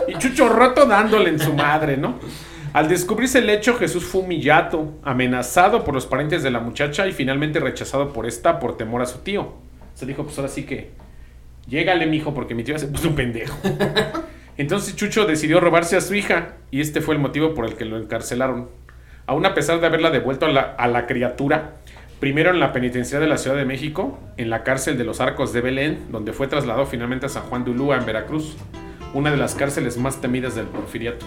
Y 0.07 0.13
Chucho 0.19 0.47
roto 0.47 0.85
dándole 0.85 1.31
en 1.31 1.39
su 1.39 1.53
madre, 1.53 1.97
¿no? 1.97 2.19
Al 2.73 2.87
descubrirse 2.87 3.39
el 3.39 3.49
hecho, 3.49 3.75
Jesús 3.75 4.05
fue 4.05 4.21
humillado, 4.21 4.93
amenazado 5.01 5.83
por 5.83 5.95
los 5.95 6.05
parientes 6.05 6.43
de 6.43 6.51
la 6.51 6.59
muchacha 6.59 7.07
y 7.07 7.13
finalmente 7.13 7.59
rechazado 7.59 8.13
por 8.13 8.27
esta 8.27 8.59
por 8.59 8.77
temor 8.77 9.01
a 9.01 9.07
su 9.07 9.21
tío. 9.21 9.55
Se 9.95 10.05
dijo, 10.05 10.23
pues 10.23 10.37
ahora 10.37 10.51
sí 10.51 10.67
que, 10.67 10.91
llégale, 11.67 12.05
mijo, 12.05 12.31
porque 12.35 12.53
mi 12.53 12.63
tío 12.63 12.77
se 12.77 12.85
puso 12.85 13.07
un 13.07 13.15
pendejo. 13.15 13.57
Entonces 14.57 14.95
Chucho 14.95 15.25
decidió 15.25 15.59
robarse 15.59 15.97
a 15.97 16.01
su 16.01 16.15
hija 16.15 16.53
y 16.71 16.81
este 16.81 17.01
fue 17.01 17.15
el 17.15 17.21
motivo 17.21 17.53
por 17.53 17.65
el 17.65 17.75
que 17.75 17.85
lo 17.85 17.97
encarcelaron. 17.97 18.69
Aún 19.27 19.45
a 19.45 19.53
pesar 19.53 19.79
de 19.79 19.87
haberla 19.87 20.11
devuelto 20.11 20.45
a 20.45 20.49
la, 20.49 20.61
a 20.61 20.87
la 20.87 21.07
criatura, 21.07 21.73
primero 22.19 22.51
en 22.51 22.59
la 22.59 22.71
penitenciaría 22.71 23.25
de 23.25 23.29
la 23.29 23.37
Ciudad 23.37 23.57
de 23.57 23.65
México, 23.65 24.19
en 24.37 24.49
la 24.49 24.63
cárcel 24.63 24.97
de 24.97 25.03
los 25.03 25.19
Arcos 25.19 25.51
de 25.51 25.61
Belén, 25.61 26.05
donde 26.11 26.31
fue 26.31 26.47
trasladado 26.47 26.85
finalmente 26.85 27.25
a 27.25 27.29
San 27.29 27.43
Juan 27.43 27.65
de 27.65 27.71
Ulúa, 27.71 27.97
en 27.97 28.05
Veracruz, 28.05 28.55
una 29.13 29.31
de 29.31 29.37
las 29.37 29.55
cárceles 29.55 29.97
más 29.97 30.21
temidas 30.21 30.55
del 30.55 30.67
porfiriato. 30.67 31.25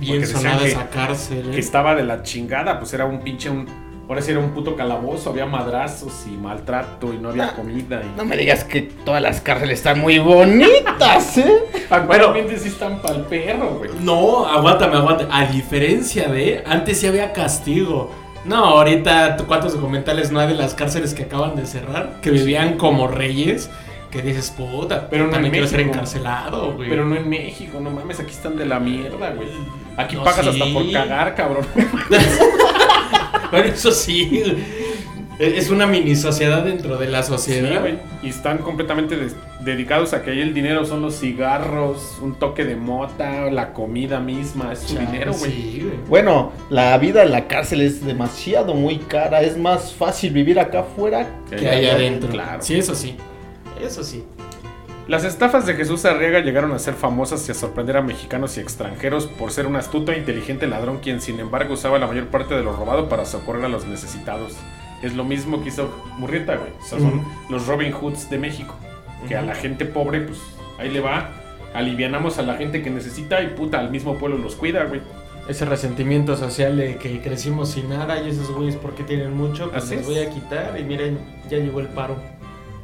Bien 0.00 0.26
sonada 0.26 0.58
que- 0.60 0.68
esa 0.68 0.88
cárcel. 0.90 1.50
Que 1.50 1.56
¿eh? 1.56 1.60
estaba 1.60 1.94
de 1.94 2.02
la 2.04 2.22
chingada, 2.22 2.78
pues 2.78 2.92
era 2.94 3.04
un 3.04 3.20
pinche, 3.20 3.50
un, 3.50 3.66
ahora 4.08 4.20
sí 4.22 4.30
era 4.30 4.40
un 4.40 4.50
puto 4.50 4.76
calabozo, 4.76 5.30
había 5.30 5.46
madrazos 5.46 6.12
y 6.26 6.36
maltrato 6.36 7.12
y 7.12 7.18
no 7.18 7.30
había 7.30 7.46
No. 7.46 7.54
comida. 7.56 8.02
Y... 8.02 8.16
No 8.16 8.24
me 8.24 8.36
digas 8.36 8.64
que 8.64 8.82
todas 8.82 9.22
las 9.22 9.40
cárceles 9.40 9.78
están 9.78 10.00
muy 10.00 10.18
bonitas, 10.18 11.38
¿eh? 11.38 11.52
Actualmente 11.90 12.58
sí 12.58 12.68
están 12.68 13.00
pa'l 13.00 13.24
perro, 13.26 13.76
güey. 13.78 13.90
No, 14.00 14.46
aguántame, 14.46 14.96
aguántame. 14.96 15.30
A 15.32 15.46
diferencia 15.46 16.28
de, 16.28 16.62
antes 16.66 17.00
sí 17.00 17.06
había 17.06 17.32
castigo. 17.32 18.10
No, 18.44 18.56
ahorita, 18.62 19.36
¿tú 19.38 19.46
¿cuántos 19.46 19.72
documentales 19.72 20.30
no 20.30 20.38
hay 20.40 20.48
de 20.48 20.54
las 20.54 20.74
cárceles 20.74 21.14
que 21.14 21.22
acaban 21.22 21.56
de 21.56 21.64
cerrar? 21.66 22.20
Que 22.20 22.30
vivían 22.30 22.76
como 22.76 23.08
reyes. 23.08 23.70
Que 24.10 24.22
dices, 24.22 24.50
puta, 24.52 25.08
Pero 25.10 25.24
no 25.24 25.30
también 25.32 25.46
en 25.46 25.52
quiero 25.60 25.66
ser 25.66 25.80
encarcelado, 25.80 26.74
güey. 26.74 26.88
Pero 26.88 27.04
no 27.04 27.16
en 27.16 27.28
México, 27.28 27.80
no 27.80 27.90
mames, 27.90 28.20
aquí 28.20 28.30
están 28.30 28.56
de 28.56 28.64
la 28.66 28.78
mierda, 28.78 29.30
güey. 29.30 29.48
Aquí 29.96 30.14
No, 30.14 30.22
pagas 30.22 30.46
hasta 30.46 30.64
por 30.72 30.92
cagar, 30.92 31.34
cabrón. 31.34 31.66
Bueno, 33.58 33.74
eso 33.74 33.90
sí. 33.90 34.42
Es 35.38 35.68
una 35.68 35.86
mini 35.88 36.14
sociedad 36.14 36.62
dentro 36.62 36.96
de 36.96 37.08
la 37.08 37.22
Sí, 37.24 37.28
sociedad. 37.32 37.80
güey. 37.80 37.98
Y 38.22 38.28
están 38.28 38.58
completamente 38.58 39.16
dedicados 39.64 40.12
a 40.14 40.22
que 40.22 40.30
ahí 40.30 40.40
el 40.40 40.54
dinero 40.54 40.84
son 40.86 41.02
los 41.02 41.18
cigarros, 41.18 42.18
un 42.22 42.36
toque 42.36 42.64
de 42.64 42.76
mota, 42.76 43.50
la 43.50 43.72
comida 43.72 44.20
misma, 44.20 44.72
es 44.72 44.78
su 44.80 44.96
dinero, 44.96 45.32
güey. 45.34 45.50
Sí, 45.50 45.80
güey. 45.82 45.96
Bueno, 46.08 46.52
la 46.70 46.96
vida 46.98 47.24
en 47.24 47.32
la 47.32 47.48
cárcel 47.48 47.80
es 47.80 48.04
demasiado 48.06 48.74
muy 48.74 48.98
cara. 48.98 49.42
Es 49.42 49.58
más 49.58 49.92
fácil 49.92 50.32
vivir 50.32 50.60
acá 50.60 50.80
afuera 50.80 51.26
que 51.50 51.68
hay 51.68 51.86
adentro. 51.86 52.30
Claro. 52.30 52.62
Sí, 52.62 52.76
eso 52.78 52.94
sí. 52.94 53.16
Eso 53.82 54.04
sí. 54.04 54.22
Las 55.06 55.24
estafas 55.24 55.66
de 55.66 55.74
Jesús 55.74 56.06
Arriaga 56.06 56.40
llegaron 56.40 56.72
a 56.72 56.78
ser 56.78 56.94
famosas 56.94 57.46
y 57.48 57.52
a 57.52 57.54
sorprender 57.54 57.98
a 57.98 58.02
mexicanos 58.02 58.56
y 58.56 58.60
extranjeros 58.60 59.26
por 59.26 59.50
ser 59.50 59.66
un 59.66 59.76
astuto 59.76 60.12
e 60.12 60.18
inteligente 60.18 60.66
ladrón 60.66 60.98
quien 61.00 61.20
sin 61.20 61.40
embargo 61.40 61.74
usaba 61.74 61.98
la 61.98 62.06
mayor 62.06 62.28
parte 62.28 62.54
de 62.54 62.62
lo 62.62 62.72
robado 62.74 63.08
para 63.10 63.26
socorrer 63.26 63.66
a 63.66 63.68
los 63.68 63.86
necesitados. 63.86 64.54
Es 65.02 65.14
lo 65.14 65.24
mismo 65.24 65.62
que 65.62 65.68
hizo 65.68 65.90
Murrieta, 66.16 66.56
güey. 66.56 66.70
O 66.80 66.84
sea, 66.84 66.98
son 66.98 67.22
los 67.50 67.66
Robin 67.66 67.92
Hoods 67.92 68.30
de 68.30 68.38
México. 68.38 68.74
Que 69.28 69.36
a 69.36 69.42
la 69.42 69.54
gente 69.54 69.84
pobre, 69.84 70.22
pues 70.22 70.38
ahí 70.78 70.90
le 70.90 71.00
va. 71.00 71.30
Alivianamos 71.74 72.38
a 72.38 72.42
la 72.42 72.54
gente 72.54 72.82
que 72.82 72.88
necesita 72.88 73.42
y 73.42 73.48
puta, 73.48 73.80
al 73.80 73.90
mismo 73.90 74.16
pueblo 74.16 74.38
los 74.38 74.54
cuida, 74.56 74.84
güey. 74.84 75.02
Ese 75.48 75.66
resentimiento 75.66 76.36
social 76.38 76.78
de 76.78 76.96
que 76.96 77.20
crecimos 77.20 77.68
sin 77.72 77.90
nada 77.90 78.22
y 78.22 78.30
esos 78.30 78.50
güeyes 78.50 78.76
porque 78.76 79.02
tienen 79.02 79.36
mucho, 79.36 79.70
pues 79.70 79.84
Así 79.84 79.96
los 79.96 80.04
es. 80.04 80.08
voy 80.08 80.18
a 80.20 80.30
quitar 80.30 80.80
y 80.80 80.84
miren, 80.84 81.18
ya 81.50 81.58
llegó 81.58 81.80
el 81.80 81.88
paro. 81.88 82.16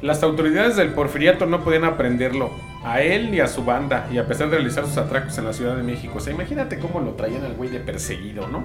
Las 0.01 0.23
autoridades 0.23 0.75
del 0.77 0.89
porfiriato 0.89 1.45
no 1.45 1.63
podían 1.63 1.83
aprenderlo, 1.83 2.51
a 2.83 3.01
él 3.01 3.29
ni 3.29 3.39
a 3.39 3.47
su 3.47 3.63
banda, 3.63 4.07
y 4.11 4.17
a 4.17 4.25
pesar 4.27 4.49
de 4.49 4.55
realizar 4.57 4.85
sus 4.87 4.97
atracos 4.97 5.37
en 5.37 5.45
la 5.45 5.53
Ciudad 5.53 5.75
de 5.77 5.83
México. 5.83 6.13
O 6.17 6.19
sea, 6.19 6.33
imagínate 6.33 6.79
cómo 6.79 6.99
lo 6.99 7.11
traían 7.11 7.43
al 7.45 7.53
güey 7.53 7.69
de 7.69 7.79
perseguido, 7.79 8.47
¿no? 8.47 8.63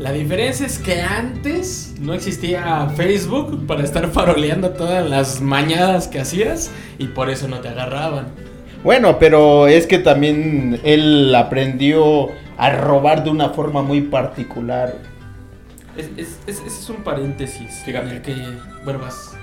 La 0.00 0.12
diferencia 0.12 0.66
es 0.66 0.78
que 0.78 1.00
antes 1.00 1.94
no 2.00 2.12
existía 2.12 2.88
Facebook 2.96 3.66
para 3.66 3.82
estar 3.84 4.08
faroleando 4.08 4.70
todas 4.70 5.08
las 5.08 5.40
mañadas 5.40 6.08
que 6.08 6.18
hacías 6.20 6.70
y 6.98 7.06
por 7.06 7.30
eso 7.30 7.46
no 7.48 7.60
te 7.60 7.68
agarraban. 7.68 8.26
Bueno, 8.84 9.18
pero 9.18 9.68
es 9.68 9.86
que 9.86 9.98
también 9.98 10.80
él 10.84 11.34
aprendió 11.34 12.28
a 12.58 12.70
robar 12.72 13.24
de 13.24 13.30
una 13.30 13.50
forma 13.50 13.82
muy 13.82 14.02
particular. 14.02 14.94
Es, 15.96 16.10
es- 16.18 16.38
es- 16.46 16.58
ese 16.66 16.66
es 16.66 16.90
un 16.90 16.96
paréntesis. 16.96 17.82
Fíjate. 17.84 18.08
en 18.10 18.16
el 18.16 18.22
que, 18.22 18.34
bueno, 18.84 18.98
vas. 18.98 19.34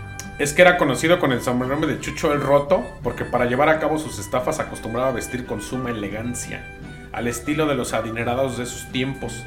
Es 0.44 0.52
que 0.52 0.62
era 0.62 0.78
conocido 0.78 1.20
con 1.20 1.32
el 1.32 1.42
sobrenombre 1.42 1.90
de 1.90 2.02
Chucho 2.02 2.34
el 2.34 2.42
Roto, 2.42 2.84
porque 3.02 3.24
para 3.24 3.46
llevar 3.46 3.70
a 3.70 3.80
cabo 3.80 3.98
sus 3.98 4.20
estafas 4.20 4.60
acostumbraba 4.60 5.08
a 5.08 5.12
vestir 5.14 5.46
con 5.46 5.62
suma 5.62 5.90
elegancia, 5.92 6.66
al 7.14 7.28
estilo 7.30 7.66
de 7.66 7.76
los 7.76 7.94
adinerados 7.94 8.58
de 8.58 8.66
sus 8.66 8.92
tiempos, 8.92 9.42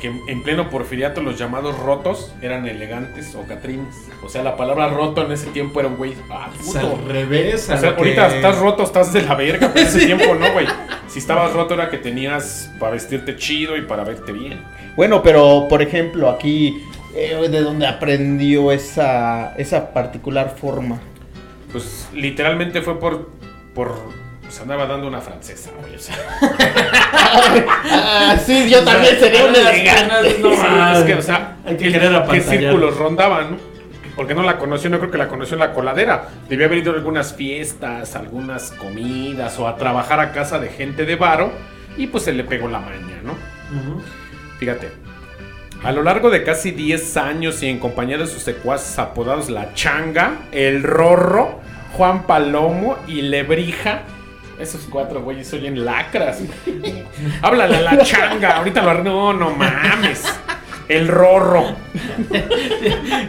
que 0.00 0.06
en 0.28 0.42
pleno 0.42 0.70
porfiriato 0.70 1.20
los 1.20 1.36
llamados 1.38 1.78
rotos 1.78 2.32
eran 2.40 2.66
elegantes 2.66 3.34
o 3.34 3.42
catrines. 3.46 3.94
O 4.24 4.30
sea, 4.30 4.42
la 4.42 4.56
palabra 4.56 4.88
roto 4.88 5.26
en 5.26 5.32
ese 5.32 5.48
tiempo 5.50 5.78
era 5.80 5.90
un 5.90 5.96
güey, 5.96 6.14
ah, 6.30 6.48
puto. 6.64 6.78
al 6.78 7.04
revés. 7.06 7.68
a 7.68 7.74
O 7.74 7.78
sea, 7.78 7.90
que- 7.94 7.98
ahorita 7.98 8.36
estás 8.36 8.58
roto, 8.60 8.84
estás 8.84 9.12
de 9.12 9.20
la 9.22 9.34
verga, 9.34 9.68
pero 9.74 9.80
en 9.80 9.86
ese 9.88 10.00
Sí. 10.00 10.06
tiempo 10.06 10.34
no, 10.36 10.52
güey. 10.54 10.66
Si 11.08 11.18
estabas 11.18 11.52
roto 11.52 11.74
era 11.74 11.90
que 11.90 11.98
tenías 11.98 12.72
para 12.78 12.92
vestirte 12.92 13.36
chido 13.36 13.76
y 13.76 13.82
para 13.82 14.04
verte 14.04 14.32
bien. 14.32 14.62
Bueno, 14.96 15.22
pero 15.22 15.66
por 15.68 15.82
ejemplo, 15.82 16.30
aquí, 16.30 16.82
eh, 17.18 17.48
¿de 17.48 17.60
dónde 17.60 17.86
aprendió 17.86 18.72
esa, 18.72 19.54
esa 19.56 19.92
particular 19.92 20.54
forma? 20.60 20.98
Pues 21.72 22.08
literalmente 22.14 22.82
fue 22.82 22.98
por. 22.98 23.30
por. 23.74 24.16
Pues 24.42 24.60
andaba 24.62 24.86
dando 24.86 25.06
una 25.06 25.20
francesa, 25.20 25.70
güey. 25.78 25.94
O 25.94 25.98
sea, 25.98 26.16
Ah, 27.90 28.36
sí, 28.44 28.68
yo 28.70 28.82
también 28.84 29.18
sería 29.18 29.44
un 29.44 29.52
Las 29.52 29.74
elegante. 29.74 30.38
no 30.40 30.50
Sí, 30.52 30.56
mames. 30.62 30.98
es 31.00 31.04
que, 31.04 31.14
o 31.14 31.22
sea, 31.22 31.56
Hay 31.66 31.76
que 31.76 31.84
¿qué, 31.84 31.92
querer 31.92 32.10
qué 32.10 32.16
apantallar. 32.16 32.58
círculos 32.58 32.96
rondaban, 32.96 33.50
no? 33.52 33.56
Porque 34.16 34.34
no 34.34 34.42
la 34.42 34.58
conoció, 34.58 34.90
no 34.90 34.98
creo 34.98 35.10
que 35.10 35.18
la 35.18 35.28
conoció 35.28 35.54
en 35.54 35.60
la 35.60 35.72
coladera. 35.72 36.28
Debió 36.48 36.66
haber 36.66 36.78
ido 36.78 36.92
a 36.92 36.96
algunas 36.96 37.34
fiestas, 37.34 38.16
algunas 38.16 38.72
comidas 38.72 39.58
o 39.58 39.68
a 39.68 39.76
trabajar 39.76 40.18
a 40.20 40.32
casa 40.32 40.58
de 40.58 40.70
gente 40.70 41.04
de 41.04 41.14
varo 41.16 41.52
y 41.96 42.06
pues 42.08 42.24
se 42.24 42.32
le 42.32 42.42
pegó 42.44 42.68
la 42.68 42.80
maña, 42.80 43.20
¿no? 43.22 43.34
Fíjate. 44.58 44.90
A 45.84 45.92
lo 45.92 46.02
largo 46.02 46.28
de 46.30 46.42
casi 46.42 46.72
10 46.72 47.16
años 47.16 47.62
y 47.62 47.68
en 47.68 47.78
compañía 47.78 48.18
de 48.18 48.26
sus 48.26 48.42
secuaces 48.42 48.98
apodados 48.98 49.48
La 49.48 49.74
Changa, 49.74 50.32
El 50.50 50.82
Rorro, 50.82 51.60
Juan 51.92 52.24
Palomo 52.24 52.96
y 53.06 53.22
Lebrija, 53.22 54.02
esos 54.58 54.88
cuatro 54.90 55.22
güeyes 55.22 55.52
oyen 55.54 55.84
lacras. 55.84 56.40
Háblale 57.42 57.76
a 57.76 57.80
La 57.80 57.98
Changa, 58.02 58.56
ahorita 58.56 58.82
lo 58.82 59.02
No, 59.04 59.32
no 59.32 59.50
mames. 59.50 60.24
El 60.88 61.06
Rorro, 61.06 61.66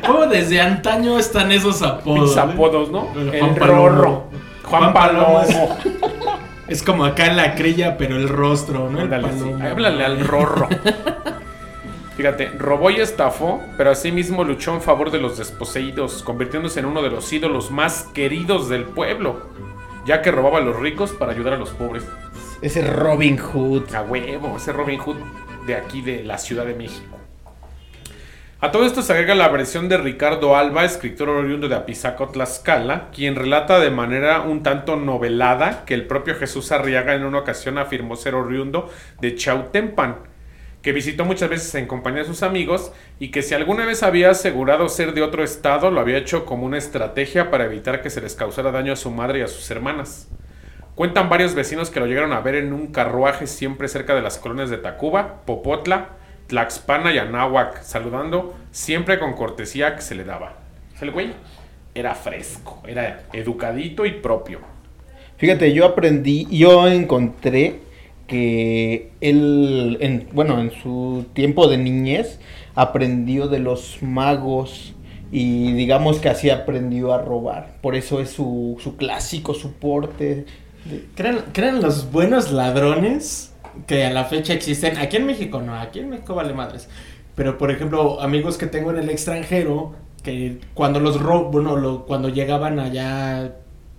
¿Cómo 0.07 0.25
desde 0.27 0.61
antaño 0.61 1.19
están 1.19 1.51
esos 1.51 1.81
apodos? 1.81 2.29
mis 2.29 2.37
apodos, 2.37 2.89
¿no? 2.89 3.11
El 3.15 3.33
El 3.33 3.39
Juan 3.41 3.55
Palomo. 3.55 3.89
Rorro, 3.89 4.23
Juan 4.63 4.81
Juan 4.81 4.93
Palomo 4.93 5.41
Palomo. 5.45 5.77
Es 6.69 6.81
como 6.81 7.03
acá 7.03 7.25
en 7.25 7.35
la 7.35 7.55
crilla, 7.55 7.97
pero 7.97 8.15
el 8.15 8.29
rostro, 8.29 8.89
¿no? 8.89 8.99
El 9.01 9.13
Ándale, 9.13 9.33
sí. 9.33 9.51
Háblale 9.61 10.05
al 10.05 10.25
rorro. 10.25 10.69
Fíjate, 12.19 12.49
robó 12.57 12.89
y 12.89 12.97
estafó, 12.97 13.63
pero 13.77 13.91
asimismo 13.91 14.43
luchó 14.43 14.73
en 14.73 14.81
favor 14.81 15.09
de 15.09 15.21
los 15.21 15.37
desposeídos, 15.37 16.21
convirtiéndose 16.21 16.81
en 16.81 16.85
uno 16.85 17.01
de 17.01 17.09
los 17.09 17.31
ídolos 17.31 17.71
más 17.71 18.09
queridos 18.13 18.67
del 18.67 18.83
pueblo, 18.83 19.47
ya 20.05 20.21
que 20.21 20.29
robaba 20.29 20.57
a 20.57 20.61
los 20.61 20.77
ricos 20.77 21.13
para 21.13 21.31
ayudar 21.31 21.53
a 21.53 21.57
los 21.57 21.69
pobres. 21.69 22.03
Ese 22.61 22.85
Robin 22.85 23.37
Hood. 23.37 23.95
A 23.95 24.01
huevo, 24.01 24.57
ese 24.57 24.73
Robin 24.73 24.99
Hood 24.99 25.15
de 25.65 25.75
aquí 25.75 26.01
de 26.01 26.25
la 26.25 26.37
Ciudad 26.37 26.65
de 26.65 26.73
México. 26.73 27.17
A 28.59 28.71
todo 28.71 28.85
esto 28.85 29.01
se 29.01 29.13
agrega 29.13 29.33
la 29.33 29.47
versión 29.47 29.87
de 29.87 29.95
Ricardo 29.95 30.57
Alba, 30.57 30.83
escritor 30.83 31.29
oriundo 31.29 31.69
de 31.69 31.75
Apizaco, 31.75 32.27
Tlaxcala, 32.27 33.11
quien 33.15 33.37
relata 33.37 33.79
de 33.79 33.91
manera 33.91 34.41
un 34.41 34.61
tanto 34.61 34.97
novelada 34.97 35.85
que 35.85 35.93
el 35.93 36.05
propio 36.05 36.35
Jesús 36.35 36.73
Arriaga 36.73 37.15
en 37.15 37.23
una 37.23 37.39
ocasión 37.39 37.77
afirmó 37.77 38.17
ser 38.17 38.35
oriundo 38.35 38.89
de 39.21 39.35
Chautempan, 39.35 40.17
que 40.81 40.93
visitó 40.93 41.25
muchas 41.25 41.49
veces 41.49 41.75
en 41.75 41.87
compañía 41.87 42.21
de 42.21 42.27
sus 42.27 42.43
amigos 42.43 42.91
y 43.19 43.31
que 43.31 43.41
si 43.41 43.53
alguna 43.53 43.85
vez 43.85 44.01
había 44.01 44.31
asegurado 44.31 44.87
ser 44.87 45.13
de 45.13 45.21
otro 45.21 45.43
estado, 45.43 45.91
lo 45.91 45.99
había 45.99 46.17
hecho 46.17 46.45
como 46.45 46.65
una 46.65 46.77
estrategia 46.77 47.51
para 47.51 47.65
evitar 47.65 48.01
que 48.01 48.09
se 48.09 48.21
les 48.21 48.35
causara 48.35 48.71
daño 48.71 48.93
a 48.93 48.95
su 48.95 49.11
madre 49.11 49.39
y 49.39 49.41
a 49.41 49.47
sus 49.47 49.69
hermanas. 49.71 50.29
Cuentan 50.95 51.29
varios 51.29 51.53
vecinos 51.53 51.89
que 51.89 51.99
lo 51.99 52.07
llegaron 52.07 52.33
a 52.33 52.41
ver 52.41 52.55
en 52.55 52.73
un 52.73 52.87
carruaje 52.87 53.47
siempre 53.47 53.87
cerca 53.87 54.15
de 54.15 54.21
las 54.21 54.37
colonias 54.37 54.69
de 54.69 54.77
Tacuba, 54.77 55.41
Popotla, 55.45 56.09
Tlaxpana 56.47 57.13
y 57.13 57.17
Anáhuac, 57.17 57.83
saludando 57.83 58.55
siempre 58.71 59.19
con 59.19 59.33
cortesía 59.33 59.95
que 59.95 60.01
se 60.01 60.15
le 60.15 60.23
daba. 60.23 60.57
El 60.99 61.11
güey 61.11 61.33
era 61.93 62.15
fresco, 62.15 62.81
era 62.87 63.23
educadito 63.33 64.05
y 64.05 64.11
propio. 64.11 64.59
Fíjate, 65.37 65.73
yo 65.73 65.85
aprendí, 65.85 66.47
yo 66.49 66.87
encontré 66.87 67.79
que 68.29 69.11
él, 69.19 69.97
en, 69.99 70.27
bueno, 70.31 70.61
en 70.61 70.71
su 70.71 71.25
tiempo 71.33 71.67
de 71.67 71.77
niñez, 71.77 72.39
aprendió 72.75 73.47
de 73.49 73.59
los 73.59 73.97
magos 74.01 74.93
y 75.31 75.73
digamos 75.73 76.19
que 76.19 76.29
así 76.29 76.49
aprendió 76.49 77.13
a 77.13 77.21
robar. 77.21 77.75
Por 77.81 77.95
eso 77.95 78.21
es 78.21 78.29
su, 78.29 78.77
su 78.81 78.95
clásico 78.95 79.53
soporte. 79.53 80.45
de- 80.85 81.05
¿Creen, 81.53 81.81
los 81.81 82.11
buenos 82.11 82.51
ladrones 82.51 83.53
que 83.87 84.05
a 84.05 84.11
la 84.11 84.23
fecha 84.25 84.53
existen? 84.53 84.97
Aquí 84.97 85.17
en 85.17 85.25
México 85.25 85.61
no, 85.61 85.75
aquí 85.75 85.99
en 85.99 86.09
México 86.09 86.33
vale 86.35 86.53
madres. 86.53 86.87
Pero 87.35 87.57
por 87.57 87.71
ejemplo, 87.71 88.21
amigos 88.21 88.57
que 88.57 88.67
tengo 88.67 88.91
en 88.91 88.97
el 88.99 89.09
extranjero, 89.09 89.93
que 90.23 90.59
cuando 90.73 90.99
los 90.99 91.19
ro 91.19 91.45
bueno, 91.51 92.05
cuando 92.07 92.29
llegaban 92.29 92.79
allá, 92.79 93.55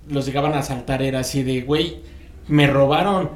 los 0.09 0.27
llegaban 0.27 0.53
a 0.55 0.59
asaltar, 0.61 1.03
era 1.03 1.21
así 1.21 1.43
de, 1.43 1.63
güey, 1.63 1.97
me 2.49 2.67
robaron. 2.67 3.31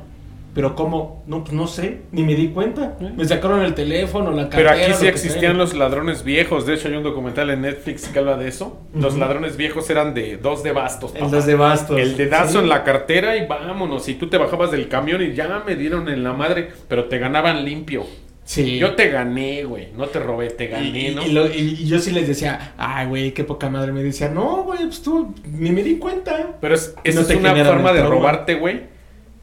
Pero 0.55 0.77
¿cómo? 0.77 1.25
No, 1.27 1.43
pues 1.43 1.53
no 1.53 1.67
sé, 1.67 2.03
ni 2.13 2.23
me 2.23 2.35
di 2.37 2.49
cuenta. 2.51 2.97
Me 3.17 3.25
sacaron 3.25 3.61
el 3.63 3.75
teléfono, 3.75 4.31
la 4.31 4.49
Pero 4.49 4.69
cartera. 4.69 4.73
aquí 4.85 4.93
lo 4.93 4.97
sí 4.99 5.07
existían 5.09 5.59
los 5.59 5.75
ladrones 5.75 6.23
viejos. 6.23 6.65
De 6.65 6.75
hecho, 6.75 6.87
hay 6.89 6.95
un 6.95 7.03
documental 7.03 7.51
en 7.51 7.63
Netflix 7.63 8.07
que 8.09 8.19
habla 8.21 8.37
de 8.37 8.49
eso. 8.49 8.81
Los 8.95 9.17
ladrones 9.17 9.57
viejos 9.57 9.91
eran 9.91 10.15
de 10.15 10.37
dos 10.37 10.63
de 10.63 10.71
bastos. 10.73 11.13
El 11.17 11.29
dos 11.31 11.45
de 11.47 11.57
bastos. 11.57 11.99
El 11.99 12.17
dedazo 12.17 12.53
Sí. 12.53 12.59
en 12.59 12.69
la 12.69 12.85
cartera 12.85 13.37
y 13.37 13.47
vámonos. 13.47 14.09
Y 14.09 14.15
tú 14.15 14.29
te 14.29 14.39
bajabas 14.39 14.71
del 14.71 14.89
camión 14.89 15.23
y 15.23 15.35
ya 15.35 15.63
me 15.67 15.75
dieron 15.75 16.09
en 16.09 16.23
la 16.23 16.33
madre, 16.33 16.71
pero 16.87 17.07
te 17.07 17.19
ganaban 17.19 17.65
limpio. 17.65 18.05
Sí. 18.45 18.79
Yo 18.79 18.95
te 18.95 19.09
gané, 19.09 19.65
güey. 19.65 19.89
No 19.97 20.07
te 20.07 20.21
robé, 20.21 20.51
te 20.51 20.67
gané, 20.69 21.11
Y, 21.11 21.15
¿no? 21.15 21.27
y 21.27 21.33
lo- 21.33 21.47
y- 21.49 21.79
y 21.81 21.87
yo 21.87 21.99
sí 21.99 22.11
les 22.13 22.29
decía, 22.29 22.75
ay, 22.77 23.07
güey, 23.07 23.33
qué 23.33 23.43
poca 23.43 23.71
madre. 23.71 23.91
Me 23.91 24.03
decía, 24.03 24.29
no, 24.29 24.63
güey, 24.65 24.81
pues 24.81 25.03
tú 25.03 25.35
ni 25.51 25.71
me 25.73 25.83
di 25.83 25.97
cuenta. 25.97 26.51
Pero 26.61 26.75
es, 26.75 26.95
esa 27.05 27.23
no 27.23 27.27
es 27.29 27.35
una 27.37 27.65
forma 27.65 27.93
de 27.93 28.03
robarte, 28.05 28.55
güey. 28.55 28.94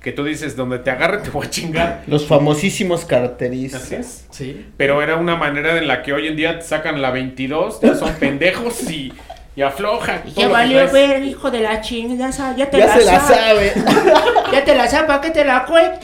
Que 0.02 0.12
tú 0.12 0.24
dices, 0.24 0.56
donde 0.56 0.80
te 0.80 0.90
agarre 0.90 1.20
te 1.20 1.30
voy 1.30 1.46
a 1.46 1.50
chingar. 1.50 2.04
Los 2.08 2.26
famosísimos 2.26 3.06
carteristas. 3.06 3.84
Así 3.84 3.96
es. 3.96 4.26
Sí. 4.32 4.66
Pero 4.76 5.02
era 5.04 5.16
una 5.18 5.36
manera 5.36 5.78
en 5.78 5.88
la 5.88 6.02
que 6.02 6.12
hoy 6.14 6.28
en 6.28 6.36
día 6.36 6.58
te 6.58 6.66
sacan 6.66 7.02
la 7.02 7.12
22, 7.12 7.82
ya 7.82 7.94
son 7.94 8.12
pendejos 8.14 8.90
y, 8.90 9.14
y 9.56 9.62
afloja. 9.62 10.24
Ya 10.36 10.48
valió 10.48 10.92
ver, 10.92 11.24
hijo 11.24 11.52
de 11.52 11.60
la 11.62 11.82
ching, 11.82 12.18
ya, 12.18 12.32
te 12.32 12.78
Ya 12.80 12.88
la, 12.88 12.98
se 12.98 13.06
la 13.06 13.20
sabe. 13.20 13.70
sabe. 13.74 14.12
Ya 14.52 14.66
te 14.66 14.76
la 14.76 14.88
sabe, 14.90 15.08
¿para 15.08 15.22
qué 15.22 15.30
te 15.30 15.46
la 15.46 15.66
cuento? 15.66 16.00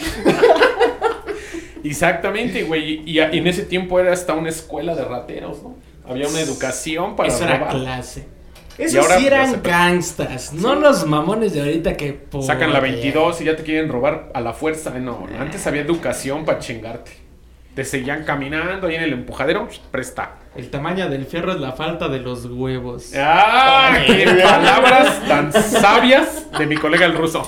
Exactamente, 1.84 2.64
güey. 2.64 3.02
Y, 3.06 3.12
y 3.18 3.20
en 3.20 3.48
ese 3.48 3.64
tiempo 3.64 4.00
era 4.00 4.14
hasta 4.14 4.34
una 4.34 4.50
escuela 4.50 4.96
de 4.96 5.04
rateros, 5.06 5.62
¿no? 5.64 5.76
Había 6.08 6.28
una 6.28 6.40
educación 6.40 7.16
para 7.16 7.30
Eso 7.30 7.44
era 7.44 7.58
robar. 7.58 7.76
clase. 7.76 8.28
Esos 8.78 9.06
sí 9.08 9.26
eran 9.28 9.62
gangstas, 9.64 10.54
no 10.54 10.76
los 10.76 11.06
mamones 11.08 11.54
de 11.54 11.62
ahorita 11.62 11.98
que... 11.98 12.14
por- 12.14 12.44
Sacan 12.44 12.72
la 12.72 12.80
22 12.80 13.42
y 13.42 13.46
ya 13.46 13.56
te 13.56 13.64
quieren 13.64 13.90
robar 13.90 14.30
a 14.34 14.42
la 14.42 14.54
fuerza. 14.54 14.92
No, 14.92 15.26
antes 15.40 15.66
había 15.66 15.82
educación 15.82 16.46
para 16.46 16.60
chingarte. 16.60 17.12
Te 17.74 17.84
seguían 17.86 18.24
caminando 18.24 18.88
ahí 18.88 18.96
en 18.96 19.04
el 19.04 19.14
empujadero, 19.14 19.68
presta. 19.92 20.36
El 20.56 20.70
tamaño 20.72 21.10
del 21.10 21.26
fierro 21.26 21.52
es 21.54 21.60
la 21.60 21.72
falta 21.74 22.08
de 22.08 22.20
los 22.20 22.46
huevos. 22.46 23.12
¡Ah! 23.16 23.98
¡Qué 24.06 24.26
palabras 24.44 25.28
tan 25.28 25.54
sabias 25.54 26.46
de 26.58 26.66
mi 26.66 26.76
colega 26.78 27.06
el 27.06 27.14
ruso! 27.16 27.48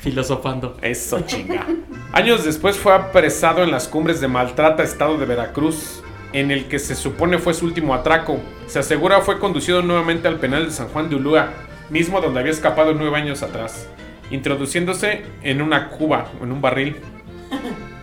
Filosofando. 0.00 0.76
Eso 0.82 1.20
chinga. 1.26 1.66
Años 2.12 2.44
después 2.44 2.76
fue 2.76 2.94
apresado 2.94 3.62
en 3.62 3.70
las 3.70 3.86
cumbres 3.88 4.20
de 4.20 4.28
Maltrata, 4.28 4.82
estado 4.82 5.16
de 5.18 5.26
Veracruz, 5.26 6.02
en 6.32 6.50
el 6.50 6.66
que 6.66 6.78
se 6.78 6.94
supone 6.94 7.38
fue 7.38 7.54
su 7.54 7.64
último 7.64 7.94
atraco. 7.94 8.38
Se 8.66 8.78
asegura 8.78 9.20
fue 9.20 9.38
conducido 9.38 9.82
nuevamente 9.82 10.28
al 10.28 10.38
penal 10.38 10.66
de 10.66 10.72
San 10.72 10.88
Juan 10.88 11.08
de 11.08 11.16
Ulúa, 11.16 11.50
mismo 11.88 12.20
donde 12.20 12.40
había 12.40 12.52
escapado 12.52 12.94
nueve 12.94 13.16
años 13.16 13.42
atrás, 13.42 13.88
introduciéndose 14.30 15.24
en 15.42 15.60
una 15.60 15.88
cuba, 15.88 16.26
en 16.40 16.52
un 16.52 16.60
barril, 16.60 16.96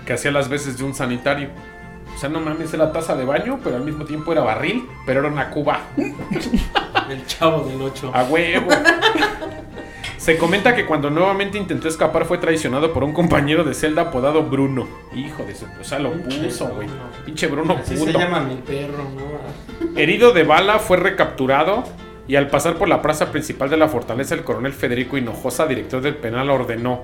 que 0.06 0.14
hacía 0.14 0.32
las 0.32 0.50
veces 0.50 0.78
de 0.78 0.84
un 0.84 0.94
sanitario. 0.94 1.50
O 2.16 2.20
sea, 2.20 2.30
no 2.30 2.40
mames, 2.40 2.74
era 2.74 2.92
taza 2.92 3.16
de 3.16 3.26
baño, 3.26 3.60
pero 3.64 3.76
al 3.76 3.84
mismo 3.84 4.04
tiempo 4.06 4.32
era 4.32 4.42
barril, 4.42 4.88
pero 5.06 5.20
era 5.20 5.30
una 5.30 5.50
cuba. 5.50 5.82
El 7.10 7.26
chavo 7.26 7.64
del 7.64 7.82
8. 7.82 8.12
A 8.14 8.24
huevo. 8.24 8.70
Se 10.28 10.38
comenta 10.38 10.76
que 10.76 10.86
cuando 10.86 11.10
nuevamente 11.10 11.58
intentó 11.58 11.88
escapar 11.88 12.26
fue 12.26 12.38
traicionado 12.38 12.92
por 12.92 13.06
un 13.06 13.14
compañero 13.14 13.64
de 13.64 13.74
celda 13.74 14.02
apodado 14.02 14.44
Bruno. 14.44 14.86
Hijo 15.16 15.44
de 15.44 15.56
su... 15.56 15.64
O 15.80 15.86
sea, 15.86 16.00
lo 16.00 16.12
puso, 16.12 16.68
güey. 16.68 16.90
Pinche 17.26 17.48
Bruno 17.48 17.78
Así 17.82 17.96
se 17.96 18.12
llama 18.12 18.42
mi 18.42 18.56
perro, 18.56 19.06
¿no? 19.16 19.98
Herido 19.98 20.34
de 20.34 20.44
bala, 20.44 20.80
fue 20.80 20.98
recapturado 20.98 21.86
y 22.28 22.36
al 22.36 22.50
pasar 22.50 22.76
por 22.76 22.90
la 22.90 23.02
plaza 23.02 23.32
principal 23.32 23.70
de 23.70 23.78
la 23.78 23.88
fortaleza, 23.88 24.36
el 24.36 24.44
coronel 24.44 24.74
Federico 24.74 25.16
Hinojosa, 25.18 25.66
director 25.66 26.02
del 26.02 26.18
penal, 26.18 26.50
ordenó 26.50 27.04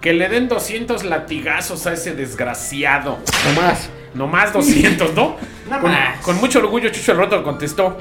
que 0.00 0.12
le 0.12 0.28
den 0.28 0.48
200 0.48 1.04
latigazos 1.04 1.86
a 1.86 1.92
ese 1.92 2.16
desgraciado. 2.16 3.20
No 3.44 3.62
más. 3.62 3.88
No 4.14 4.26
más 4.26 4.52
200, 4.52 5.14
¿no? 5.14 5.36
No 5.70 5.80
con, 5.80 5.92
más. 5.92 6.20
con 6.22 6.40
mucho 6.40 6.58
orgullo, 6.58 6.88
Chucho 6.88 7.12
el 7.12 7.18
Roto 7.18 7.40
contestó: 7.44 7.98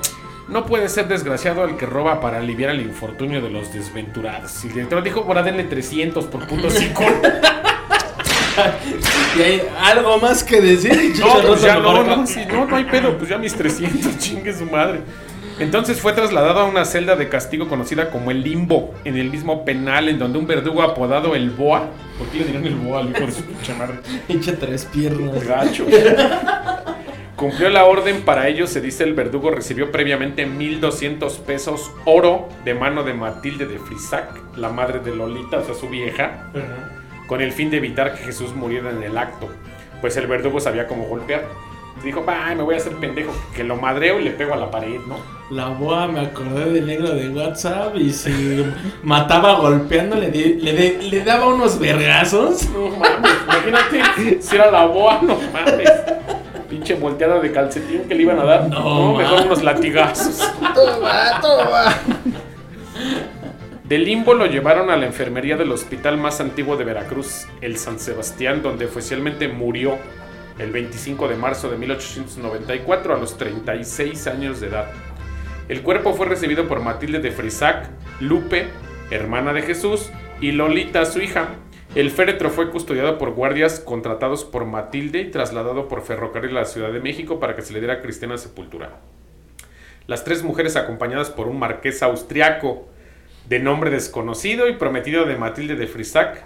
No 0.48 0.66
puede 0.66 0.90
ser 0.90 1.08
desgraciado 1.08 1.64
el 1.66 1.78
que 1.78 1.86
roba 1.86 2.20
para 2.20 2.40
aliviar 2.40 2.72
el 2.72 2.82
infortunio 2.82 3.42
de 3.42 3.50
los 3.50 3.74
desventurados. 3.74 4.64
Y 4.64 4.68
el 4.68 4.74
director 4.74 5.04
dijo: 5.04 5.22
Ahora 5.22 5.44
denle 5.44 5.64
300 5.64 6.26
por 6.26 6.48
punto 6.48 6.70
cinco. 6.70 7.04
Y 9.36 9.42
hay 9.42 9.62
algo 9.80 10.20
más 10.20 10.44
que 10.44 10.62
decir. 10.62 11.16
No, 11.20 11.42
pues 11.48 11.62
ya 11.62 11.80
no, 11.80 12.04
no, 12.04 12.28
sí, 12.28 12.42
no, 12.48 12.66
no 12.66 12.76
hay 12.76 12.86
pedo, 12.86 13.18
pues 13.18 13.30
ya 13.30 13.38
mis 13.38 13.56
300, 13.56 14.18
chingue 14.20 14.54
su 14.54 14.66
madre. 14.66 15.02
Entonces 15.60 16.00
fue 16.00 16.14
trasladado 16.14 16.62
a 16.62 16.66
una 16.66 16.84
celda 16.84 17.16
de 17.16 17.30
castigo 17.30 17.68
conocida 17.68 18.10
como 18.10 18.32
el 18.32 18.44
Limbo, 18.44 18.94
en 19.06 19.18
el 19.18 19.30
mismo 19.30 19.64
penal 19.66 20.10
en 20.10 20.18
donde 20.18 20.40
un 20.40 20.48
verdugo 20.48 20.82
apodado 20.82 21.36
el 21.36 21.52
Boa, 21.52 21.90
¿por 22.18 22.28
qué 22.28 22.40
le 22.40 22.46
dirán 22.46 22.66
el 22.66 22.76
Boa 22.76 23.02
al 23.02 23.12
hijo 23.12 23.26
de 23.26 23.32
su 23.32 23.44
pinche 23.44 23.74
madre? 23.76 24.00
Pinche 24.28 24.54
tres 24.54 24.86
piernas. 24.86 25.44
Gacho. 25.46 25.86
Cumplió 27.44 27.70
la 27.70 27.84
orden, 27.84 28.22
para 28.22 28.48
ello 28.48 28.68
se 28.68 28.80
dice 28.80 29.04
el 29.04 29.14
verdugo 29.16 29.52
recibió 29.52 29.92
previamente 29.92 30.46
1200 30.46 31.40
pesos 31.40 31.92
oro 32.06 32.48
de 32.64 32.74
mano 32.74 33.04
de 33.04 33.14
Matilde 33.14 33.66
de 33.66 33.80
Frisac, 33.80 34.30
la 34.56 34.70
madre 34.70 35.00
de 35.00 35.14
Lolita, 35.14 35.58
o 35.60 35.64
sea, 35.66 35.74
su 35.76 35.90
vieja, 35.90 36.48
con 37.28 37.42
el 37.42 37.52
fin 37.52 37.70
de 37.70 37.78
evitar 37.78 38.16
que 38.16 38.24
Jesús 38.24 38.56
muriera 38.56 38.92
en 38.92 39.04
el 39.04 39.18
acto, 39.18 39.50
pues 40.00 40.16
el 40.16 40.28
verdugo 40.28 40.62
sabía 40.62 40.88
cómo 40.88 41.04
golpear. 41.04 41.44
Dijo, 42.02 42.24
"Ay, 42.28 42.56
me 42.56 42.64
voy 42.64 42.76
a 42.76 42.78
hacer 42.78 42.94
pendejo, 42.94 43.34
que 43.54 43.66
lo 43.66 43.76
madreo 43.76 44.22
y 44.22 44.24
le 44.24 44.32
pego 44.32 44.54
a 44.54 44.58
la 44.58 44.72
pared, 44.72 45.00
¿no? 45.06 45.18
La 45.52 45.68
boa 45.68 46.08
me 46.08 46.22
acordé 46.22 46.72
del 46.72 46.88
negro 46.88 47.10
de 47.14 47.28
WhatsApp 47.28 47.94
y 47.98 48.12
si 48.14 48.66
mataba 49.04 49.56
golpeando 49.60 50.16
le, 50.16 50.32
di- 50.32 50.54
le, 50.56 51.02
le 51.04 51.24
daba 51.26 51.48
unos 51.48 51.78
vergazos. 51.78 52.70
No 52.70 52.88
mames, 52.88 53.32
imagínate 53.46 54.42
si 54.42 54.56
era 54.56 54.72
la 54.72 54.86
boa, 54.86 55.20
no 55.22 55.38
mames. 55.52 55.92
Pinche 56.84 57.00
volteada 57.00 57.40
de 57.40 57.50
calcetín 57.50 58.10
que 58.10 58.14
le 58.14 58.24
iban 58.24 58.38
a 58.40 58.44
dar. 58.44 58.68
No, 58.68 59.14
No, 59.14 59.18
mejor 59.18 59.46
unos 59.46 59.64
latigazos. 59.64 60.52
Toma, 60.76 61.40
toma. 61.40 61.96
Del 63.86 64.04
limbo 64.04 64.34
lo 64.34 64.48
llevaron 64.48 64.90
a 64.90 64.98
la 64.98 65.06
enfermería 65.06 65.56
del 65.56 65.72
hospital 65.72 66.18
más 66.18 66.42
antiguo 66.42 66.76
de 66.76 66.84
Veracruz, 66.84 67.48
el 67.62 67.78
San 67.78 68.00
Sebastián, 68.00 68.62
donde 68.62 68.84
oficialmente 68.84 69.48
murió 69.48 69.98
el 70.60 70.72
25 70.72 71.30
de 71.30 71.38
marzo 71.38 71.72
de 71.72 71.78
1894 71.78 73.16
a 73.16 73.18
los 73.18 73.38
36 73.38 74.28
años 74.28 74.60
de 74.60 74.68
edad. 74.68 74.88
El 75.70 75.84
cuerpo 75.84 76.14
fue 76.14 76.26
recibido 76.26 76.68
por 76.68 76.82
Matilde 76.82 77.20
de 77.20 77.32
Frisac, 77.32 77.88
Lupe, 78.20 78.68
hermana 79.10 79.54
de 79.54 79.62
Jesús, 79.62 80.10
y 80.42 80.52
Lolita, 80.52 81.06
su 81.06 81.22
hija. 81.22 81.48
El 81.96 82.10
féretro 82.10 82.50
fue 82.50 82.72
custodiado 82.72 83.20
por 83.20 83.36
guardias 83.36 83.80
contratados 83.80 84.46
por 84.46 84.66
Matilde 84.66 85.22
y 85.22 85.30
trasladado 85.30 85.88
por 85.88 86.02
ferrocarril 86.02 86.58
a 86.58 86.62
la 86.62 86.66
Ciudad 86.66 86.92
de 86.92 87.00
México 87.00 87.40
para 87.40 87.56
que 87.56 87.62
se 87.62 87.72
le 87.72 87.82
diera 87.82 88.02
cristiana 88.02 88.40
sepultura. 88.40 88.98
Las 90.08 90.24
tres 90.24 90.42
mujeres 90.42 90.76
acompañadas 90.76 91.30
por 91.30 91.48
un 91.48 91.60
marqués 91.60 92.02
austriaco 92.02 92.88
de 93.48 93.60
nombre 93.60 93.92
desconocido 93.92 94.68
y 94.68 94.74
prometido 94.74 95.26
de 95.26 95.36
Matilde 95.36 95.76
de 95.76 95.86
Frisac, 95.86 96.44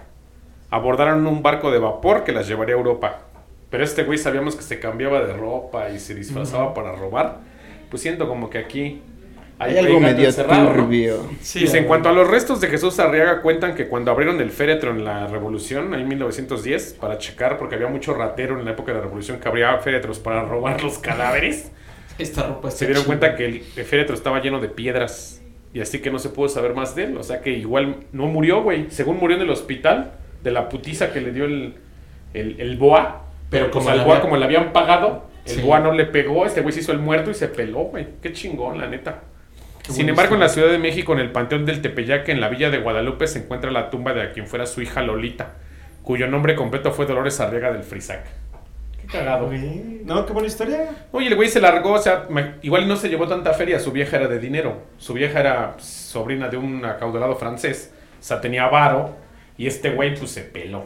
abordaron 0.68 1.26
un 1.26 1.42
barco 1.42 1.70
de 1.70 1.78
vapor 1.78 2.24
que 2.24 2.32
las 2.32 2.46
llevaría 2.46 2.74
a 2.74 2.78
Europa. 2.78 3.20
Pero 3.70 3.84
este 3.84 4.04
güey 4.04 4.18
sabíamos 4.18 4.54
que 4.54 4.62
se 4.62 4.80
cambiaba 4.80 5.22
de 5.22 5.32
ropa 5.32 5.88
y 5.88 5.98
se 5.98 6.14
disfrazaba 6.14 6.74
para 6.74 6.92
robar. 6.92 7.38
Pues 7.88 8.02
siento 8.02 8.28
como 8.28 8.50
que 8.50 8.58
aquí 8.58 9.00
Hay 9.60 9.76
algo 9.76 9.98
medio 9.98 10.26
encerrado, 10.26 10.64
¿no? 10.64 10.70
turbio. 10.72 11.28
Sí, 11.40 11.60
Dice, 11.60 11.78
en 11.78 11.84
cuanto 11.86 12.08
a 12.08 12.12
los 12.12 12.28
restos 12.28 12.60
de 12.60 12.68
Jesús 12.68 12.98
Arriaga, 13.00 13.42
cuentan 13.42 13.74
que 13.74 13.88
cuando 13.88 14.10
abrieron 14.12 14.40
el 14.40 14.50
féretro 14.50 14.92
en 14.92 15.04
la 15.04 15.26
Revolución, 15.26 15.92
ahí 15.94 16.02
en 16.02 16.08
1910, 16.08 16.94
para 17.00 17.18
checar, 17.18 17.58
porque 17.58 17.74
había 17.74 17.88
mucho 17.88 18.14
ratero 18.14 18.58
en 18.58 18.64
la 18.64 18.70
época 18.70 18.92
de 18.92 18.98
la 18.98 19.04
Revolución 19.04 19.40
que 19.40 19.48
abría 19.48 19.76
féretros 19.78 20.20
para 20.20 20.42
robar 20.44 20.82
los 20.84 20.98
cadáveres, 20.98 21.72
Esta 22.18 22.44
ropa 22.46 22.68
está 22.68 22.78
se 22.80 22.86
dieron 22.86 23.04
cuenta 23.04 23.34
que 23.36 23.46
el, 23.46 23.62
el 23.76 23.84
féretro 23.84 24.14
estaba 24.14 24.40
lleno 24.40 24.60
de 24.60 24.68
piedras. 24.68 25.42
Y 25.74 25.80
así 25.80 25.98
que 26.00 26.10
no 26.10 26.18
se 26.18 26.30
pudo 26.30 26.48
saber 26.48 26.74
más 26.74 26.94
de 26.94 27.04
él. 27.04 27.16
O 27.18 27.22
sea 27.22 27.40
que 27.42 27.50
igual 27.50 27.96
no 28.12 28.26
murió, 28.26 28.62
güey. 28.62 28.86
Según 28.90 29.18
murió 29.18 29.36
en 29.36 29.42
el 29.42 29.50
hospital, 29.50 30.12
de 30.42 30.50
la 30.50 30.68
putiza 30.68 31.12
que 31.12 31.20
le 31.20 31.30
dio 31.32 31.44
el, 31.44 31.74
el, 32.32 32.60
el 32.60 32.76
boa. 32.76 33.24
Pero 33.50 33.66
Pero 33.66 33.70
como 33.72 33.84
como 33.84 33.90
el 33.92 33.98
le 33.98 34.04
boa, 34.04 34.14
había- 34.16 34.22
como 34.22 34.36
le 34.36 34.44
habían 34.46 34.72
pagado, 34.72 35.24
el 35.44 35.56
Sí. 35.56 35.60
boa 35.62 35.80
no 35.80 35.92
le 35.92 36.06
pegó. 36.06 36.46
Este 36.46 36.60
güey 36.62 36.72
se 36.72 36.80
hizo 36.80 36.92
el 36.92 36.98
muerto 37.00 37.30
y 37.30 37.34
se 37.34 37.48
peló, 37.48 37.80
güey. 37.80 38.06
Qué 38.22 38.32
chingón, 38.32 38.78
la 38.78 38.86
neta. 38.88 39.20
Qué 39.88 39.94
Sin 39.94 40.08
embargo, 40.08 40.34
en 40.34 40.40
la 40.40 40.46
historia. 40.46 40.66
Ciudad 40.66 40.78
de 40.78 40.86
México, 40.86 41.14
en 41.14 41.20
el 41.20 41.32
Panteón 41.32 41.64
del 41.64 41.80
Tepeyac, 41.80 42.28
en 42.28 42.42
la 42.42 42.50
villa 42.50 42.68
de 42.68 42.76
Guadalupe, 42.76 43.26
se 43.26 43.38
encuentra 43.38 43.70
la 43.70 43.88
tumba 43.88 44.12
de 44.12 44.20
a 44.20 44.32
quien 44.32 44.46
fuera 44.46 44.66
su 44.66 44.82
hija 44.82 45.00
Lolita, 45.00 45.54
cuyo 46.02 46.28
nombre 46.28 46.54
completo 46.54 46.92
fue 46.92 47.06
Dolores 47.06 47.40
Arriaga 47.40 47.72
del 47.72 47.82
Frisac. 47.84 48.26
Qué 49.00 49.06
cagado. 49.06 49.50
No, 50.04 50.26
qué 50.26 50.32
buena 50.34 50.46
historia. 50.46 50.90
Oye, 51.10 51.28
el 51.28 51.36
güey 51.36 51.48
se 51.48 51.62
largó, 51.62 51.92
o 51.92 51.98
sea, 51.98 52.28
igual 52.60 52.86
no 52.86 52.96
se 52.96 53.08
llevó 53.08 53.26
tanta 53.26 53.54
feria, 53.54 53.80
su 53.80 53.90
vieja 53.90 54.18
era 54.18 54.28
de 54.28 54.38
dinero. 54.38 54.82
Su 54.98 55.14
vieja 55.14 55.40
era 55.40 55.76
sobrina 55.78 56.50
de 56.50 56.58
un 56.58 56.84
acaudalado 56.84 57.36
francés, 57.36 57.94
o 58.20 58.22
sea, 58.22 58.42
tenía 58.42 58.66
varo, 58.66 59.16
y 59.56 59.66
este 59.66 59.90
güey 59.90 60.14
pues 60.14 60.30
se 60.32 60.42
peló. 60.42 60.84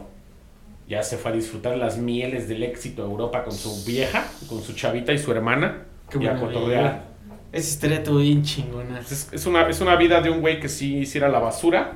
Ya 0.87 1.03
se 1.03 1.17
fue 1.17 1.31
a 1.31 1.33
disfrutar 1.33 1.75
las 1.75 1.97
mieles 1.97 2.47
del 2.47 2.63
éxito 2.63 3.03
a 3.03 3.05
Europa 3.05 3.43
con 3.43 3.53
su 3.53 3.83
vieja, 3.85 4.25
con 4.47 4.61
su 4.61 4.73
chavita 4.73 5.11
y 5.11 5.17
su 5.17 5.33
hermana, 5.33 5.83
Qué 6.09 6.19
y 6.19 6.27
a 6.27 6.35
cotorrear. 6.35 7.12
Esa 7.53 7.69
historia 7.69 7.97
estuvo 7.97 8.17
bien 8.17 8.41
chingona. 8.43 8.99
Es, 8.99 9.29
es 9.31 9.45
una, 9.45 9.69
es 9.69 9.79
una 9.79 9.95
vida 9.95 10.19
de 10.21 10.29
un 10.29 10.41
güey 10.41 10.59
que 10.59 10.67
sí 10.67 10.97
hiciera 10.97 11.29
la 11.29 11.39
basura, 11.39 11.93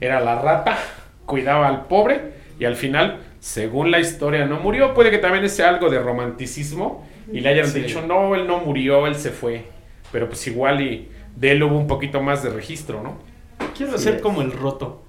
era 0.00 0.20
la 0.20 0.40
rata, 0.42 0.76
cuidaba 1.24 1.68
al 1.68 1.86
pobre 1.86 2.32
y 2.58 2.64
al 2.64 2.74
final, 2.76 3.18
según 3.38 3.90
la 3.92 4.00
historia, 4.00 4.44
no 4.46 4.58
murió. 4.58 4.94
Puede 4.94 5.10
que 5.12 5.18
también 5.18 5.48
sea 5.48 5.68
algo 5.68 5.88
de 5.88 6.00
romanticismo 6.00 7.06
y 7.32 7.40
le 7.40 7.48
hayan 7.50 7.66
Sí. 7.68 7.80
dicho, 7.80 8.02
no, 8.02 8.34
él 8.34 8.46
no 8.48 8.58
murió, 8.58 9.06
él 9.06 9.14
se 9.14 9.30
fue. 9.30 9.66
Pero 10.10 10.26
pues 10.28 10.44
igual 10.48 10.80
y 10.80 11.08
de 11.36 11.52
él 11.52 11.62
hubo 11.62 11.78
un 11.78 11.86
poquito 11.86 12.20
más 12.20 12.42
de 12.42 12.50
registro, 12.50 13.00
¿no? 13.02 13.18
Quiero 13.76 13.96
ser 13.98 14.20
como 14.20 14.42
el 14.42 14.50
roto. 14.50 15.02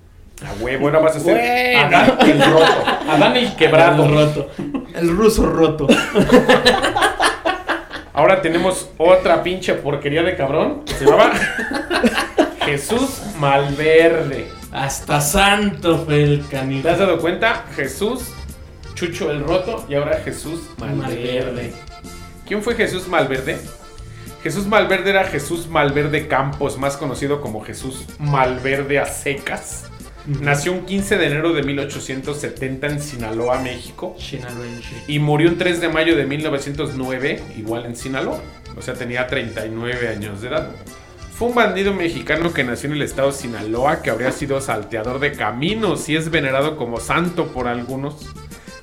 A 0.45 0.53
huevo, 0.63 0.85
ahora 0.85 0.99
vas 0.99 1.15
a 1.15 1.19
ser 1.19 1.33
Bueno. 1.35 1.97
Adán 1.97 2.17
el 2.29 2.39
roto, 2.41 2.85
Adán 3.09 3.35
el 3.37 3.55
quebrado. 3.55 4.05
El 4.05 4.11
roto. 4.13 4.49
El 4.95 5.09
ruso 5.09 5.45
roto. 5.47 5.87
Ahora 8.19 8.41
tenemos 8.41 8.89
otra 8.97 9.41
pinche 9.43 9.75
porquería 9.75 10.21
de 10.23 10.35
cabrón. 10.35 10.83
Se 10.87 11.05
llamaba 11.05 11.31
Jesús 12.65 13.21
Malverde. 13.39 14.49
Hasta 14.73 15.21
santo 15.21 16.03
fue 16.03 16.23
el 16.23 16.45
¿Te 16.49 16.89
has 16.89 16.99
dado 16.99 17.17
cuenta? 17.19 17.63
Jesús, 17.77 18.33
Chucho 18.93 19.31
el 19.31 19.41
Roto 19.41 19.85
y 19.87 19.95
ahora 19.95 20.19
Jesús 20.19 20.69
Malverde. 20.77 21.43
Malverde. 21.45 21.73
¿Quién 22.45 22.61
fue 22.61 22.75
Jesús 22.75 23.07
Malverde? 23.07 23.57
Jesús 24.43 24.67
Malverde 24.67 25.11
era 25.11 25.23
Jesús 25.23 25.69
Malverde 25.69 26.27
Campos, 26.27 26.77
más 26.77 26.97
conocido 26.97 27.39
como 27.39 27.63
Jesús 27.63 28.03
Malverde 28.19 28.99
a 28.99 29.05
secas. 29.05 29.88
Nació 30.41 30.73
un 30.73 30.85
15 30.85 31.17
de 31.17 31.25
enero 31.25 31.53
de 31.53 31.63
1870 31.63 32.87
en 32.87 33.01
Sinaloa, 33.01 33.59
México. 33.61 34.15
Y 35.07 35.17
murió 35.17 35.49
un 35.49 35.57
3 35.57 35.81
de 35.81 35.89
mayo 35.89 36.15
de 36.15 36.25
1909, 36.25 37.43
igual 37.57 37.85
en 37.87 37.95
Sinaloa. 37.95 38.39
O 38.77 38.81
sea, 38.83 38.93
tenía 38.93 39.25
39 39.25 40.07
años 40.07 40.41
de 40.41 40.49
edad. 40.49 40.69
Fue 41.33 41.47
un 41.47 41.55
bandido 41.55 41.93
mexicano 41.93 42.53
que 42.53 42.63
nació 42.63 42.89
en 42.89 42.97
el 42.97 43.01
estado 43.01 43.31
de 43.31 43.37
Sinaloa, 43.37 44.03
que 44.03 44.11
habría 44.11 44.31
sido 44.31 44.61
salteador 44.61 45.19
de 45.19 45.31
caminos 45.31 46.07
y 46.09 46.15
es 46.15 46.29
venerado 46.29 46.77
como 46.77 46.99
santo 46.99 47.47
por 47.47 47.67
algunos. 47.67 48.27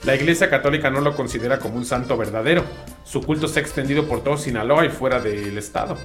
La 0.04 0.16
Iglesia 0.16 0.50
Católica 0.50 0.90
no 0.90 1.00
lo 1.00 1.14
considera 1.14 1.60
como 1.60 1.76
un 1.76 1.84
santo 1.84 2.16
verdadero. 2.16 2.64
Su 3.04 3.22
culto 3.22 3.46
se 3.46 3.60
ha 3.60 3.62
extendido 3.62 4.08
por 4.08 4.24
todo 4.24 4.36
Sinaloa 4.36 4.84
y 4.84 4.88
fuera 4.88 5.20
del 5.20 5.56
estado. 5.58 5.96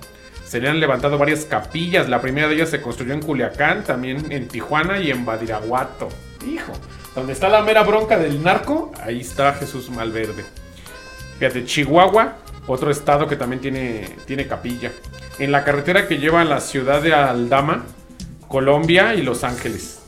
Se 0.51 0.59
le 0.59 0.67
han 0.67 0.81
levantado 0.81 1.17
varias 1.17 1.45
capillas. 1.45 2.09
La 2.09 2.19
primera 2.19 2.49
de 2.49 2.55
ellas 2.55 2.67
se 2.67 2.81
construyó 2.81 3.13
en 3.13 3.21
Culiacán, 3.21 3.85
también 3.85 4.33
en 4.33 4.49
Tijuana 4.49 4.99
y 4.99 5.09
en 5.09 5.23
Badiraguato. 5.23 6.09
Hijo, 6.45 6.73
donde 7.15 7.31
está 7.31 7.47
la 7.47 7.61
mera 7.61 7.83
bronca 7.83 8.17
del 8.17 8.43
narco, 8.43 8.91
ahí 9.01 9.21
está 9.21 9.53
Jesús 9.53 9.89
Malverde. 9.89 10.43
Fíjate, 11.39 11.63
Chihuahua, 11.63 12.35
otro 12.67 12.91
estado 12.91 13.29
que 13.29 13.37
también 13.37 13.61
tiene, 13.61 14.09
tiene 14.25 14.45
capilla. 14.45 14.91
En 15.39 15.53
la 15.53 15.63
carretera 15.63 16.05
que 16.09 16.17
lleva 16.17 16.41
a 16.41 16.43
la 16.43 16.59
ciudad 16.59 17.01
de 17.01 17.13
Aldama, 17.13 17.85
Colombia 18.49 19.15
y 19.15 19.21
Los 19.21 19.45
Ángeles. 19.45 20.01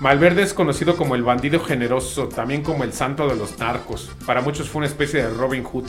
Malverde 0.00 0.44
es 0.44 0.54
conocido 0.54 0.96
como 0.96 1.14
el 1.14 1.24
bandido 1.24 1.60
generoso, 1.60 2.28
también 2.28 2.62
como 2.62 2.84
el 2.84 2.94
santo 2.94 3.28
de 3.28 3.36
los 3.36 3.58
narcos. 3.58 4.10
Para 4.24 4.40
muchos 4.40 4.66
fue 4.66 4.78
una 4.78 4.86
especie 4.86 5.24
de 5.24 5.28
Robin 5.28 5.62
Hood. 5.62 5.84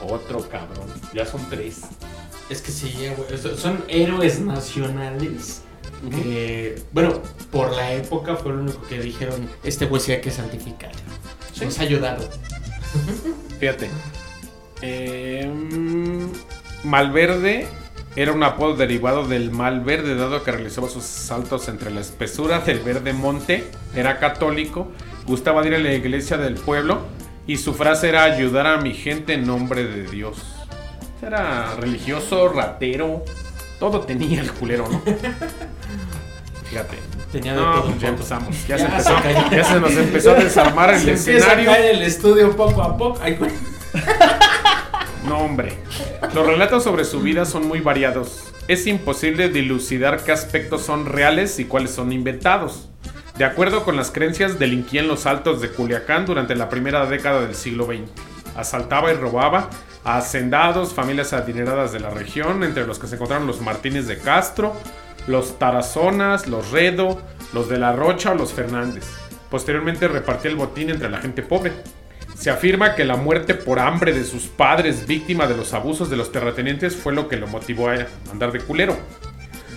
Otro 0.00 0.48
cabrón, 0.48 0.88
ya 1.12 1.26
son 1.26 1.46
tres. 1.50 1.82
Es 2.50 2.60
que 2.60 2.70
sí, 2.72 2.92
güey. 3.16 3.38
so- 3.40 3.56
Son 3.56 3.84
héroes 3.88 4.40
nacionales. 4.40 5.62
Que, 6.10 6.82
bueno, 6.92 7.22
por 7.50 7.74
la 7.74 7.92
época 7.94 8.36
fue 8.36 8.52
lo 8.52 8.60
único 8.60 8.82
que 8.82 9.00
dijeron: 9.00 9.48
Este 9.62 9.86
güey 9.86 10.02
sí 10.02 10.12
hay 10.12 10.20
que 10.20 10.30
santificar. 10.30 10.92
Sí. 11.54 11.64
Nos 11.64 11.78
ayudaron. 11.78 12.24
Fíjate. 13.58 13.88
Eh, 14.82 15.50
mm, 15.50 16.26
Malverde 16.88 17.66
era 18.16 18.32
un 18.32 18.42
apodo 18.42 18.76
derivado 18.76 19.26
del 19.26 19.50
mal 19.50 19.80
verde, 19.80 20.14
dado 20.14 20.42
que 20.44 20.52
realizaba 20.52 20.88
sus 20.90 21.04
saltos 21.04 21.68
entre 21.68 21.90
la 21.90 22.00
espesura 22.00 22.60
del 22.60 22.80
verde 22.80 23.12
monte. 23.14 23.64
Era 23.94 24.18
católico, 24.18 24.88
gustaba 25.26 25.66
ir 25.66 25.74
a 25.74 25.78
la 25.78 25.92
iglesia 25.94 26.36
del 26.36 26.54
pueblo 26.54 27.00
y 27.46 27.56
su 27.56 27.72
frase 27.72 28.10
era 28.10 28.24
ayudar 28.24 28.66
a 28.66 28.76
mi 28.78 28.92
gente 28.92 29.32
en 29.34 29.46
nombre 29.46 29.84
de 29.84 30.02
Dios. 30.10 30.36
Era 31.26 31.74
religioso, 31.76 32.48
ratero, 32.48 33.24
todo 33.78 34.00
tenía 34.00 34.40
el 34.40 34.52
culero, 34.52 34.86
¿no? 34.90 35.00
Fíjate. 36.68 36.98
Tenía 37.32 37.54
de 37.54 37.60
No, 37.60 37.72
todo 37.74 37.84
pues 37.90 38.00
ya 38.00 38.08
empezamos. 38.08 38.66
Ya, 38.68 38.76
Ya 38.76 38.78
se 38.78 38.84
empezó. 38.86 39.50
Ya 39.50 39.64
se 39.64 39.80
nos 39.80 39.92
empezó 39.92 40.30
a 40.32 40.34
desarmar 40.34 40.94
el 40.94 41.00
Se 41.18 41.32
a 41.32 41.36
escenario. 41.36 41.70
caer 41.70 41.94
el 41.96 42.02
estudio 42.02 42.56
poco 42.56 42.82
a 42.82 42.96
poco. 42.96 43.18
Ay. 43.22 43.38
No, 45.26 45.38
hombre. 45.38 45.78
Los 46.34 46.46
relatos 46.46 46.84
sobre 46.84 47.04
su 47.04 47.20
vida 47.20 47.44
son 47.44 47.66
muy 47.66 47.80
variados. 47.80 48.52
Es 48.68 48.86
imposible 48.86 49.48
dilucidar 49.48 50.22
qué 50.24 50.32
aspectos 50.32 50.82
son 50.82 51.06
reales 51.06 51.58
y 51.58 51.64
cuáles 51.64 51.90
son 51.90 52.12
inventados. 52.12 52.88
De 53.38 53.44
acuerdo 53.44 53.84
con 53.84 53.96
las 53.96 54.10
creencias, 54.10 54.58
delinquía 54.58 55.00
en 55.00 55.08
los 55.08 55.26
altos 55.26 55.60
de 55.60 55.70
Culiacán 55.70 56.24
durante 56.26 56.54
la 56.54 56.68
primera 56.68 57.04
década 57.06 57.40
del 57.40 57.54
siglo 57.54 57.86
XX. 57.86 58.02
Asaltaba 58.56 59.10
y 59.12 59.16
robaba 59.16 59.58
a 59.60 59.70
hacendados, 60.04 60.92
familias 60.92 61.32
adineradas 61.32 61.92
de 61.92 62.00
la 62.00 62.10
región, 62.10 62.62
entre 62.62 62.86
los 62.86 62.98
que 62.98 63.06
se 63.06 63.16
encontraron 63.16 63.46
los 63.46 63.60
Martínez 63.60 64.06
de 64.06 64.18
Castro, 64.18 64.74
los 65.26 65.58
Tarazonas, 65.58 66.46
los 66.46 66.70
Redo, 66.70 67.20
los 67.52 67.68
de 67.68 67.78
la 67.78 67.92
Rocha 67.92 68.32
o 68.32 68.34
los 68.34 68.52
Fernández. 68.52 69.04
Posteriormente 69.50 70.08
repartía 70.08 70.50
el 70.50 70.56
botín 70.56 70.90
entre 70.90 71.10
la 71.10 71.18
gente 71.18 71.42
pobre. 71.42 71.72
Se 72.36 72.50
afirma 72.50 72.94
que 72.94 73.04
la 73.04 73.16
muerte 73.16 73.54
por 73.54 73.78
hambre 73.78 74.12
de 74.12 74.24
sus 74.24 74.44
padres, 74.44 75.06
víctima 75.06 75.46
de 75.46 75.56
los 75.56 75.72
abusos 75.72 76.10
de 76.10 76.16
los 76.16 76.32
terratenientes, 76.32 76.96
fue 76.96 77.14
lo 77.14 77.28
que 77.28 77.36
lo 77.36 77.46
motivó 77.46 77.88
a 77.88 78.06
andar 78.30 78.52
de 78.52 78.60
culero. 78.60 78.96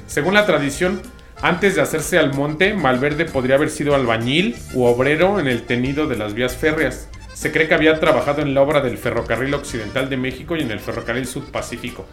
Según 0.08 0.34
la 0.34 0.46
tradición, 0.46 1.02
antes 1.42 1.76
de 1.76 1.82
hacerse 1.82 2.18
al 2.18 2.34
monte, 2.34 2.74
Malverde 2.74 3.26
podría 3.26 3.56
haber 3.56 3.70
sido 3.70 3.94
albañil 3.94 4.56
u 4.74 4.86
obrero 4.86 5.40
en 5.40 5.48
el 5.48 5.64
tenido 5.64 6.08
de 6.08 6.18
las 6.18 6.34
vías 6.34 6.56
férreas. 6.56 7.08
Se 7.38 7.52
cree 7.52 7.68
que 7.68 7.76
había 7.76 8.00
trabajado 8.00 8.42
en 8.42 8.56
la 8.56 8.64
obra 8.64 8.82
del 8.82 8.98
Ferrocarril 8.98 9.54
Occidental 9.54 10.10
de 10.10 10.18
México 10.18 10.56
y 10.56 10.62
en 10.62 10.72
el 10.72 10.80
Ferrocarril 10.80 11.28
Sudpacífico, 11.28 12.08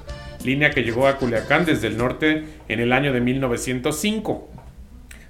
línea 0.44 0.68
que 0.68 0.82
llegó 0.82 1.08
a 1.08 1.16
Culiacán 1.16 1.64
desde 1.64 1.86
el 1.86 1.96
norte 1.96 2.44
en 2.68 2.78
el 2.78 2.92
año 2.92 3.10
de 3.10 3.22
1905. 3.22 4.50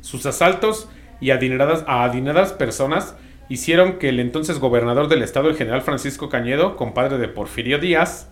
Sus 0.01 0.26
asaltos 0.26 0.88
y 1.20 1.30
adineradas, 1.30 1.84
a 1.86 2.03
adineradas 2.03 2.53
personas 2.53 3.14
hicieron 3.49 4.01
que 4.01 4.09
el 4.09 4.18
entonces 4.18 4.59
gobernador 4.59 5.07
del 5.07 5.22
estado, 5.22 5.49
el 5.49 5.57
general 5.57 5.82
Francisco 5.82 6.28
Cañedo, 6.28 6.74
compadre 6.74 7.18
de 7.18 7.28
Porfirio 7.28 7.78
Díaz, 7.78 8.28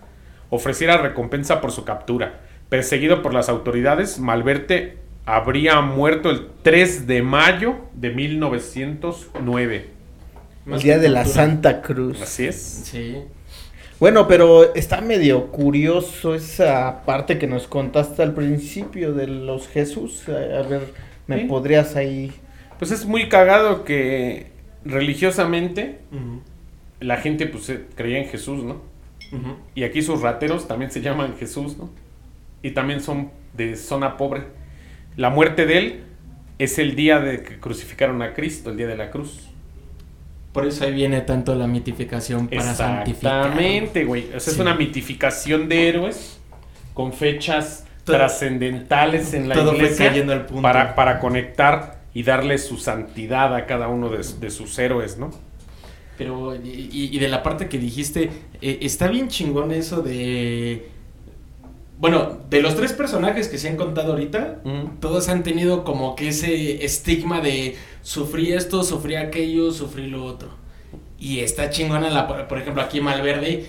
ofreciera 0.49 0.97
recompensa 0.97 1.61
por 1.61 1.71
su 1.71 1.85
captura. 1.85 2.41
Perseguido 2.67 3.21
por 3.21 3.33
las 3.33 3.47
autoridades, 3.47 4.19
Malverte 4.19 4.97
habría 5.25 5.79
muerto 5.79 6.29
el 6.29 6.45
3 6.61 7.07
de 7.07 7.21
mayo 7.21 7.77
de 7.93 8.09
1909. 8.09 9.92
El 10.65 10.79
día 10.81 10.97
de 10.97 11.09
la 11.09 11.25
Santa 11.25 11.81
Cruz. 11.81 12.21
Así 12.21 12.45
es. 12.45 12.55
Sí. 12.85 13.17
Bueno, 13.99 14.27
pero 14.27 14.73
está 14.75 15.01
medio 15.01 15.47
curioso 15.51 16.35
esa 16.35 17.03
parte 17.05 17.37
que 17.37 17.47
nos 17.47 17.67
contaste 17.67 18.21
al 18.23 18.33
principio 18.33 19.13
de 19.13 19.27
los 19.27 19.67
Jesús. 19.67 20.27
A 20.27 20.61
ver, 20.67 20.93
¿me 21.27 21.39
Sí. 21.41 21.45
podrías 21.45 21.95
ahí? 21.95 22.31
Pues 22.79 22.91
es 22.91 23.05
muy 23.05 23.29
cagado 23.29 23.83
que 23.85 24.47
religiosamente 24.83 25.99
la 26.99 27.17
gente 27.17 27.45
pues 27.47 27.71
creía 27.95 28.19
en 28.19 28.27
Jesús, 28.29 28.63
¿no? 28.63 28.81
Y 29.73 29.83
aquí 29.83 30.01
sus 30.01 30.21
rateros 30.21 30.67
también 30.67 30.91
se 30.91 31.01
llaman 31.01 31.35
Jesús, 31.37 31.77
¿no? 31.77 31.89
Y 32.61 32.71
también 32.71 33.01
son 33.01 33.31
de 33.55 33.75
zona 33.75 34.15
pobre. 34.17 34.43
La 35.17 35.29
muerte 35.29 35.65
de 35.65 35.77
él 35.77 36.03
es 36.59 36.77
el 36.77 36.95
día 36.95 37.19
de 37.19 37.41
que 37.43 37.59
crucificaron 37.59 38.21
a 38.21 38.33
Cristo, 38.33 38.69
el 38.69 38.77
día 38.77 38.87
de 38.87 38.95
la 38.97 39.11
cruz. 39.11 39.49
Por 40.53 40.65
eso 40.67 40.85
ahí 40.85 40.93
viene 40.93 41.21
tanto 41.21 41.55
la 41.55 41.67
mitificación 41.67 42.47
para 42.47 42.75
santificar. 42.75 43.39
Exactamente, 43.47 44.05
güey. 44.05 44.27
O 44.35 44.39
sea, 44.39 44.53
es 44.53 44.59
una 44.59 44.75
mitificación 44.75 45.67
de 45.67 45.89
héroes 45.89 46.37
con 46.93 47.11
fechas 47.11 47.85
Todo- 48.03 48.17
trascendentales 48.17 49.33
en 49.33 49.49
la 49.49 49.55
todo 49.55 49.69
fue 49.71 49.77
iglesia 49.79 50.09
cayendo 50.09 50.33
al 50.33 50.45
punto. 50.45 50.61
Para, 50.61 50.93
para 50.95 51.19
conectar 51.19 52.03
y 52.13 52.21
darle 52.23 52.59
su 52.59 52.77
santidad 52.77 53.55
a 53.55 53.65
cada 53.65 53.87
uno 53.87 54.09
de, 54.09 54.19
de 54.39 54.49
sus 54.51 54.77
héroes, 54.77 55.17
¿no? 55.17 55.31
Pero, 56.19 56.55
y, 56.55 56.69
y- 56.69 57.09
y 57.11 57.17
de 57.17 57.27
la 57.27 57.41
parte 57.41 57.67
que 57.67 57.79
dijiste, 57.79 58.29
eh, 58.61 58.77
está 58.81 59.07
bien 59.07 59.29
chingón 59.29 59.71
eso 59.71 60.03
de... 60.03 60.89
Bueno, 61.97 62.37
de 62.49 62.61
los 62.61 62.75
tres 62.75 62.91
personajes 62.93 63.47
que 63.47 63.57
se 63.57 63.69
han 63.69 63.77
contado 63.77 64.11
ahorita, 64.11 64.61
todos 64.99 65.29
han 65.29 65.41
tenido 65.43 65.83
como 65.85 66.15
que 66.15 66.27
ese 66.29 66.83
estigma 66.83 67.39
de 67.39 67.75
sufrí 68.03 68.53
esto, 68.53 68.83
sufrí 68.83 69.15
aquello, 69.15 69.71
sufrí 69.71 70.07
lo 70.07 70.23
otro. 70.23 70.49
Y 71.17 71.39
está 71.39 71.69
chingona, 71.69 72.09
la, 72.09 72.27
por 72.27 72.57
ejemplo, 72.59 72.83
aquí 72.83 73.01
Malverde, 73.01 73.65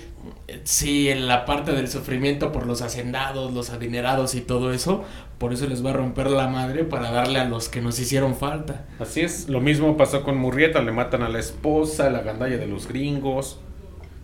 eh, 0.48 0.60
sí, 0.64 1.08
en 1.08 1.26
la 1.28 1.44
parte 1.44 1.72
del 1.72 1.88
sufrimiento 1.88 2.52
por 2.52 2.66
los 2.66 2.82
hacendados, 2.82 3.54
los 3.54 3.70
adinerados 3.70 4.34
y 4.34 4.40
todo 4.40 4.72
eso, 4.72 5.04
por 5.38 5.52
eso 5.52 5.66
les 5.66 5.84
va 5.84 5.90
a 5.90 5.92
romper 5.94 6.30
la 6.30 6.48
madre 6.48 6.84
para 6.84 7.10
darle 7.10 7.38
a 7.38 7.44
los 7.44 7.68
que 7.68 7.80
nos 7.80 7.98
hicieron 8.00 8.34
falta. 8.34 8.86
Así 8.98 9.20
es, 9.20 9.48
lo 9.48 9.60
mismo 9.60 9.96
pasó 9.96 10.24
con 10.24 10.36
Murrieta, 10.36 10.82
le 10.82 10.92
matan 10.92 11.22
a 11.22 11.28
la 11.28 11.38
esposa, 11.38 12.10
la 12.10 12.22
gandalla 12.22 12.58
de 12.58 12.66
los 12.66 12.88
gringos, 12.88 13.60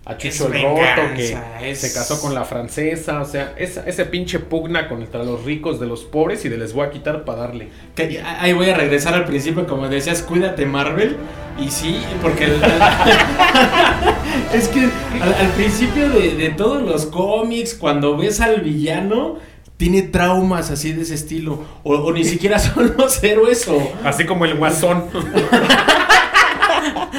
a 0.07 0.17
Chucho 0.17 0.29
Es 0.29 0.41
el 0.55 0.63
Roto 0.63 1.15
que 1.15 1.37
es- 1.63 1.81
se 1.81 1.93
casó 1.93 2.21
con 2.21 2.35
la 2.35 2.45
francesa, 2.45 3.21
o 3.21 3.25
sea, 3.25 3.53
esa- 3.59 3.85
ese 3.87 4.07
pinche 4.07 4.39
pugna 4.39 4.89
contra 4.89 5.23
los 5.23 5.45
ricos 5.45 5.79
de 5.79 5.87
los 5.87 6.05
pobres 6.05 6.45
y 6.45 6.49
de 6.49 6.57
les 6.59 6.73
voy 6.73 6.87
a 6.87 6.91
quitar 6.91 7.25
para 7.25 7.41
darle. 7.43 7.69
Que 7.95 8.23
ahí 8.25 8.53
voy 8.55 8.71
a 8.71 8.77
regresar 8.77 9.15
al 9.15 9.27
principio, 9.27 9.67
como 9.67 9.89
decías, 9.89 10.23
cuídate 10.23 10.65
Marvel. 10.67 11.17
Y 11.61 11.71
sí, 11.71 12.01
porque 12.23 12.45
el- 12.47 12.61
es 14.55 14.69
que 14.69 14.81
al, 15.21 15.35
al 15.35 15.49
principio 15.57 16.09
de, 16.09 16.35
de 16.37 16.49
todos 16.51 16.83
los 16.83 17.07
cómics, 17.07 17.75
cuando 17.75 18.17
ves 18.17 18.41
al 18.41 18.63
villano, 18.63 19.37
tiene 19.77 20.03
traumas 20.03 20.71
así 20.71 20.93
de 20.93 21.03
ese 21.03 21.15
estilo. 21.15 21.63
O, 21.85 21.95
o 21.95 22.13
ni 22.13 22.25
siquiera 22.25 22.59
son 22.59 22.95
los 22.97 23.23
héroes 23.23 23.67
o 23.69 23.93
Así 24.05 24.25
como 24.25 24.45
el 24.47 24.55
guasón. 24.57 25.05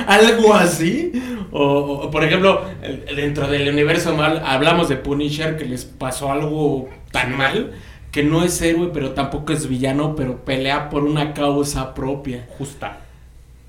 algo 0.07 0.53
así. 0.53 1.11
O, 1.51 1.61
o, 2.05 2.11
por 2.11 2.23
ejemplo, 2.23 2.63
el- 2.81 3.15
dentro 3.15 3.47
del 3.47 3.67
universo 3.69 4.15
mal, 4.15 4.41
hablamos 4.45 4.89
de 4.89 4.95
Punisher 4.97 5.57
que 5.57 5.65
les 5.65 5.85
pasó 5.85 6.31
algo 6.31 6.89
tan 7.11 7.35
mal. 7.37 7.71
Que 8.11 8.23
no 8.23 8.43
es 8.43 8.61
héroe, 8.61 8.89
pero 8.93 9.11
tampoco 9.11 9.53
es 9.53 9.69
villano, 9.69 10.15
pero 10.17 10.43
pelea 10.43 10.89
por 10.89 11.03
una 11.05 11.33
causa 11.33 11.93
propia. 11.93 12.45
Justa. 12.57 12.97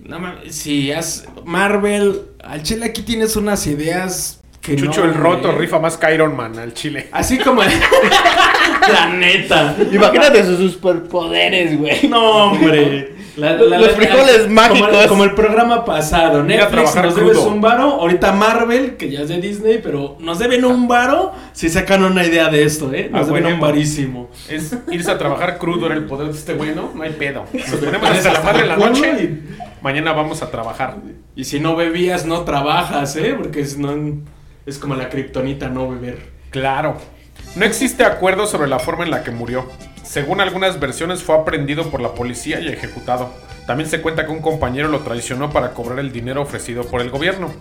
No 0.01 0.19
mames, 0.19 0.53
si 0.57 0.91
has 0.91 1.27
Marvel, 1.45 2.23
al 2.43 2.65
chile 2.65 2.87
aquí 2.87 3.03
tienes 3.03 3.37
unas 3.37 3.65
ideas 3.69 4.41
que 4.61 4.75
Chucho 4.75 5.03
no, 5.05 5.13
el 5.13 5.15
Roto 5.15 5.53
rifa 5.53 5.79
más 5.79 5.97
que 5.97 6.13
Iron 6.13 6.37
Man 6.37 6.59
al 6.59 6.75
chile. 6.75 7.07
Así 7.13 7.39
como 7.39 7.63
la 8.93 9.09
neta. 9.11 9.77
Imagínate 9.93 10.45
sus 10.45 10.73
superpoderes, 10.73 11.79
güey. 11.79 12.09
No, 12.09 12.51
hombre. 12.51 13.12
La- 13.37 13.53
la- 13.55 13.79
Los 13.79 13.93
frijoles 13.93 14.49
mágicos. 14.51 15.07
como 15.09 15.25
el 15.25 15.35
programa 15.35 15.85
pasado. 15.87 16.43
Netflix 16.43 16.95
nos 16.97 17.15
debes 17.17 17.39
un 17.39 17.61
varo. 17.63 17.85
Ahorita 18.01 18.33
Marvel, 18.33 18.97
que 18.97 19.11
ya 19.11 19.21
es 19.21 19.29
de 19.29 19.41
Disney, 19.41 19.81
pero 19.83 20.17
nos 20.21 20.39
deben 20.39 20.65
un 20.67 20.87
varo 20.87 21.33
si 21.53 21.69
sacan 21.71 22.05
una 22.05 22.25
idea 22.27 22.49
de 22.51 22.65
esto, 22.65 22.93
¿eh? 22.93 23.09
Nos 23.11 23.23
Ah, 23.23 23.27
deben 23.27 23.45
huevo. 23.45 23.55
un 23.57 23.61
varísimo. 23.61 24.31
Es 24.51 24.77
irse 24.91 25.11
a 25.11 25.17
trabajar 25.17 25.57
crudo 25.59 25.87
era 25.87 25.95
el 25.95 26.05
poder 26.05 26.29
de 26.29 26.39
este 26.39 26.55
güey, 26.55 26.75
¿no? 26.75 26.91
No 26.95 27.03
hay 27.03 27.13
pedo. 27.13 27.45
Nos 27.53 27.81
tenemos 27.81 28.11
hasta 28.11 28.33
la 28.33 28.41
madre 28.43 28.63
de 28.63 28.69
la 28.69 28.77
noche. 28.77 29.39
Mañana 29.81 30.13
vamos 30.13 30.43
a 30.43 30.51
trabajar. 30.51 30.97
Y 31.35 31.45
si 31.45 31.59
no 31.59 31.75
bebías, 31.75 32.27
no 32.27 32.43
trabajas, 32.43 33.17
¿eh? 33.17 33.35
Porque 33.37 33.61
es, 33.63 33.79
no, 33.79 33.95
es 34.67 34.79
como 34.79 34.95
la 34.95 35.09
kriptonita 35.09 35.69
no 35.71 35.89
beber. 35.89 36.19
Claro. 36.51 36.99
No 37.57 37.65
existe 37.65 38.05
acuerdo 38.05 38.47
sobre 38.47 38.69
la 38.69 38.79
forma 38.79 39.05
en 39.05 39.11
la 39.11 39.25
que 39.25 39.31
murió. 39.31 39.65
Según 40.05 40.41
algunas 40.41 40.81
versiones 40.81 41.23
fue 41.23 41.37
aprendido 41.37 41.91
por 41.91 42.01
la 42.01 42.15
policía 42.15 42.61
y 42.61 42.69
ejecutado. 42.69 43.33
También 43.67 43.89
se 43.89 44.01
cuenta 44.01 44.27
que 44.27 44.33
un 44.33 44.43
compañero 44.43 44.89
lo 44.89 45.01
traicionó 45.01 45.51
para 45.51 45.73
cobrar 45.73 45.99
el 46.01 46.13
dinero 46.13 46.43
ofrecido 46.43 46.85
por 46.85 47.01
el 47.01 47.11
gobierno. 47.11 47.53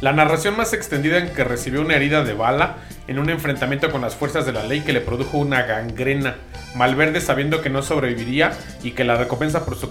La 0.00 0.12
narración 0.12 0.56
más 0.56 0.72
extendida 0.74 1.18
en 1.18 1.30
que 1.30 1.42
recibió 1.42 1.80
una 1.80 1.96
herida 1.96 2.22
de 2.22 2.32
bala 2.32 2.76
en 3.08 3.18
un 3.18 3.30
enfrentamiento 3.30 3.90
con 3.90 4.00
las 4.00 4.14
fuerzas 4.14 4.46
de 4.46 4.52
la 4.52 4.62
ley 4.62 4.82
que 4.82 4.92
le 4.92 5.00
produjo 5.00 5.38
una 5.38 5.62
gangrena. 5.62 6.36
Malverde, 6.76 7.20
sabiendo 7.20 7.62
que 7.62 7.70
no 7.70 7.82
sobreviviría 7.82 8.52
y 8.84 8.92
que 8.92 9.02
la 9.02 9.16
recompensa 9.16 9.64
por 9.64 9.76
su, 9.76 9.90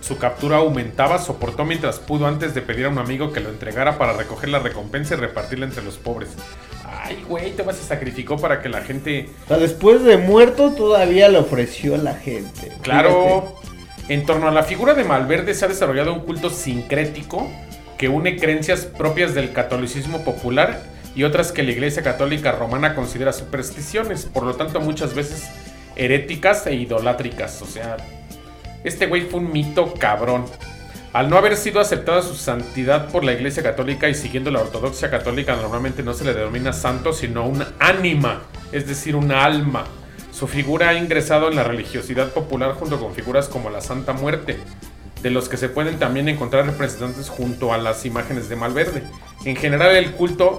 su 0.00 0.18
captura 0.18 0.58
aumentaba, 0.58 1.18
soportó 1.18 1.64
mientras 1.64 2.00
pudo 2.00 2.26
antes 2.26 2.54
de 2.54 2.60
pedir 2.60 2.84
a 2.84 2.90
un 2.90 2.98
amigo 2.98 3.32
que 3.32 3.40
lo 3.40 3.48
entregara 3.48 3.96
para 3.96 4.12
recoger 4.12 4.50
la 4.50 4.58
recompensa 4.58 5.14
y 5.14 5.18
repartirla 5.18 5.64
entre 5.64 5.82
los 5.82 5.96
pobres. 5.96 6.36
Ay, 7.06 7.24
güey, 7.28 7.52
te 7.52 7.62
vas 7.62 7.76
se 7.76 7.84
sacrificó 7.84 8.36
para 8.36 8.60
que 8.60 8.68
la 8.68 8.82
gente 8.82 9.28
O 9.44 9.48
sea, 9.48 9.58
después 9.58 10.02
de 10.04 10.16
muerto 10.16 10.72
todavía 10.72 11.28
le 11.28 11.38
ofreció 11.38 11.94
a 11.94 11.98
la 11.98 12.14
gente. 12.14 12.72
Claro, 12.82 13.54
en 14.08 14.26
torno 14.26 14.48
a 14.48 14.50
la 14.50 14.62
figura 14.62 14.94
de 14.94 15.04
Malverde 15.04 15.54
se 15.54 15.64
ha 15.64 15.68
desarrollado 15.68 16.12
un 16.12 16.20
culto 16.20 16.50
sincrético 16.50 17.50
que 17.98 18.08
une 18.08 18.36
creencias 18.36 18.84
propias 18.84 19.34
del 19.34 19.52
catolicismo 19.52 20.24
popular 20.24 20.82
y 21.14 21.24
otras 21.24 21.50
que 21.50 21.62
la 21.62 21.70
Iglesia 21.70 22.02
Católica 22.02 22.52
Romana 22.52 22.94
considera 22.94 23.32
supersticiones, 23.32 24.26
por 24.26 24.42
lo 24.42 24.54
tanto 24.54 24.80
muchas 24.80 25.14
veces 25.14 25.48
heréticas 25.96 26.66
e 26.66 26.74
idolátricas. 26.74 27.62
O 27.62 27.66
sea, 27.66 27.96
este 28.84 29.06
güey 29.06 29.22
fue 29.22 29.40
un 29.40 29.50
mito 29.50 29.94
cabrón. 29.94 30.44
Al 31.16 31.30
no 31.30 31.38
haber 31.38 31.56
sido 31.56 31.80
aceptada 31.80 32.20
su 32.20 32.34
santidad 32.34 33.08
por 33.08 33.24
la 33.24 33.32
Iglesia 33.32 33.62
Católica 33.62 34.06
y 34.06 34.14
siguiendo 34.14 34.50
la 34.50 34.60
ortodoxia 34.60 35.08
católica, 35.08 35.56
normalmente 35.56 36.02
no 36.02 36.12
se 36.12 36.26
le 36.26 36.34
denomina 36.34 36.74
santo, 36.74 37.14
sino 37.14 37.46
un 37.46 37.64
ánima, 37.78 38.42
es 38.70 38.86
decir, 38.86 39.16
un 39.16 39.32
alma. 39.32 39.86
Su 40.30 40.46
figura 40.46 40.90
ha 40.90 40.94
ingresado 40.98 41.48
en 41.48 41.56
la 41.56 41.64
religiosidad 41.64 42.34
popular 42.34 42.74
junto 42.74 43.00
con 43.00 43.14
figuras 43.14 43.48
como 43.48 43.70
la 43.70 43.80
Santa 43.80 44.12
Muerte, 44.12 44.58
de 45.22 45.30
los 45.30 45.48
que 45.48 45.56
se 45.56 45.70
pueden 45.70 45.98
también 45.98 46.28
encontrar 46.28 46.66
representantes 46.66 47.30
junto 47.30 47.72
a 47.72 47.78
las 47.78 48.04
imágenes 48.04 48.50
de 48.50 48.56
Malverde. 48.56 49.02
En 49.46 49.56
general 49.56 49.96
el 49.96 50.12
culto 50.12 50.58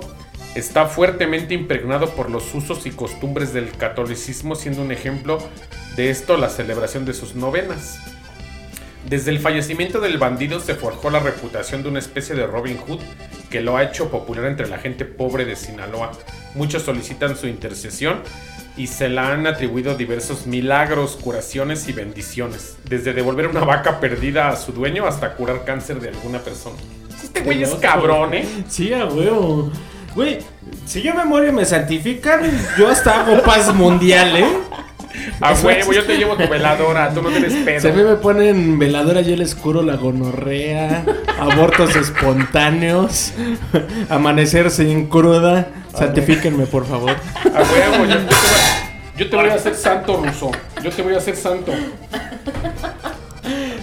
está 0.56 0.88
fuertemente 0.88 1.54
impregnado 1.54 2.10
por 2.16 2.32
los 2.32 2.56
usos 2.56 2.88
y 2.88 2.90
costumbres 2.90 3.54
del 3.54 3.70
catolicismo, 3.74 4.56
siendo 4.56 4.82
un 4.82 4.92
ejemplo 4.92 5.38
de 5.96 6.10
esto 6.10 6.36
la 6.36 6.50
celebración 6.50 7.06
de 7.06 7.14
sus 7.14 7.36
novenas. 7.36 8.00
Desde 9.08 9.32
el 9.32 9.40
fallecimiento 9.40 10.02
del 10.02 10.18
bandido 10.18 10.60
se 10.60 10.76
forjó 10.76 11.10
la 11.10 11.20
reputación 11.20 11.82
de 11.82 11.88
una 11.88 12.00
especie 12.00 12.36
de 12.36 12.46
Robin 12.46 12.78
Hood 12.78 13.00
que 13.50 13.62
lo 13.62 13.78
ha 13.78 13.84
hecho 13.84 14.12
popular 14.12 14.44
entre 14.44 14.68
la 14.68 14.80
gente 14.80 15.06
pobre 15.06 15.46
de 15.46 15.56
Sinaloa. 15.56 16.12
Muchos 16.56 16.84
solicitan 16.84 17.38
su 17.38 17.48
intercesión 17.48 18.20
y 18.76 18.88
se 18.88 19.08
la 19.08 19.32
han 19.32 19.48
atribuido 19.48 19.96
diversos 19.96 20.46
milagros, 20.46 21.16
curaciones 21.16 21.88
y 21.88 21.94
bendiciones. 21.94 22.76
Desde 22.84 23.14
devolver 23.14 23.48
una 23.48 23.62
vaca 23.62 24.02
perdida 24.02 24.50
a 24.50 24.58
su 24.58 24.74
dueño 24.74 25.08
hasta 25.08 25.36
curar 25.36 25.64
cáncer 25.64 26.02
de 26.02 26.10
alguna 26.10 26.40
persona. 26.40 26.76
Este 27.24 27.40
güey 27.44 27.64
es 27.64 27.76
cabrón, 27.76 28.34
¿eh? 28.34 28.46
Sí, 28.68 28.92
a 28.92 29.06
huevo. 29.06 29.72
Güey, 30.16 30.40
si 30.86 31.02
yo 31.02 31.16
me 31.16 31.24
muero 31.24 31.48
y 31.48 31.54
me 31.54 31.64
santifican, 31.64 32.42
yo 32.78 32.90
hasta 32.90 33.22
hago 33.22 33.42
paz 33.42 33.74
mundial, 33.74 34.36
¿eh? 34.36 34.48
A 35.40 35.54
huevo, 35.54 35.94
yo 35.94 36.04
te 36.04 36.18
llevo 36.18 36.36
tu 36.36 36.48
veladora, 36.48 37.14
tú 37.14 37.22
no 37.22 37.30
tienes 37.30 37.54
Si 37.54 37.60
a 37.60 37.92
mí 37.92 37.98
pedo. 37.98 38.10
me 38.10 38.16
ponen 38.16 38.80
veladora, 38.80 39.22
yo 39.22 39.36
les 39.36 39.54
curo 39.54 39.84
la 39.84 39.96
gonorrea, 39.96 41.06
abortos 41.40 41.96
espontáneos, 41.96 43.34
amanecer 44.10 44.72
sin 44.72 45.06
cruda. 45.08 45.68
Santifíquenme, 45.94 46.66
por 46.66 46.86
favor. 46.86 47.12
A 47.12 47.62
huevo, 47.62 48.06
yo, 48.06 48.16
yo 48.16 48.18
te 48.20 48.26
voy, 48.26 49.18
yo 49.18 49.30
te 49.30 49.36
voy 49.36 49.50
a 49.50 49.54
hacer 49.56 49.76
santo, 49.76 50.24
Ruso. 50.24 50.52
Yo 50.84 50.90
te 50.92 51.02
voy 51.02 51.14
a 51.14 51.18
hacer 51.18 51.36
santo. 51.36 51.72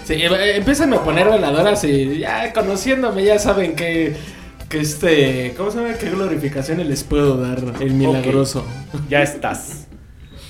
Sí, 0.05 0.15
eh, 0.15 0.57
empiezan 0.57 0.93
a 0.93 1.03
poner 1.03 1.29
veladoras 1.29 1.83
y 1.85 2.19
ya 2.19 2.53
conociéndome 2.53 3.25
ya 3.25 3.39
saben 3.39 3.75
que, 3.75 4.15
que 4.69 4.81
este, 4.81 5.55
¿cómo 5.57 5.71
se 5.71 5.79
llama? 5.79 5.95
¿Qué 5.95 6.11
glorificaciones 6.11 6.87
les 6.87 7.05
puedo 7.05 7.37
dar? 7.39 7.63
El 7.81 7.95
milagroso. 7.95 8.67
Ya 9.09 9.23
estás. 9.23 9.87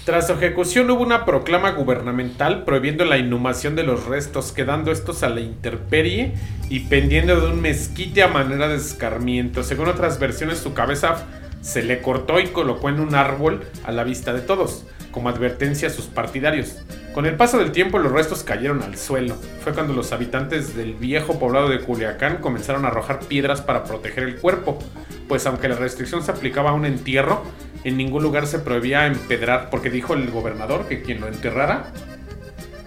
Tras 0.04 0.26
su 0.26 0.34
ejecución 0.34 0.90
hubo 0.90 1.02
una 1.02 1.24
proclama 1.24 1.70
gubernamental 1.70 2.64
prohibiendo 2.64 3.06
la 3.06 3.16
inhumación 3.16 3.74
de 3.74 3.84
los 3.84 4.04
restos, 4.04 4.52
quedando 4.52 4.92
estos 4.92 5.22
a 5.22 5.30
la 5.30 5.40
intemperie 5.40 6.34
y 6.68 6.80
pendiendo 6.80 7.40
de 7.40 7.46
un 7.46 7.62
mezquite 7.62 8.22
a 8.22 8.28
manera 8.28 8.68
de 8.68 8.76
escarmiento. 8.76 9.62
Según 9.62 9.88
otras 9.88 10.18
versiones, 10.18 10.58
su 10.58 10.74
cabeza 10.74 11.24
se 11.62 11.82
le 11.82 12.02
cortó 12.02 12.38
y 12.38 12.48
colocó 12.48 12.90
en 12.90 13.00
un 13.00 13.14
árbol 13.14 13.64
a 13.82 13.92
la 13.92 14.04
vista 14.04 14.34
de 14.34 14.42
todos, 14.42 14.84
como 15.14 15.28
advertencia 15.28 15.86
a 15.86 15.92
sus 15.92 16.06
partidarios. 16.06 16.76
Con 17.14 17.24
el 17.24 17.36
paso 17.36 17.58
del 17.58 17.70
tiempo 17.70 18.00
los 18.00 18.10
restos 18.10 18.42
cayeron 18.42 18.82
al 18.82 18.98
suelo. 18.98 19.36
Fue 19.62 19.72
cuando 19.72 19.94
los 19.94 20.10
habitantes 20.10 20.76
del 20.76 20.94
viejo 20.94 21.38
poblado 21.38 21.68
de 21.68 21.78
Culiacán 21.78 22.38
comenzaron 22.38 22.84
a 22.84 22.88
arrojar 22.88 23.20
piedras 23.20 23.62
para 23.62 23.84
proteger 23.84 24.24
el 24.24 24.40
cuerpo, 24.40 24.80
pues 25.28 25.46
aunque 25.46 25.68
la 25.68 25.76
restricción 25.76 26.24
se 26.24 26.32
aplicaba 26.32 26.70
a 26.70 26.74
un 26.74 26.84
entierro, 26.84 27.44
en 27.84 27.96
ningún 27.96 28.24
lugar 28.24 28.48
se 28.48 28.58
prohibía 28.58 29.06
empedrar, 29.06 29.70
porque 29.70 29.88
dijo 29.88 30.14
el 30.14 30.28
gobernador 30.32 30.88
que 30.88 31.02
quien 31.02 31.20
lo 31.20 31.28
enterrara 31.28 31.92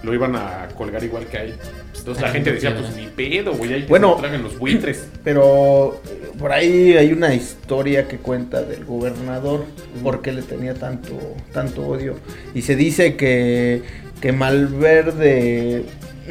lo 0.04 0.14
iban 0.14 0.36
a 0.36 0.68
colgar 0.76 1.04
igual 1.06 1.28
que 1.28 1.38
a. 1.38 1.44
Entonces 2.00 2.24
la 2.24 2.30
gente 2.30 2.52
decía, 2.54 2.76
pues 2.78 2.96
ni 2.96 3.08
pedo, 3.08 3.54
güey, 3.54 3.74
ahí 3.74 3.86
Bueno. 3.88 4.18
se 4.22 4.38
los 4.38 4.58
buitres. 4.58 5.08
Pero 5.24 6.02
eh, 6.06 6.32
por 6.38 6.52
ahí 6.52 6.94
hay 6.94 7.12
una 7.12 7.34
historia 7.34 8.08
que 8.08 8.18
cuenta 8.18 8.62
del 8.64 8.86
gobernador, 8.86 9.66
por 10.04 10.22
qué 10.22 10.32
le 10.32 10.42
tenía 10.42 10.74
tanto, 10.74 11.14
tanto 11.54 11.86
odio. 11.88 12.16
Y 12.54 12.62
se 12.62 12.76
dice 12.76 13.16
que, 13.16 13.82
que 14.22 14.32
Malverde, 14.32 15.84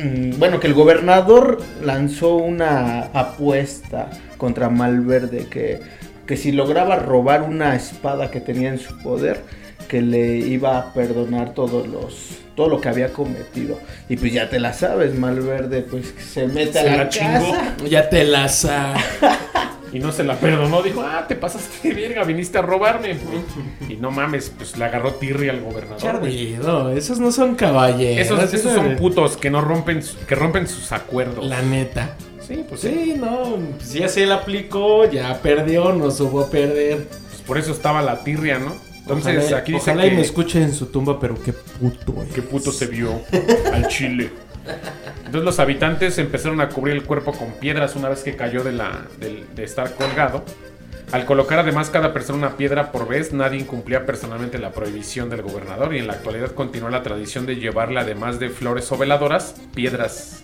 mm, 0.03 0.39
bueno, 0.39 0.61
que 0.61 0.67
el 0.67 0.75
gobernador 0.75 1.59
lanzó 1.85 2.37
una 2.37 3.03
apuesta 3.12 4.11
contra 4.39 4.69
Malverde, 4.71 5.47
que, 5.51 5.81
que 6.27 6.37
si 6.37 6.53
lograba 6.53 6.97
robar 6.97 7.43
una 7.43 7.75
espada 7.77 8.31
que 8.31 8.41
tenía 8.41 8.69
en 8.71 8.79
su 8.79 8.97
poder, 8.99 9.41
que 9.87 10.03
le 10.03 10.39
iba 10.39 10.78
a 10.78 10.93
perdonar 10.93 11.55
todos 11.55 11.87
los 11.87 12.39
todo 12.55 12.68
lo 12.68 12.80
que 12.80 12.89
había 12.89 13.12
cometido. 13.12 13.78
Y 14.09 14.16
pues 14.16 14.32
ya 14.32 14.49
te 14.49 14.59
la 14.59 14.72
sabes, 14.72 15.14
Malverde 15.14 15.82
pues 15.82 16.14
se 16.32 16.47
mete 16.49 16.72
Se 16.72 16.78
a 16.80 16.84
la, 16.84 16.97
la 16.97 17.09
chingó. 17.11 17.53
casa. 17.53 17.74
Ya 17.89 18.09
te 18.09 18.24
las... 18.24 18.64
ah, 18.70 18.95
Y 19.93 19.99
no 19.99 20.11
se 20.11 20.24
la 20.24 20.34
perdonó, 20.37 20.82
dijo, 20.82 21.03
ah, 21.03 21.26
te 21.28 21.37
pasaste 21.37 21.89
de 21.89 21.95
verga, 21.95 22.24
viniste 22.24 22.59
a 22.59 22.62
robarme. 22.62 23.16
Y 23.89 23.97
no 23.97 24.11
mames, 24.11 24.51
pues 24.57 24.76
le 24.76 24.84
agarró 24.84 25.14
tirri 25.14 25.49
al 25.49 25.61
gobernador. 25.61 25.99
Chardido, 26.01 26.91
esos 26.93 27.20
no 27.20 27.30
son 27.30 27.55
caballeros. 27.55 28.26
Esos, 28.26 28.53
esos 28.55 28.72
son 28.72 28.97
putos. 28.97 29.37
que 29.37 29.51
no 29.51 29.61
rompen, 29.61 30.03
que 30.26 30.34
rompen 30.34 30.66
sus 30.66 30.93
acuerdos. 30.93 31.45
La 31.47 31.62
neta. 31.62 32.16
Sí, 32.47 32.64
pues 32.68 32.80
sí. 32.80 32.89
Sí, 32.89 33.14
no, 33.18 33.57
pues 33.76 33.93
ya 33.93 34.09
se 34.09 34.24
la 34.26 34.37
aplicó, 34.37 35.05
ya 35.11 35.41
perdió, 35.43 35.93
no 35.93 36.11
supo 36.11 36.41
a 36.41 36.51
perder. 36.51 37.07
Pues 37.28 37.43
por 37.43 37.59
eso 37.59 37.72
estaba 37.72 38.03
la 38.03 38.22
tirria, 38.24 38.59
¿no? 38.59 38.74
Entonces 39.09 39.44
Ojalá- 39.44 39.59
aquí 39.59 39.72
dice 39.72 39.90
ojalá 39.92 40.07
y 40.07 40.11
que 40.11 40.16
me 40.16 40.22
escuche 40.22 40.61
en 40.62 40.74
su 40.74 40.86
tumba, 40.86 41.20
pero 41.20 41.40
qué 41.42 41.52
puto 41.52 42.22
es. 42.22 42.32
qué 42.34 42.42
puto 42.42 42.72
se 42.72 42.86
vio 42.86 43.20
al 43.72 43.86
chile. 43.88 44.30
Entonces 45.18 45.42
los 45.44 45.59
habitantes 45.61 46.18
empezaron 46.18 46.61
a 46.61 46.68
cubrir 46.68 46.96
el 46.96 47.04
cuerpo 47.04 47.32
con 47.32 47.52
piedras 47.52 47.94
una 47.94 48.09
vez 48.09 48.22
que 48.24 48.34
cayó 48.34 48.64
de, 48.64 48.72
la, 48.72 49.02
del- 49.20 49.44
de 49.54 49.62
estar 49.64 49.94
colgado. 49.94 50.44
Al 51.12 51.24
colocar 51.24 51.61
además 51.61 51.88
cada 51.88 52.12
persona 52.12 52.38
una 52.48 52.57
piedra 52.57 52.90
por 52.90 53.07
vez, 53.07 53.32
nadie 53.32 53.61
incumplía 53.61 54.04
personalmente 54.07 54.59
la 54.59 54.72
prohibición 54.72 55.30
del 55.30 55.42
gobernador 55.42 55.94
y 55.94 55.98
en 56.00 56.09
la 56.09 56.14
actualidad 56.14 56.50
continúa 56.50 56.90
la 56.90 57.04
tradición 57.04 57.46
de 57.46 57.54
llevarle 57.57 58.00
además 58.00 58.40
de 58.40 58.50
flores 58.50 58.90
o 58.90 58.98
veladoras, 58.98 59.54
piedras 59.72 60.42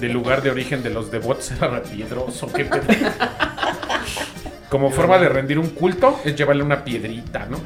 del 0.00 0.10
lugar 0.12 0.42
de 0.42 0.50
origen 0.50 0.82
de 0.82 0.90
los 0.90 1.12
devotos 1.12 1.52
era 1.56 1.80
piedroso, 1.80 2.52
qué 2.52 2.64
pedo. 2.64 2.82
Como 4.74 4.90
forma 4.90 5.20
de 5.20 5.28
rendir 5.28 5.60
un 5.60 5.68
culto 5.68 6.18
es 6.24 6.34
llevarle 6.34 6.64
una 6.64 6.82
piedrita, 6.82 7.46
¿no? 7.48 7.60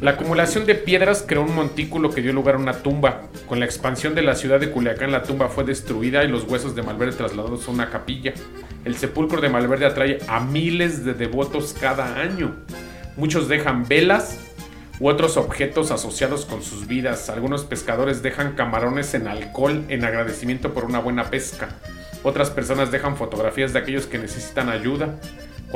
La 0.00 0.12
acumulación 0.12 0.64
de 0.64 0.74
piedras 0.74 1.22
creó 1.28 1.42
un 1.42 1.54
montículo 1.54 2.08
que 2.08 2.22
dio 2.22 2.32
lugar 2.32 2.54
a 2.54 2.58
una 2.58 2.72
tumba. 2.72 3.24
Con 3.46 3.60
la 3.60 3.66
expansión 3.66 4.14
de 4.14 4.22
la 4.22 4.34
ciudad 4.34 4.58
de 4.58 4.70
Culiacán, 4.70 5.12
la 5.12 5.24
tumba 5.24 5.50
fue 5.50 5.64
destruida 5.64 6.24
y 6.24 6.28
los 6.28 6.44
huesos 6.44 6.74
de 6.74 6.82
Malverde 6.82 7.18
trasladados 7.18 7.68
a 7.68 7.70
una 7.70 7.90
capilla. 7.90 8.32
El 8.86 8.96
sepulcro 8.96 9.42
de 9.42 9.50
Malverde 9.50 9.84
atrae 9.84 10.18
a 10.26 10.40
miles 10.40 11.04
de 11.04 11.12
devotos 11.12 11.76
cada 11.78 12.18
año. 12.18 12.56
Muchos 13.18 13.46
dejan 13.46 13.86
velas 13.86 14.38
u 14.98 15.10
otros 15.10 15.36
objetos 15.36 15.90
asociados 15.90 16.46
con 16.46 16.62
sus 16.62 16.86
vidas. 16.86 17.28
Algunos 17.28 17.66
pescadores 17.66 18.22
dejan 18.22 18.54
camarones 18.54 19.12
en 19.12 19.28
alcohol 19.28 19.84
en 19.90 20.02
agradecimiento 20.02 20.72
por 20.72 20.86
una 20.86 20.98
buena 20.98 21.24
pesca. 21.24 21.68
Otras 22.22 22.48
personas 22.48 22.90
dejan 22.90 23.18
fotografías 23.18 23.74
de 23.74 23.80
aquellos 23.80 24.06
que 24.06 24.16
necesitan 24.16 24.70
ayuda. 24.70 25.16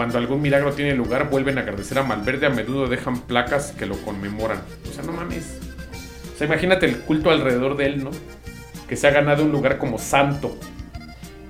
Cuando 0.01 0.16
algún 0.16 0.40
milagro 0.40 0.72
tiene 0.72 0.94
lugar, 0.94 1.28
vuelven 1.28 1.59
a 1.59 1.61
agradecer 1.61 1.98
a 1.98 2.03
Malverde. 2.03 2.46
A 2.46 2.48
menudo 2.48 2.88
dejan 2.88 3.20
placas 3.20 3.72
que 3.72 3.84
lo 3.84 3.98
conmemoran. 4.01 4.62
O 4.90 4.94
sea, 4.94 5.05
no 5.05 5.12
mames. 5.12 5.59
O 6.34 6.38
sea, 6.38 6.46
imagínate 6.46 6.86
el 6.86 7.01
culto 7.01 7.28
alrededor 7.28 7.76
de 7.76 7.84
él, 7.84 8.05
¿no? 8.05 8.11
Que 8.88 8.96
se 8.96 9.07
ha 9.09 9.11
ganado 9.11 9.42
un 9.44 9.53
lugar 9.53 9.76
como 9.76 9.98
santo. 9.98 10.57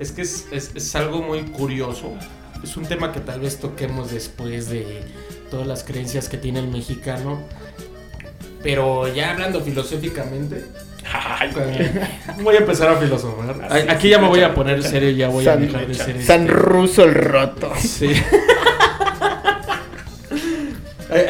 Es 0.00 0.10
que 0.10 0.22
es, 0.22 0.48
es- 0.50 0.72
es 0.74 0.96
algo 0.96 1.22
muy 1.22 1.42
curioso. 1.42 2.12
Es 2.60 2.76
un 2.76 2.86
tema 2.86 3.12
que 3.12 3.20
tal 3.20 3.38
vez 3.38 3.60
toquemos 3.60 4.10
después 4.10 4.68
de 4.68 5.04
todas 5.48 5.68
las 5.68 5.84
creencias 5.84 6.28
que 6.28 6.36
tiene 6.36 6.58
el 6.58 6.66
mexicano. 6.66 7.38
Pero 8.64 9.06
ya 9.14 9.30
hablando 9.30 9.60
filosóficamente, 9.60 10.64
Ay, 11.12 11.50
voy 12.42 12.54
a 12.56 12.58
empezar 12.58 12.90
a 12.90 12.96
filosofar. 12.96 13.56
Así 13.68 13.88
Aquí 13.88 14.08
ya 14.08 14.18
me 14.18 14.28
voy 14.28 14.42
a 14.42 14.54
poner 14.54 14.82
serio, 14.82 15.10
ya 15.10 15.28
voy 15.28 15.46
a 15.46 15.56
dejar 15.56 15.86
de 15.86 15.94
ser 15.94 16.10
este- 16.16 16.22
San 16.26 16.46
Ruso 16.48 17.04
el 17.04 17.14
roto. 17.14 17.72
Sí. 17.78 18.12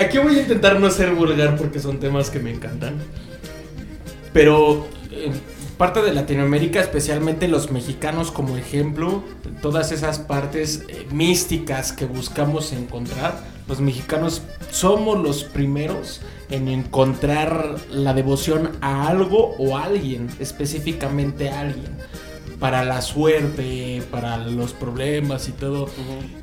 Aquí 0.00 0.18
voy 0.18 0.36
a 0.36 0.40
intentar 0.42 0.78
no 0.78 0.90
ser 0.90 1.12
vulgar 1.12 1.56
porque 1.56 1.78
son 1.78 1.98
temas 2.00 2.28
que 2.30 2.38
me 2.38 2.50
encantan. 2.50 2.96
Pero 4.32 4.86
en 5.10 5.32
parte 5.80 6.02
de 6.02 6.12
Latinoamérica, 6.12 6.78
especialmente 6.78 7.48
los 7.48 7.70
mexicanos 7.70 8.30
como 8.30 8.58
ejemplo, 8.58 9.24
todas 9.62 9.92
esas 9.92 10.18
partes 10.18 10.84
eh, 10.88 11.06
místicas 11.10 11.92
que 11.92 12.04
buscamos 12.04 12.74
encontrar, 12.74 13.42
los 13.66 13.80
mexicanos 13.80 14.42
somos 14.70 15.18
los 15.18 15.42
primeros 15.42 16.20
en 16.50 16.68
encontrar 16.68 17.76
la 17.90 18.12
devoción 18.12 18.72
a 18.82 19.08
algo 19.08 19.54
o 19.56 19.78
a 19.78 19.84
alguien, 19.84 20.28
específicamente 20.38 21.48
a 21.48 21.60
alguien 21.60 21.96
para 22.58 22.84
la 22.84 23.00
suerte, 23.00 24.02
para 24.10 24.36
los 24.36 24.74
problemas 24.74 25.48
y 25.48 25.52
todo. 25.52 25.88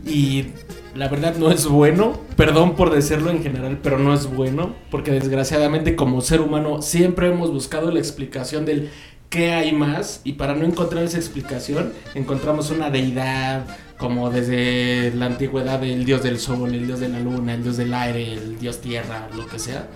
Y 0.03 0.47
la 0.95 1.09
verdad 1.09 1.35
no 1.35 1.51
es 1.51 1.67
bueno, 1.67 2.19
perdón 2.35 2.75
por 2.75 2.89
decirlo 2.89 3.29
en 3.29 3.43
general, 3.43 3.77
pero 3.83 3.99
no 3.99 4.15
es 4.15 4.25
bueno, 4.25 4.73
porque 4.89 5.11
desgraciadamente 5.11 5.95
como 5.95 6.21
ser 6.21 6.41
humano 6.41 6.81
siempre 6.81 7.27
hemos 7.27 7.51
buscado 7.51 7.91
la 7.91 7.99
explicación 7.99 8.65
del 8.65 8.89
qué 9.30 9.53
hay 9.53 9.71
más 9.71 10.21
y 10.23 10.34
para 10.34 10.55
no 10.55 10.65
encontrar 10.65 11.03
esa 11.03 11.17
explicación 11.17 11.93
encontramos 12.15 12.71
una 12.71 12.89
deidad 12.89 13.65
como 13.97 14.30
desde 14.30 15.11
la 15.15 15.25
antigüedad 15.25 15.84
el 15.84 16.05
dios 16.05 16.23
del 16.23 16.39
sol, 16.39 16.73
el 16.73 16.86
dios 16.86 16.99
de 16.99 17.09
la 17.09 17.19
luna, 17.19 17.55
el 17.55 17.63
dios 17.63 17.78
del 17.78 17.93
aire, 17.93 18.34
el 18.34 18.59
dios 18.59 18.80
tierra, 18.80 19.28
lo 19.36 19.47
que 19.47 19.59
sea. 19.59 19.88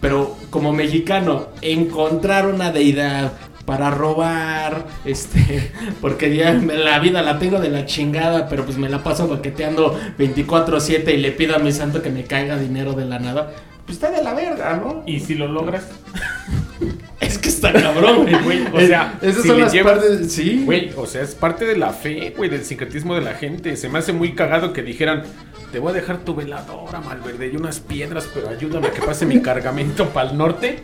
Pero 0.00 0.36
como 0.50 0.72
mexicano, 0.72 1.48
encontrar 1.60 2.48
una 2.48 2.72
deidad 2.72 3.32
para 3.64 3.90
robar, 3.90 4.86
este, 5.04 5.70
porque 6.00 6.34
ya 6.34 6.52
la 6.54 6.98
vida 6.98 7.22
la 7.22 7.38
tengo 7.38 7.60
de 7.60 7.70
la 7.70 7.86
chingada, 7.86 8.48
pero 8.48 8.64
pues 8.64 8.78
me 8.78 8.88
la 8.88 9.04
paso 9.04 9.28
baqueteando 9.28 9.96
24/7 10.18 11.14
y 11.14 11.18
le 11.18 11.30
pido 11.30 11.54
a 11.54 11.60
mi 11.60 11.70
santo 11.70 12.02
que 12.02 12.10
me 12.10 12.24
caiga 12.24 12.58
dinero 12.58 12.94
de 12.94 13.04
la 13.04 13.20
nada, 13.20 13.52
pues 13.86 13.98
está 13.98 14.10
de 14.10 14.22
la 14.22 14.34
verga, 14.34 14.76
¿no? 14.82 15.02
Y 15.06 15.20
si 15.20 15.34
lo 15.34 15.48
logras, 15.48 15.84
Es 17.20 17.38
que 17.38 17.48
está 17.48 17.72
cabrón, 17.72 18.26
güey. 18.44 18.64
O 18.72 18.80
sea, 18.80 19.14
esas 19.22 19.42
si 19.42 19.48
son 19.48 19.58
le 19.58 19.62
las 19.64 19.72
llevas- 19.72 19.98
partes, 19.98 20.32
sí. 20.32 20.62
güey, 20.64 20.92
o 20.96 21.06
sea, 21.06 21.22
es 21.22 21.34
parte 21.36 21.64
de 21.64 21.76
la 21.76 21.90
fe, 21.90 22.34
güey, 22.36 22.50
del 22.50 22.64
sincretismo 22.64 23.14
de 23.14 23.20
la 23.20 23.34
gente. 23.34 23.76
Se 23.76 23.88
me 23.88 24.00
hace 24.00 24.12
muy 24.12 24.34
cagado 24.34 24.72
que 24.72 24.82
dijeran, 24.82 25.22
te 25.70 25.78
voy 25.78 25.92
a 25.92 25.94
dejar 25.94 26.18
tu 26.18 26.34
veladora, 26.34 27.00
Malverde, 27.00 27.50
y 27.52 27.56
unas 27.56 27.78
piedras, 27.78 28.28
pero 28.34 28.48
ayúdame 28.48 28.88
a 28.88 28.90
que 28.90 29.00
pase 29.02 29.24
mi 29.24 29.40
cargamento 29.40 30.08
para 30.08 30.30
el 30.32 30.36
norte. 30.36 30.80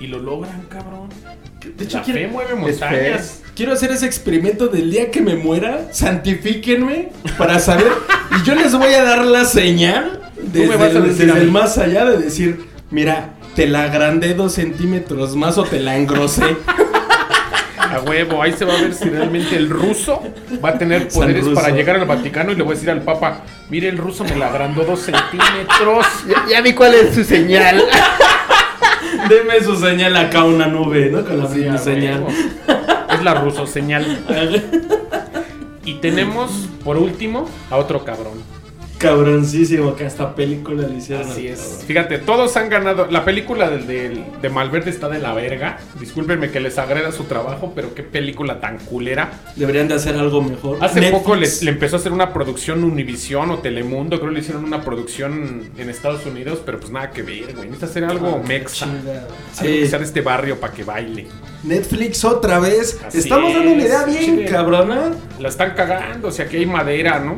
Y, 0.00 0.04
y 0.04 0.06
lo 0.08 0.18
logran, 0.18 0.62
cabrón. 0.70 1.10
De 1.76 1.84
hecho, 1.84 1.98
la 1.98 2.04
quiero- 2.04 2.20
fe 2.20 2.26
mueve 2.28 2.54
montañas. 2.54 3.42
Quiero 3.54 3.72
hacer 3.74 3.90
ese 3.90 4.06
experimento 4.06 4.68
del 4.68 4.90
día 4.90 5.10
que 5.10 5.20
me 5.20 5.36
muera, 5.36 5.88
santifíquenme 5.92 7.10
para 7.38 7.58
saber 7.58 7.92
y 8.38 8.42
yo 8.46 8.54
les 8.54 8.74
voy 8.74 8.92
a 8.94 9.02
dar 9.04 9.24
la 9.24 9.44
señal 9.44 10.25
desde, 10.52 10.68
me 10.68 10.76
vas 10.76 10.94
a 10.94 11.00
decir 11.00 11.26
desde 11.26 11.32
a 11.32 11.42
el 11.42 11.50
más 11.50 11.78
allá 11.78 12.04
de 12.04 12.18
decir, 12.18 12.66
mira, 12.90 13.34
te 13.54 13.66
la 13.66 13.84
agrandé 13.84 14.34
dos 14.34 14.52
centímetros 14.52 15.36
más 15.36 15.58
o 15.58 15.64
te 15.64 15.80
la 15.80 15.96
engrosé. 15.96 16.56
A 17.78 18.00
huevo, 18.00 18.42
ahí 18.42 18.52
se 18.52 18.64
va 18.64 18.74
a 18.74 18.80
ver 18.80 18.94
si 18.94 19.08
realmente 19.08 19.56
el 19.56 19.70
ruso 19.70 20.22
va 20.62 20.70
a 20.70 20.78
tener 20.78 21.08
poderes 21.08 21.46
para 21.48 21.70
llegar 21.70 21.96
al 21.96 22.04
Vaticano 22.04 22.52
y 22.52 22.56
le 22.56 22.62
voy 22.62 22.72
a 22.72 22.74
decir 22.74 22.90
al 22.90 23.02
Papa, 23.02 23.42
mire, 23.70 23.88
el 23.88 23.96
ruso 23.96 24.24
me 24.24 24.36
la 24.36 24.48
agrandó 24.48 24.84
dos 24.84 25.00
centímetros. 25.00 26.06
Ya, 26.28 26.44
ya 26.50 26.60
vi 26.60 26.72
cuál 26.74 26.94
es 26.94 27.14
su 27.14 27.24
señal. 27.24 27.82
Deme 29.28 29.60
su 29.62 29.76
señal 29.76 30.16
acá 30.16 30.44
una 30.44 30.66
nube, 30.66 31.10
¿no? 31.10 31.24
Con 31.24 31.38
la 31.38 31.48
Sí, 31.48 31.64
a 31.66 31.78
señal. 31.78 32.26
Es 33.12 33.22
la 33.22 33.34
ruso 33.34 33.66
señal. 33.66 34.04
Y 35.84 35.94
tenemos, 36.00 36.50
por 36.82 36.96
último, 36.96 37.48
a 37.70 37.76
otro 37.76 38.04
cabrón. 38.04 38.42
Cabroncísimo 38.98 39.94
que 39.94 40.04
hasta 40.06 40.34
película 40.34 40.86
le 40.86 40.96
hicieron. 40.96 41.28
Así 41.30 41.46
es. 41.48 41.60
cabrón. 41.60 41.86
Fíjate, 41.86 42.18
todos 42.18 42.56
han 42.56 42.68
ganado. 42.70 43.06
La 43.10 43.24
película 43.24 43.68
del- 43.70 44.24
de 44.40 44.48
Malverde 44.48 44.90
está 44.90 45.08
de 45.08 45.18
la 45.18 45.34
verga. 45.34 45.78
Discúlpenme 46.00 46.50
que 46.50 46.60
les 46.60 46.78
agreda 46.78 47.12
su 47.12 47.24
trabajo, 47.24 47.72
pero 47.74 47.94
qué 47.94 48.02
película 48.02 48.58
tan 48.60 48.78
culera. 48.78 49.30
Deberían 49.54 49.86
de 49.88 49.94
hacer 49.94 50.16
algo 50.16 50.42
mejor. 50.42 50.78
Hace 50.80 51.00
Netflix. 51.00 51.18
poco 51.22 51.34
le, 51.36 51.48
le 51.62 51.70
empezó 51.70 51.96
a 51.96 51.98
hacer 51.98 52.12
una 52.12 52.32
producción 52.32 52.84
Univision 52.84 53.50
o 53.50 53.58
Telemundo. 53.58 54.16
Creo 54.18 54.30
que 54.30 54.34
le 54.34 54.40
hicieron 54.40 54.64
una 54.64 54.80
producción 54.82 55.70
en 55.76 55.90
Estados 55.90 56.24
Unidos, 56.26 56.60
pero 56.64 56.80
pues 56.80 56.90
nada 56.90 57.10
que 57.10 57.22
ver, 57.22 57.54
güey. 57.54 57.66
Necesita 57.68 57.86
hacer 57.86 58.04
algo 58.04 58.42
mexa. 58.46 58.86
Algo 58.86 59.28
que 59.62 59.82
Sí. 59.84 59.88
sea 59.88 59.98
de 59.98 60.04
este 60.06 60.20
barrio 60.22 60.58
para 60.58 60.72
que 60.72 60.84
baile. 60.84 61.26
Netflix 61.64 62.24
otra 62.24 62.58
vez. 62.60 62.98
Así 63.04 63.18
Estamos 63.18 63.52
dando 63.52 63.72
una 63.72 63.82
idea 63.82 64.04
bien 64.04 64.18
chile. 64.24 64.44
cabrona. 64.46 65.12
La 65.38 65.48
están 65.48 65.72
cagando, 65.74 66.28
o 66.28 66.30
sea, 66.32 66.48
que 66.48 66.56
hay 66.58 66.66
madera, 66.66 67.18
¿no? 67.18 67.36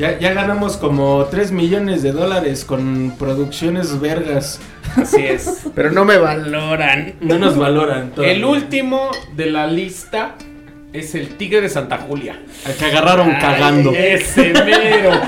Ya, 0.00 0.18
ya 0.18 0.32
ganamos 0.32 0.78
como 0.78 1.26
3 1.26 1.52
millones 1.52 2.02
de 2.02 2.12
dólares 2.12 2.64
con 2.64 3.16
producciones 3.18 4.00
vergas. 4.00 4.58
Así 4.96 5.26
es. 5.26 5.66
Pero 5.74 5.92
no 5.92 6.06
me 6.06 6.16
valoran. 6.16 7.16
No 7.20 7.38
nos 7.38 7.58
valoran. 7.58 8.12
todavía. 8.12 8.34
El 8.34 8.46
último 8.46 9.10
de 9.36 9.50
la 9.50 9.66
lista 9.66 10.36
es 10.94 11.14
el 11.14 11.36
Tigre 11.36 11.60
de 11.60 11.68
Santa 11.68 11.98
Julia. 11.98 12.42
Al 12.64 12.76
que 12.76 12.86
agarraron 12.86 13.30
cagando. 13.32 13.92
Ese 13.92 14.54
mero. 14.64 15.20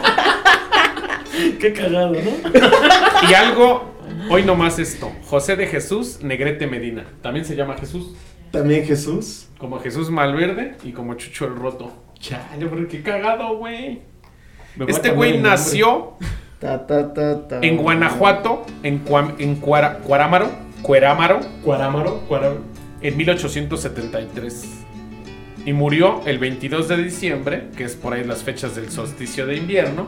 Qué 1.60 1.74
cagado, 1.74 2.14
¿no? 2.14 3.28
Y 3.30 3.34
algo, 3.34 3.94
hoy 4.30 4.42
nomás 4.42 4.78
esto. 4.78 5.12
José 5.26 5.54
de 5.56 5.66
Jesús 5.66 6.20
Negrete 6.22 6.66
Medina. 6.66 7.04
También 7.20 7.44
se 7.44 7.56
llama 7.56 7.76
Jesús. 7.76 8.14
También 8.50 8.86
Jesús. 8.86 9.48
Como 9.58 9.80
Jesús 9.80 10.08
Malverde 10.08 10.76
y 10.82 10.92
como 10.92 11.12
Chucho 11.16 11.44
el 11.44 11.56
Roto. 11.56 11.92
Chale, 12.18 12.86
Qué 12.88 13.02
cagado, 13.02 13.58
güey. 13.58 14.11
Este 14.88 15.10
güey 15.10 15.38
nació 15.38 16.14
Ta, 16.58 16.86
ta, 16.86 17.12
ta, 17.12 17.48
ta. 17.48 17.58
En 17.62 17.76
Guanajuato, 17.76 18.64
en, 18.84 19.04
Cuam- 19.04 19.34
en 19.38 19.56
Cuara- 19.60 19.98
Cuarámaro, 19.98 20.48
Cuerámaro, 20.82 21.40
Cuarámaro, 21.64 22.20
Cuarámaro. 22.28 22.60
en 23.00 23.16
1873. 23.16 24.68
Y 25.66 25.72
murió 25.72 26.20
el 26.26 26.38
22 26.38 26.88
de 26.88 26.96
diciembre, 26.98 27.64
que 27.76 27.84
es 27.84 27.94
por 27.96 28.14
ahí 28.14 28.24
las 28.24 28.42
fechas 28.42 28.74
del 28.76 28.90
solsticio 28.90 29.46
de 29.46 29.56
invierno, 29.56 30.06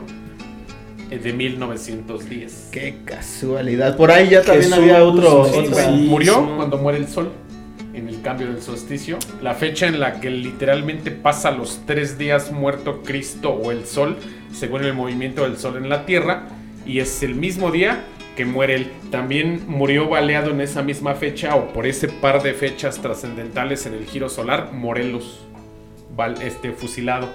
eh, 1.11 1.17
de 1.19 1.33
1910. 1.33 2.69
Qué 2.71 2.99
casualidad. 3.05 3.95
Por 3.97 4.11
ahí 4.11 4.29
ya 4.29 4.41
también 4.41 4.63
Jesús, 4.69 4.77
había 4.77 5.03
otro. 5.03 5.45
sí, 5.45 5.59
otra- 5.59 5.85
sí. 5.85 6.07
Murió 6.09 6.55
cuando 6.57 6.77
muere 6.77 6.97
el 6.99 7.07
sol, 7.07 7.31
en 7.95 8.07
el 8.09 8.21
cambio 8.21 8.47
del 8.47 8.61
solsticio. 8.61 9.17
La 9.41 9.53
fecha 9.53 9.87
en 9.87 9.99
la 9.99 10.19
que 10.19 10.29
literalmente 10.29 11.11
pasa 11.11 11.51
los 11.51 11.81
tres 11.85 12.17
días 12.17 12.51
muerto 12.51 13.01
Cristo 13.03 13.51
o 13.51 13.71
el 13.71 13.85
sol, 13.85 14.17
según 14.53 14.83
el 14.83 14.93
movimiento 14.93 15.43
del 15.43 15.57
sol 15.57 15.77
en 15.77 15.89
la 15.89 16.05
tierra. 16.05 16.47
Y 16.85 16.99
es 16.99 17.23
el 17.23 17.35
mismo 17.35 17.71
día 17.71 18.03
que 18.35 18.45
muere 18.45 18.75
él. 18.75 18.91
También 19.11 19.63
murió 19.67 20.09
baleado 20.09 20.51
en 20.51 20.61
esa 20.61 20.83
misma 20.83 21.15
fecha 21.15 21.55
o 21.55 21.73
por 21.73 21.87
ese 21.87 22.07
par 22.07 22.43
de 22.43 22.53
fechas 22.53 23.01
trascendentales 23.01 23.85
en 23.85 23.93
el 23.93 24.05
giro 24.05 24.29
solar, 24.29 24.73
Morelos, 24.73 25.45
este, 26.41 26.71
fusilado 26.71 27.29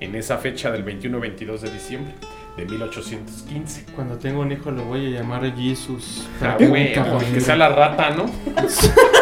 en 0.00 0.14
esa 0.16 0.38
fecha 0.38 0.70
del 0.70 0.84
21-22 0.84 1.60
de 1.60 1.70
diciembre 1.70 2.14
de 2.56 2.66
1815. 2.66 3.86
Cuando 3.94 4.18
tengo 4.18 4.40
un 4.40 4.52
hijo 4.52 4.70
lo 4.70 4.84
voy 4.84 5.06
a 5.06 5.20
llamar 5.20 5.54
Jesus. 5.56 6.28
Ah, 6.40 6.56
güey, 6.58 6.98
morir. 6.98 7.40
sea 7.40 7.56
la 7.56 7.68
rata, 7.68 8.10
¿no? 8.10 8.26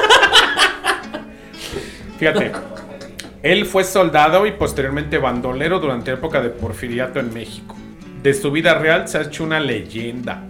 Fíjate, 2.20 2.52
él 3.42 3.64
fue 3.64 3.82
soldado 3.82 4.46
y 4.46 4.50
posteriormente 4.52 5.16
bandolero 5.16 5.80
durante 5.80 6.10
la 6.10 6.18
época 6.18 6.42
de 6.42 6.50
Porfiriato 6.50 7.18
en 7.18 7.32
México. 7.32 7.74
De 8.22 8.34
su 8.34 8.52
vida 8.52 8.74
real 8.74 9.08
se 9.08 9.16
ha 9.16 9.22
hecho 9.22 9.42
una 9.42 9.58
leyenda. 9.58 10.42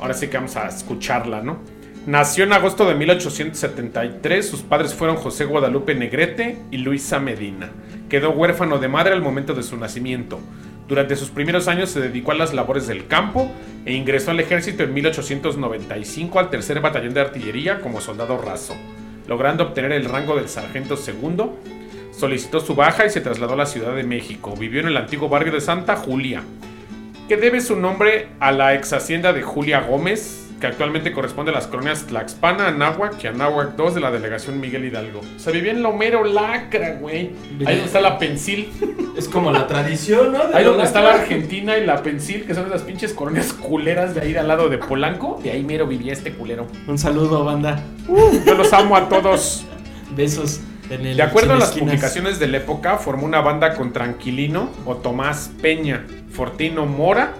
Ahora 0.00 0.14
sí 0.14 0.28
que 0.28 0.38
vamos 0.38 0.56
a 0.56 0.66
escucharla, 0.66 1.42
¿no? 1.42 1.58
Nació 2.06 2.44
en 2.44 2.54
agosto 2.54 2.88
de 2.88 2.94
1873, 2.94 4.48
sus 4.48 4.62
padres 4.62 4.94
fueron 4.94 5.16
José 5.16 5.44
Guadalupe 5.44 5.94
Negrete 5.94 6.56
y 6.70 6.78
Luisa 6.78 7.18
Medina. 7.18 7.68
Quedó 8.08 8.30
huérfano 8.30 8.78
de 8.78 8.88
madre 8.88 9.12
al 9.12 9.20
momento 9.20 9.52
de 9.52 9.64
su 9.64 9.76
nacimiento. 9.76 10.40
Durante 10.88 11.16
sus 11.16 11.28
primeros 11.28 11.68
años 11.68 11.90
se 11.90 12.00
dedicó 12.00 12.32
a 12.32 12.36
las 12.36 12.54
labores 12.54 12.86
del 12.86 13.06
campo 13.08 13.52
e 13.84 13.92
ingresó 13.92 14.30
al 14.30 14.40
ejército 14.40 14.84
en 14.84 14.94
1895 14.94 16.38
al 16.38 16.48
tercer 16.48 16.80
batallón 16.80 17.12
de 17.12 17.20
artillería 17.20 17.82
como 17.82 18.00
soldado 18.00 18.40
raso, 18.40 18.74
logrando 19.28 19.62
obtener 19.62 19.92
el 19.92 20.06
rango 20.06 20.34
del 20.34 20.48
sargento 20.48 20.96
segundo. 20.96 21.56
Solicitó 22.10 22.58
su 22.58 22.74
baja 22.74 23.06
y 23.06 23.10
se 23.10 23.20
trasladó 23.20 23.52
a 23.52 23.58
la 23.58 23.66
Ciudad 23.66 23.94
de 23.94 24.02
México. 24.02 24.54
Vivió 24.58 24.80
en 24.80 24.88
el 24.88 24.96
antiguo 24.96 25.28
barrio 25.28 25.52
de 25.52 25.60
Santa 25.60 25.94
Julia, 25.94 26.42
que 27.28 27.36
debe 27.36 27.60
su 27.60 27.76
nombre 27.76 28.28
a 28.40 28.50
la 28.50 28.74
ex 28.74 28.92
hacienda 28.92 29.32
de 29.32 29.42
Julia 29.42 29.82
Gómez, 29.82 30.47
que 30.60 30.66
actualmente 30.66 31.12
corresponde 31.12 31.52
a 31.52 31.54
las 31.54 31.66
colonias 31.66 32.06
Tlaxpana, 32.06 32.68
Anáhuac 32.68 33.22
y 33.22 33.26
Anáhuac 33.28 33.76
2 33.76 33.94
de 33.94 34.00
la 34.00 34.10
delegación 34.10 34.60
Miguel 34.60 34.84
Hidalgo. 34.84 35.20
O 35.20 35.38
sea, 35.38 35.52
vivía 35.52 35.72
en 35.72 35.82
Lomero 35.82 36.24
Lacra, 36.24 36.94
güey. 37.00 37.30
Ahí 37.64 37.76
donde 37.76 37.84
está 37.84 38.00
la 38.00 38.18
Pensil. 38.18 38.70
Es 39.16 39.28
como 39.28 39.50
la 39.52 39.66
tradición, 39.66 40.32
¿no? 40.32 40.48
De 40.48 40.56
Ahí 40.56 40.64
donde 40.64 40.84
está 40.84 41.00
la. 41.00 41.14
Argentina 41.14 41.76
y 41.76 41.84
la 41.86 42.02
Pensil, 42.02 42.44
que 42.44 42.54
son 42.54 42.66
esas 42.66 42.82
pinches 42.82 43.12
colonias 43.12 43.52
culeras 43.52 44.14
de 44.14 44.20
ahí 44.20 44.36
al 44.36 44.48
lado 44.48 44.68
de 44.68 44.78
Polanco. 44.78 45.40
De 45.42 45.50
ahí 45.50 45.62
mero 45.62 45.86
vivía 45.86 46.12
este 46.12 46.32
culero. 46.32 46.66
Un 46.86 46.98
saludo, 46.98 47.44
banda. 47.44 47.82
Yo 48.46 48.54
los 48.54 48.72
amo 48.72 48.96
a 48.96 49.08
todos. 49.08 49.64
Besos. 50.16 50.60
En 50.90 51.04
el 51.04 51.16
De 51.16 51.22
acuerdo 51.22 51.52
a 51.52 51.56
las 51.56 51.68
Esquinas. 51.68 51.90
publicaciones 51.90 52.38
de 52.38 52.48
la 52.48 52.56
época, 52.58 52.96
formó 52.96 53.26
una 53.26 53.40
banda 53.42 53.74
con 53.74 53.92
Tranquilino 53.92 54.70
o 54.86 54.96
Tomás 54.96 55.50
Peña, 55.60 56.06
Fortino 56.30 56.86
Mora 56.86 57.34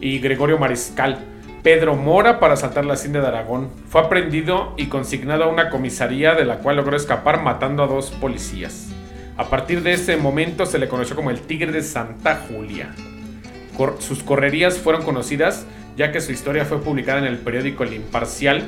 y 0.00 0.18
Gregorio 0.18 0.58
Mariscal. 0.58 1.18
Pedro 1.62 1.94
Mora 1.94 2.40
para 2.40 2.54
asaltar 2.54 2.84
la 2.84 2.94
hacienda 2.94 3.20
de 3.20 3.28
Aragón. 3.28 3.68
Fue 3.88 4.00
aprendido 4.00 4.74
y 4.76 4.86
consignado 4.86 5.44
a 5.44 5.48
una 5.48 5.70
comisaría 5.70 6.34
de 6.34 6.44
la 6.44 6.58
cual 6.58 6.76
logró 6.76 6.96
escapar 6.96 7.40
matando 7.42 7.84
a 7.84 7.86
dos 7.86 8.10
policías. 8.10 8.88
A 9.36 9.44
partir 9.44 9.82
de 9.82 9.92
ese 9.92 10.16
momento 10.16 10.66
se 10.66 10.78
le 10.78 10.88
conoció 10.88 11.14
como 11.14 11.30
el 11.30 11.40
Tigre 11.40 11.70
de 11.72 11.82
Santa 11.82 12.42
Julia. 12.48 12.94
Cor- 13.76 13.96
sus 14.00 14.22
correrías 14.22 14.78
fueron 14.78 15.02
conocidas 15.02 15.66
ya 15.96 16.10
que 16.10 16.20
su 16.20 16.32
historia 16.32 16.64
fue 16.64 16.80
publicada 16.82 17.18
en 17.18 17.26
el 17.26 17.38
periódico 17.38 17.84
El 17.84 17.92
Imparcial, 17.94 18.62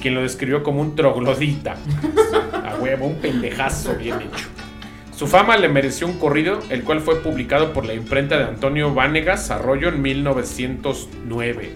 quien 0.00 0.14
lo 0.14 0.22
describió 0.22 0.62
como 0.62 0.80
un 0.80 0.96
troglodita. 0.96 1.76
A 2.64 2.76
huevo, 2.80 3.06
un 3.06 3.16
pendejazo 3.16 3.94
bien 3.94 4.16
hecho. 4.22 4.46
Su 5.14 5.26
fama 5.26 5.56
le 5.58 5.68
mereció 5.68 6.06
un 6.06 6.18
corrido, 6.18 6.58
el 6.70 6.82
cual 6.82 7.00
fue 7.00 7.16
publicado 7.16 7.72
por 7.74 7.84
la 7.84 7.92
imprenta 7.92 8.38
de 8.38 8.44
Antonio 8.44 8.94
Vánegas 8.94 9.50
Arroyo 9.50 9.88
en 9.90 10.00
1909. 10.00 11.70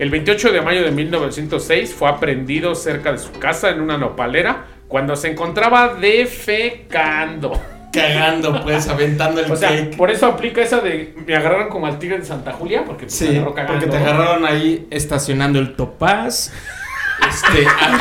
El 0.00 0.08
28 0.10 0.50
de 0.52 0.60
mayo 0.62 0.82
de 0.82 0.90
1906 0.90 1.94
fue 1.94 2.08
aprendido 2.08 2.74
cerca 2.74 3.12
de 3.12 3.18
su 3.18 3.32
casa 3.32 3.68
en 3.68 3.80
una 3.82 3.98
nopalera 3.98 4.64
cuando 4.88 5.14
se 5.14 5.28
encontraba 5.30 5.94
defecando. 5.94 7.52
Cagando, 7.92 8.62
pues, 8.62 8.88
aventando 8.88 9.40
el 9.42 9.50
O 9.52 9.56
sea, 9.56 9.68
cake. 9.70 9.96
por 9.96 10.10
eso 10.10 10.26
aplica 10.26 10.62
esa 10.62 10.80
de 10.80 11.12
me 11.26 11.36
agarraron 11.36 11.68
como 11.68 11.86
al 11.86 11.98
tigre 11.98 12.18
de 12.18 12.24
Santa 12.24 12.52
Julia 12.52 12.84
porque 12.86 13.10
Sí, 13.10 13.28
agarró 13.28 13.52
cagando. 13.52 13.80
porque 13.80 13.90
te 13.90 14.02
agarraron 14.02 14.46
ahí 14.46 14.86
estacionando 14.90 15.58
el 15.58 15.74
topaz, 15.74 16.50
este, 17.28 17.66
a- 17.66 17.98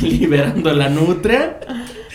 liberando 0.02 0.72
la 0.74 0.88
nutria, 0.90 1.58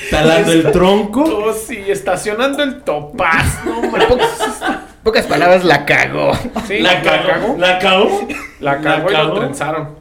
talando 0.10 0.52
el 0.54 0.72
tronco. 0.72 1.24
Oh, 1.24 1.52
sí, 1.54 1.84
estacionando 1.88 2.64
el 2.64 2.82
topaz. 2.84 3.60
No, 3.66 3.80
hombre. 3.80 4.06
Pocas 5.10 5.26
palabras 5.26 5.64
la 5.66 5.88
cagó. 5.88 6.34
Sí, 6.68 6.82
La 6.82 7.02
cagó. 7.02 7.56
La 7.58 7.80
cagó. 7.80 8.28
La 8.60 8.80
cagó 8.80 9.10
y 9.12 9.16
lo 9.16 9.34
trenzaron. 9.40 9.96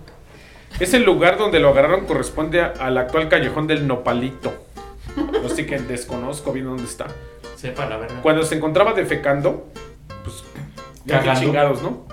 Ese 0.81 0.99
lugar 0.99 1.39
donde 1.39 1.61
lo 1.61 1.71
agarraron 1.71 2.05
corresponde 2.05 2.61
a- 2.61 2.75
al 2.79 2.99
actual 2.99 3.31
callejón 3.31 3.67
del 3.67 3.87
Nopalito. 3.87 4.53
No 5.17 5.49
sé 5.49 5.65
que 5.65 5.79
desconozco 5.79 6.53
bien 6.53 6.67
dónde 6.67 6.83
está. 6.85 7.07
Sepa 7.57 7.87
la 7.87 7.97
verdad. 7.97 8.17
Cuando 8.21 8.43
se 8.43 8.57
encontraba 8.57 8.93
defecando, 8.93 9.69
pues 10.25 10.45
ya 11.07 11.23
chingados, 11.41 11.83
¿no? 11.83 12.05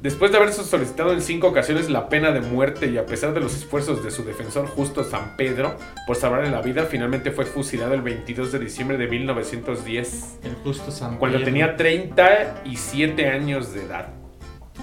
Después 0.00 0.30
de 0.30 0.38
haberse 0.38 0.62
solicitado 0.62 1.12
en 1.12 1.20
cinco 1.20 1.48
ocasiones 1.48 1.90
la 1.90 2.08
pena 2.08 2.30
de 2.30 2.40
muerte 2.40 2.86
y 2.86 2.98
a 2.98 3.06
pesar 3.06 3.34
de 3.34 3.40
los 3.40 3.54
esfuerzos 3.56 4.04
de 4.04 4.12
su 4.12 4.24
defensor 4.24 4.68
justo 4.68 5.02
San 5.02 5.36
Pedro 5.36 5.76
por 6.06 6.14
salvarle 6.14 6.50
la 6.50 6.62
vida, 6.62 6.84
finalmente 6.84 7.32
fue 7.32 7.44
fusilado 7.46 7.94
el 7.94 8.02
22 8.02 8.52
de 8.52 8.58
diciembre 8.60 8.96
de 8.96 9.08
1910, 9.08 10.38
El 10.44 10.54
justo 10.62 10.92
San 10.92 11.16
cuando 11.18 11.38
Pedro. 11.38 11.46
tenía 11.46 11.76
37 11.76 13.26
años 13.28 13.74
de 13.74 13.82
edad. 13.82 14.08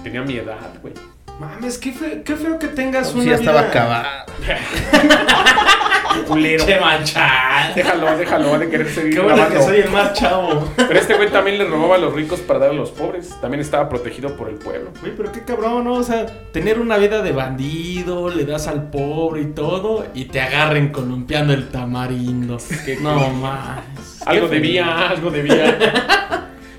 Tenía 0.02 0.20
mi 0.22 0.36
edad, 0.36 0.58
güey. 0.82 0.92
Mames, 1.40 1.78
qué 1.78 1.92
feo, 1.92 2.22
qué 2.22 2.36
feo 2.36 2.58
que 2.58 2.68
tengas 2.68 3.14
una 3.14 3.22
Sí, 3.22 3.28
ya 3.30 3.36
estaba 3.36 3.60
acabado. 3.60 4.06
Culero. 6.24 6.64
Che 6.64 6.80
manchado. 6.80 7.74
Déjalo, 7.74 8.16
déjalo, 8.16 8.50
va 8.50 8.56
a 8.56 8.66
querer 8.66 8.88
seguir 8.88 9.14
Qué 9.14 9.20
bueno 9.20 9.48
que 9.48 9.62
soy 9.62 9.78
el 9.78 9.90
más 9.90 10.12
chavo. 10.14 10.72
Pero 10.76 10.98
este 10.98 11.14
güey 11.14 11.30
también 11.30 11.58
le 11.58 11.64
robaba 11.64 11.96
a 11.96 11.98
los 11.98 12.14
ricos 12.14 12.40
para 12.40 12.58
dar 12.58 12.70
a 12.70 12.74
los 12.74 12.90
pobres. 12.90 13.34
También 13.40 13.60
estaba 13.60 13.88
protegido 13.88 14.36
por 14.36 14.48
el 14.48 14.56
pueblo. 14.56 14.90
Güey, 15.00 15.12
pero 15.16 15.32
qué 15.32 15.42
cabrón, 15.42 15.84
¿no? 15.84 15.94
O 15.94 16.02
sea, 16.02 16.26
tener 16.52 16.80
una 16.80 16.96
vida 16.96 17.22
de 17.22 17.32
bandido, 17.32 18.30
le 18.30 18.44
das 18.44 18.66
al 18.66 18.90
pobre 18.90 19.42
y 19.42 19.46
todo, 19.46 20.06
y 20.14 20.26
te 20.26 20.40
agarren 20.40 20.88
columpiando 20.88 21.52
el 21.52 21.68
tamarindo. 21.68 22.58
no 23.00 23.30
más. 23.30 23.82
Algo 24.26 24.48
debía, 24.48 25.08
algo 25.08 25.30
debía. 25.30 25.78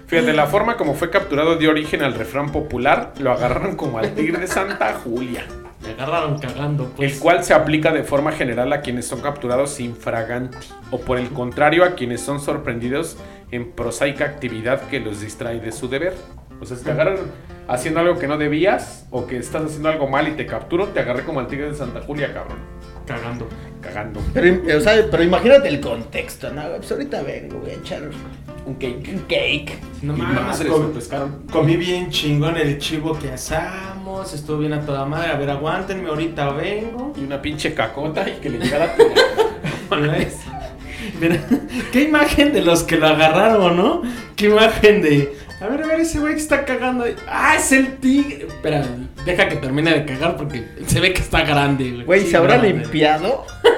Fíjate, 0.07 0.31
la 0.31 0.47
forma 0.47 0.77
como 0.77 0.93
fue 0.93 1.09
capturado 1.09 1.57
dio 1.57 1.69
origen 1.69 2.01
al 2.01 2.13
refrán 2.13 2.53
popular, 2.53 3.13
lo 3.19 3.31
agarraron 3.33 3.75
como 3.75 3.99
al 3.99 4.15
tigre 4.15 4.39
de 4.39 4.47
Santa 4.47 4.93
Julia, 4.93 5.45
agarraron 5.97 6.37
cagando, 6.39 6.85
pues. 6.95 7.13
el 7.13 7.19
cual 7.19 7.43
se 7.43 7.53
aplica 7.53 7.91
de 7.91 8.03
forma 8.03 8.31
general 8.31 8.71
a 8.71 8.81
quienes 8.81 9.07
son 9.07 9.21
capturados 9.21 9.79
infraganti, 9.79 10.57
o 10.91 10.99
por 10.99 11.17
el 11.17 11.29
contrario 11.29 11.83
a 11.83 11.95
quienes 11.95 12.21
son 12.21 12.39
sorprendidos 12.39 13.17
en 13.51 13.71
prosaica 13.71 14.25
actividad 14.25 14.81
que 14.89 14.99
los 14.99 15.21
distrae 15.21 15.59
de 15.59 15.71
su 15.71 15.89
deber. 15.89 16.13
O 16.61 16.65
sea, 16.65 16.77
si 16.77 16.83
te 16.83 16.91
agarran 16.91 17.17
haciendo 17.67 17.99
algo 17.99 18.17
que 18.17 18.27
no 18.27 18.37
debías, 18.37 19.07
o 19.11 19.27
que 19.27 19.37
estás 19.37 19.63
haciendo 19.63 19.89
algo 19.89 20.07
mal 20.07 20.27
y 20.27 20.31
te 20.31 20.45
capturo, 20.45 20.87
te 20.87 20.99
agarré 20.99 21.23
como 21.23 21.39
al 21.39 21.47
tigre 21.47 21.69
de 21.69 21.75
Santa 21.75 22.01
Julia, 22.01 22.33
cabrón. 22.33 22.57
Cagando. 23.07 23.47
Cagando. 23.81 24.19
Pero, 24.33 24.47
im- 24.47 24.77
o 24.77 24.81
sea, 24.81 25.05
pero 25.09 25.23
imagínate 25.23 25.69
el 25.69 25.79
contexto, 25.79 26.51
¿no? 26.53 26.61
Pues 26.77 26.91
ahorita 26.91 27.21
vengo, 27.23 27.59
voy 27.59 27.71
a 27.71 27.73
echar 27.75 28.01
Un 28.65 28.73
cake. 28.75 29.07
un 29.13 29.19
cake. 29.29 29.79
No 30.01 30.15
Y 30.17 30.21
mames, 30.21 30.59
com- 30.65 30.91
pescaron. 30.91 31.43
comí 31.51 31.77
bien 31.77 32.09
chingón 32.11 32.57
el 32.57 32.77
chivo 32.79 33.17
que 33.17 33.31
asamos, 33.31 34.33
estuvo 34.33 34.57
bien 34.57 34.73
a 34.73 34.81
toda 34.81 35.05
madre. 35.05 35.31
A 35.31 35.37
ver, 35.37 35.49
aguántenme, 35.49 36.09
ahorita 36.09 36.51
vengo. 36.51 37.13
Y 37.17 37.23
una 37.23 37.41
pinche 37.41 37.73
cacota 37.73 38.27
y 38.29 38.33
que 38.41 38.49
le 38.49 38.59
llegara 38.59 38.93
a 39.89 39.95
Mira, 41.21 41.39
qué 41.91 42.03
imagen 42.03 42.51
de 42.53 42.61
los 42.61 42.83
que 42.83 42.97
lo 42.97 43.07
agarraron, 43.07 43.77
¿no? 43.77 44.01
Qué 44.35 44.47
imagen 44.47 45.01
de. 45.01 45.33
A 45.59 45.67
ver, 45.67 45.81
a 45.83 45.87
ver, 45.87 45.99
ese 46.01 46.19
güey 46.19 46.33
que 46.35 46.39
está 46.41 46.65
cagando. 46.65 47.03
ahí. 47.03 47.15
¡Ah, 47.27 47.55
es 47.55 47.71
el 47.71 47.97
tigre! 47.97 48.45
Espera, 48.47 48.85
deja 49.25 49.49
que 49.49 49.55
termine 49.55 49.91
de 49.91 50.05
cagar 50.05 50.37
porque 50.37 50.67
se 50.85 50.99
ve 50.99 51.13
que 51.13 51.21
está 51.21 51.41
grande, 51.43 51.91
güey. 51.91 52.03
Güey, 52.05 52.21
Sí, 52.21 52.27
¿se 52.31 52.37
habrá 52.37 52.57
grande. 52.57 52.79
limpiado? 52.81 53.45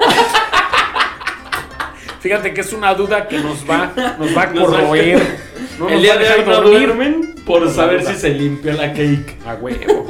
Fíjate 2.19 2.53
que 2.53 2.61
es 2.61 2.73
una 2.73 2.93
duda 2.93 3.27
que 3.29 3.39
nos 3.39 3.63
va, 3.69 3.93
nos 4.19 4.35
va 4.35 4.41
a 4.43 4.49
corroer. 4.53 5.39
No 5.77 5.87
el 5.87 6.01
día 6.01 6.17
de 6.17 6.29
hoy 6.29 6.43
no 6.45 6.61
duermen 6.61 7.35
Por 7.45 7.69
saber 7.71 8.03
si 8.05 8.13
se 8.15 8.31
limpió 8.31 8.73
la 8.73 8.91
cake. 8.91 9.37
A 9.45 9.53
huevo. 9.55 10.07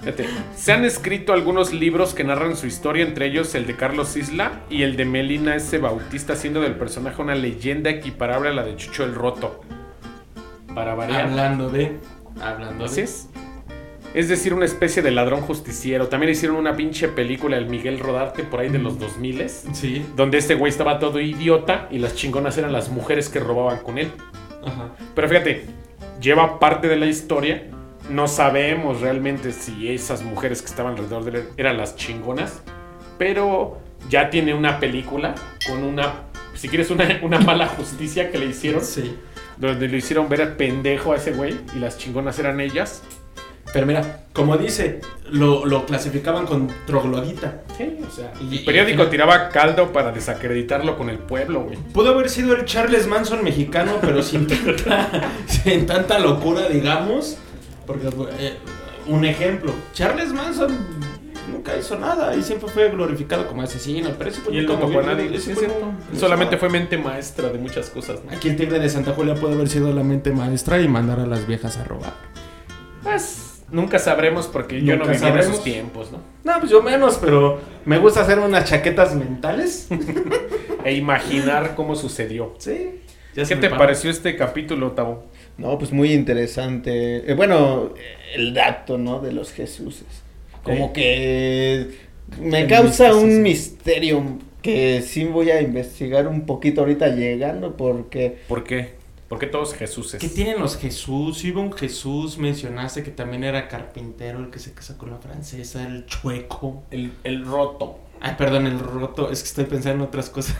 Fíjate, 0.00 0.26
se 0.54 0.72
han 0.72 0.84
escrito 0.84 1.32
algunos 1.32 1.72
libros 1.72 2.12
que 2.12 2.24
narran 2.24 2.56
su 2.56 2.66
historia, 2.66 3.02
entre 3.02 3.26
ellos 3.26 3.54
el 3.54 3.66
de 3.66 3.74
Carlos 3.74 4.14
Isla 4.18 4.60
y 4.68 4.82
el 4.82 4.96
de 4.96 5.06
Melina 5.06 5.56
S. 5.56 5.78
Bautista, 5.78 6.34
haciendo 6.34 6.60
del 6.60 6.74
personaje 6.74 7.22
una 7.22 7.34
leyenda 7.34 7.88
equiparable 7.88 8.50
a 8.50 8.52
la 8.52 8.64
de 8.64 8.76
Chucho 8.76 9.04
el 9.04 9.14
Roto. 9.14 9.62
Para 10.76 10.94
variar. 10.94 11.22
Hablando 11.22 11.70
de. 11.70 11.96
Hablando 12.40 12.84
Así 12.84 12.96
de. 12.96 13.02
es. 13.02 13.28
Es 14.14 14.28
decir, 14.28 14.54
una 14.54 14.64
especie 14.66 15.02
de 15.02 15.10
ladrón 15.10 15.40
justiciero. 15.40 16.06
También 16.08 16.30
hicieron 16.32 16.56
una 16.56 16.76
pinche 16.76 17.08
película, 17.08 17.56
el 17.56 17.66
Miguel 17.66 17.98
Rodarte, 17.98 18.44
por 18.44 18.60
ahí 18.60 18.68
de 18.68 18.78
los 18.78 18.98
2000 18.98 19.48
Sí. 19.48 20.06
donde 20.14 20.38
este 20.38 20.54
güey 20.54 20.70
estaba 20.70 20.98
todo 20.98 21.18
idiota 21.20 21.88
y 21.90 21.98
las 21.98 22.14
chingonas 22.14 22.56
eran 22.56 22.72
las 22.72 22.88
mujeres 22.88 23.28
que 23.28 23.40
robaban 23.40 23.80
con 23.80 23.98
él. 23.98 24.12
Ajá. 24.64 24.90
Pero 25.14 25.28
fíjate, 25.28 25.64
lleva 26.20 26.58
parte 26.58 26.88
de 26.88 26.96
la 26.96 27.06
historia. 27.06 27.64
No 28.08 28.28
sabemos 28.28 29.00
realmente 29.00 29.52
si 29.52 29.90
esas 29.90 30.22
mujeres 30.22 30.62
que 30.62 30.68
estaban 30.68 30.92
alrededor 30.92 31.24
de 31.24 31.38
él 31.40 31.48
eran 31.56 31.76
las 31.76 31.96
chingonas. 31.96 32.62
Pero 33.18 33.78
ya 34.08 34.30
tiene 34.30 34.54
una 34.54 34.78
película 34.78 35.34
con 35.66 35.82
una, 35.82 36.22
si 36.54 36.68
quieres, 36.68 36.90
una, 36.90 37.18
una 37.22 37.38
mala 37.40 37.66
justicia 37.66 38.30
que 38.30 38.38
le 38.38 38.46
hicieron. 38.46 38.82
Sí. 38.82 39.16
Donde 39.56 39.88
lo 39.88 39.96
hicieron 39.96 40.28
ver 40.28 40.42
a 40.42 40.56
pendejo 40.56 41.12
a 41.12 41.16
ese 41.16 41.32
güey 41.32 41.56
y 41.74 41.78
las 41.78 41.96
chingonas 41.98 42.38
eran 42.38 42.60
ellas. 42.60 43.02
Pero 43.72 43.84
mira, 43.84 44.20
como 44.32 44.56
dice, 44.56 45.00
lo, 45.30 45.66
lo 45.66 45.84
clasificaban 45.86 46.46
con 46.46 46.68
troglodita. 46.86 47.62
Sí, 47.76 47.98
o 48.06 48.10
sea, 48.14 48.32
Y- 48.40 48.58
el 48.58 48.64
periódico 48.64 49.04
y- 49.04 49.06
tiraba 49.08 49.48
caldo 49.48 49.92
para 49.92 50.12
desacreditarlo 50.12 50.96
con 50.96 51.10
el 51.10 51.18
pueblo, 51.18 51.62
güey. 51.62 51.76
Pudo 51.92 52.10
haber 52.10 52.28
sido 52.30 52.54
el 52.54 52.64
Charles 52.64 53.06
Manson 53.06 53.42
mexicano, 53.42 53.92
pero 54.00 54.22
sin 54.22 54.46
tanta, 54.48 55.30
sin 55.46 55.84
tanta 55.86 56.18
locura, 56.18 56.68
digamos. 56.68 57.36
Porque, 57.86 58.08
eh, 58.38 58.54
un 59.08 59.24
ejemplo, 59.24 59.72
Charles 59.92 60.32
Manson 60.32 60.76
nunca 61.50 61.76
hizo 61.76 61.98
nada 61.98 62.34
y 62.34 62.42
siempre 62.42 62.68
fue 62.68 62.88
glorificado 62.90 63.46
como 63.46 63.62
asesino, 63.62 64.10
pero 64.18 64.30
ese 64.30 64.40
Y 64.50 64.58
él 64.58 64.66
nunca 64.66 64.84
movió- 64.86 65.02
nadie. 65.02 65.26
ese 65.34 65.38
sí, 65.40 65.50
es 65.52 65.58
fue- 65.58 66.18
Solamente 66.18 66.56
fue 66.56 66.68
mente 66.68 66.96
maestra 66.98 67.48
de 67.50 67.58
muchas 67.58 67.90
cosas, 67.90 68.20
¿no? 68.24 68.32
Aquí 68.36 68.48
el 68.48 68.56
tigre 68.56 68.78
de 68.78 68.88
Santa 68.88 69.12
Julia 69.12 69.34
puede 69.34 69.54
haber 69.54 69.68
sido 69.68 69.92
la 69.92 70.02
mente 70.02 70.30
maestra 70.32 70.80
y 70.80 70.88
mandar 70.88 71.20
a 71.20 71.26
las 71.26 71.46
viejas 71.46 71.76
a 71.78 71.84
robar. 71.84 72.14
Pues 73.02 73.62
nunca 73.70 73.98
sabremos 73.98 74.46
porque 74.46 74.82
yo 74.82 74.96
no 74.96 75.06
viví 75.06 75.26
en 75.26 75.38
esos 75.38 75.62
tiempos, 75.62 76.10
¿no? 76.12 76.18
No, 76.44 76.58
pues 76.60 76.70
yo 76.70 76.82
menos, 76.82 77.18
pero 77.18 77.60
me 77.84 77.98
gusta 77.98 78.20
hacer 78.22 78.38
unas 78.38 78.64
chaquetas 78.68 79.14
mentales. 79.14 79.88
E 80.84 80.92
imaginar 80.94 81.74
cómo 81.74 81.96
sucedió. 81.96 82.54
Sí. 82.58 83.00
¿Qué 83.34 83.56
te 83.56 83.68
pareció 83.70 84.08
este 84.08 84.36
capítulo, 84.36 84.92
Tavo? 84.92 85.24
No, 85.58 85.76
pues 85.78 85.90
muy 85.90 86.12
interesante. 86.12 87.28
Eh, 87.28 87.34
bueno, 87.34 87.90
el 88.36 88.54
dato, 88.54 88.96
¿no? 88.96 89.18
De 89.18 89.32
los 89.32 89.52
Jesuses. 89.52 90.06
Como 90.66 90.92
que 90.92 91.90
me 92.40 92.62
El 92.62 92.68
causa 92.68 93.14
un 93.14 93.42
misterio 93.42 94.22
que 94.62 95.00
sí 95.02 95.24
voy 95.24 95.50
a 95.50 95.60
investigar 95.60 96.26
un 96.26 96.44
poquito 96.44 96.80
ahorita 96.82 97.08
llegando 97.08 97.76
porque... 97.76 98.38
¿Por 98.48 98.64
qué? 98.64 98.94
¿Por 99.28 99.38
qué 99.38 99.46
todos 99.46 99.74
Jesuses? 99.74 100.20
¿Qué 100.20 100.28
tienen 100.28 100.60
los 100.60 100.76
Jesús? 100.76 101.44
Iba 101.44 101.60
un 101.60 101.72
Jesús, 101.72 102.38
mencionaste 102.38 103.02
que 103.02 103.10
también 103.10 103.42
era 103.44 103.66
carpintero, 103.68 104.38
el 104.40 104.50
que 104.50 104.58
se 104.60 104.72
casa 104.72 104.96
con 104.96 105.10
la 105.10 105.18
francesa, 105.18 105.84
el 105.86 106.06
chueco. 106.06 106.82
El, 106.90 107.12
el 107.24 107.44
roto. 107.44 107.98
Ay, 108.20 108.34
perdón, 108.38 108.66
el 108.66 108.78
roto, 108.78 109.30
es 109.30 109.42
que 109.42 109.48
estoy 109.48 109.64
pensando 109.64 110.04
en 110.04 110.08
otras 110.08 110.30
cosas. 110.30 110.56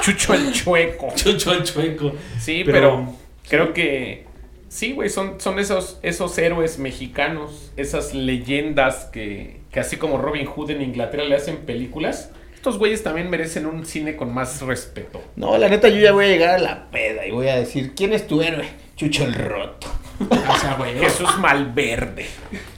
Chucho 0.00 0.32
el 0.34 0.52
chueco. 0.52 1.08
Chucho 1.14 1.52
el 1.52 1.62
chueco. 1.64 2.12
Sí, 2.40 2.62
Pero- 2.64 2.72
pero, 2.80 3.14
creo 3.48 3.72
que 3.74 4.24
sí, 4.68 4.92
güey, 4.92 5.08
son, 5.10 5.40
son 5.40 5.58
esos, 5.58 5.98
esos 6.02 6.36
héroes 6.38 6.78
mexicanos, 6.78 7.72
esas 7.76 8.14
leyendas 8.14 9.06
que, 9.12 9.60
que 9.70 9.80
así 9.80 9.96
como 9.96 10.18
Robin 10.18 10.46
Hood 10.46 10.70
en 10.70 10.82
Inglaterra 10.82 11.24
le 11.24 11.36
hacen 11.36 11.58
películas, 11.58 12.30
estos 12.54 12.78
güeyes 12.78 13.02
también 13.02 13.30
merecen 13.30 13.66
un 13.66 13.86
cine 13.86 14.16
con 14.16 14.32
más 14.34 14.60
respeto. 14.62 15.22
No, 15.36 15.56
la 15.58 15.68
neta 15.68 15.88
yo 15.88 16.00
ya 16.00 16.12
voy 16.12 16.24
a 16.26 16.28
llegar 16.28 16.54
a 16.54 16.58
la 16.58 16.90
peda 16.90 17.26
y 17.26 17.30
voy 17.30 17.48
a 17.48 17.56
decir, 17.56 17.94
¿quién 17.94 18.12
es 18.12 18.26
tu 18.26 18.42
héroe? 18.42 18.66
Chucho 18.96 19.24
el 19.24 19.34
Roto. 19.34 19.86
O 20.20 20.58
sea, 20.58 20.74
güey. 20.76 20.94
Jesús 20.98 21.38
Malverde. 21.38 22.26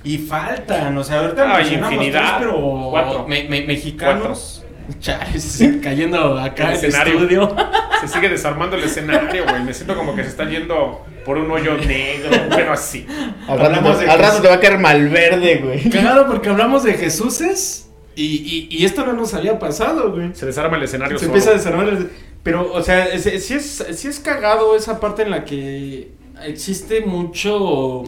Y 0.04 0.18
faltan, 0.18 0.96
o 0.98 1.02
sea, 1.02 1.20
ahorita 1.20 1.50
Ay, 1.56 1.62
mencionamos 1.62 1.92
infinidad. 1.94 2.20
tres, 2.20 2.32
pero 2.50 2.88
Cuatro. 2.90 3.26
me- 3.26 3.44
me- 3.44 3.62
mexicanos. 3.62 4.59
Chale, 5.00 5.38
sí, 5.38 5.80
cayendo 5.82 6.38
acá 6.38 6.64
El 6.64 6.78
en 6.78 6.78
el 6.78 6.84
escenario. 6.86 7.14
estudio. 7.14 7.56
Se 8.00 8.08
sigue 8.08 8.28
desarmando 8.30 8.76
el 8.76 8.84
escenario, 8.84 9.44
güey. 9.48 9.62
Me 9.62 9.74
siento 9.74 9.94
como 9.94 10.14
que 10.16 10.22
se 10.24 10.30
está 10.30 10.48
yendo 10.48 11.04
por 11.24 11.36
un 11.36 11.50
hoyo 11.50 11.76
negro, 11.76 12.30
pero 12.48 12.72
así. 12.72 13.06
Al 13.46 13.58
rato, 13.58 13.76
Hablamos 13.76 13.98
te- 13.98 14.08
al 14.10 14.18
rato 14.18 14.40
te 14.40 14.48
va 14.48 14.54
a 14.54 14.60
caer 14.60 14.78
Malverde, 14.78 15.56
güey. 15.56 15.82
Claro, 15.90 16.26
porque 16.26 16.48
hablamos 16.48 16.82
de 16.82 16.94
Jesuses 16.94 17.90
y, 18.16 18.68
y, 18.70 18.74
y 18.74 18.84
esto 18.86 19.04
no 19.04 19.12
nos 19.12 19.34
había 19.34 19.58
pasado, 19.58 20.12
güey. 20.12 20.30
Se 20.34 20.46
desarma 20.46 20.78
el 20.78 20.84
escenario 20.84 21.18
Se 21.18 21.26
solo. 21.26 21.36
empieza 21.36 21.50
a 21.50 21.58
desarmar. 21.58 21.88
el- 21.90 22.10
Pero, 22.42 22.72
o 22.72 22.82
sea, 22.82 23.04
es- 23.06 23.26
es- 23.26 23.50
es, 23.50 24.04
es 24.04 24.18
cagado 24.20 24.74
esa 24.76 24.98
parte 24.98 25.20
en 25.22 25.30
la 25.30 25.44
que 25.44 26.12
existe 26.46 27.02
mucho, 27.02 28.04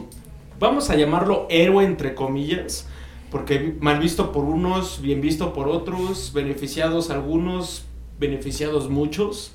vamos 0.59 0.89
a 0.89 0.95
llamarlo 0.95 1.45
héroe 1.51 1.85
entre 1.85 2.15
comillas, 2.15 2.87
porque 3.33 3.75
mal 3.79 3.99
visto 3.99 4.31
por 4.31 4.45
unos, 4.45 5.01
bien 5.01 5.19
visto 5.19 5.53
por 5.53 5.67
otros, 5.67 6.33
beneficiados 6.35 7.09
algunos, 7.09 7.83
beneficiados 8.19 8.91
muchos, 8.91 9.53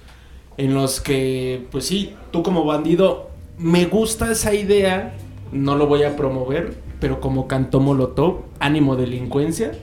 en 0.57 0.75
los 0.75 1.01
que, 1.01 1.65
pues 1.71 1.87
sí, 1.87 2.17
tú 2.33 2.43
como 2.43 2.65
bandido, 2.65 3.31
me 3.57 3.87
gusta 3.87 4.33
esa 4.33 4.53
idea, 4.53 5.15
no 5.53 5.77
lo 5.77 5.87
voy 5.87 6.03
a 6.03 6.17
promover, 6.17 6.77
pero 6.99 7.21
como 7.21 7.47
cantó 7.47 7.79
Molotov, 7.79 8.41
ánimo 8.59 8.97
delincuencia. 8.97 9.71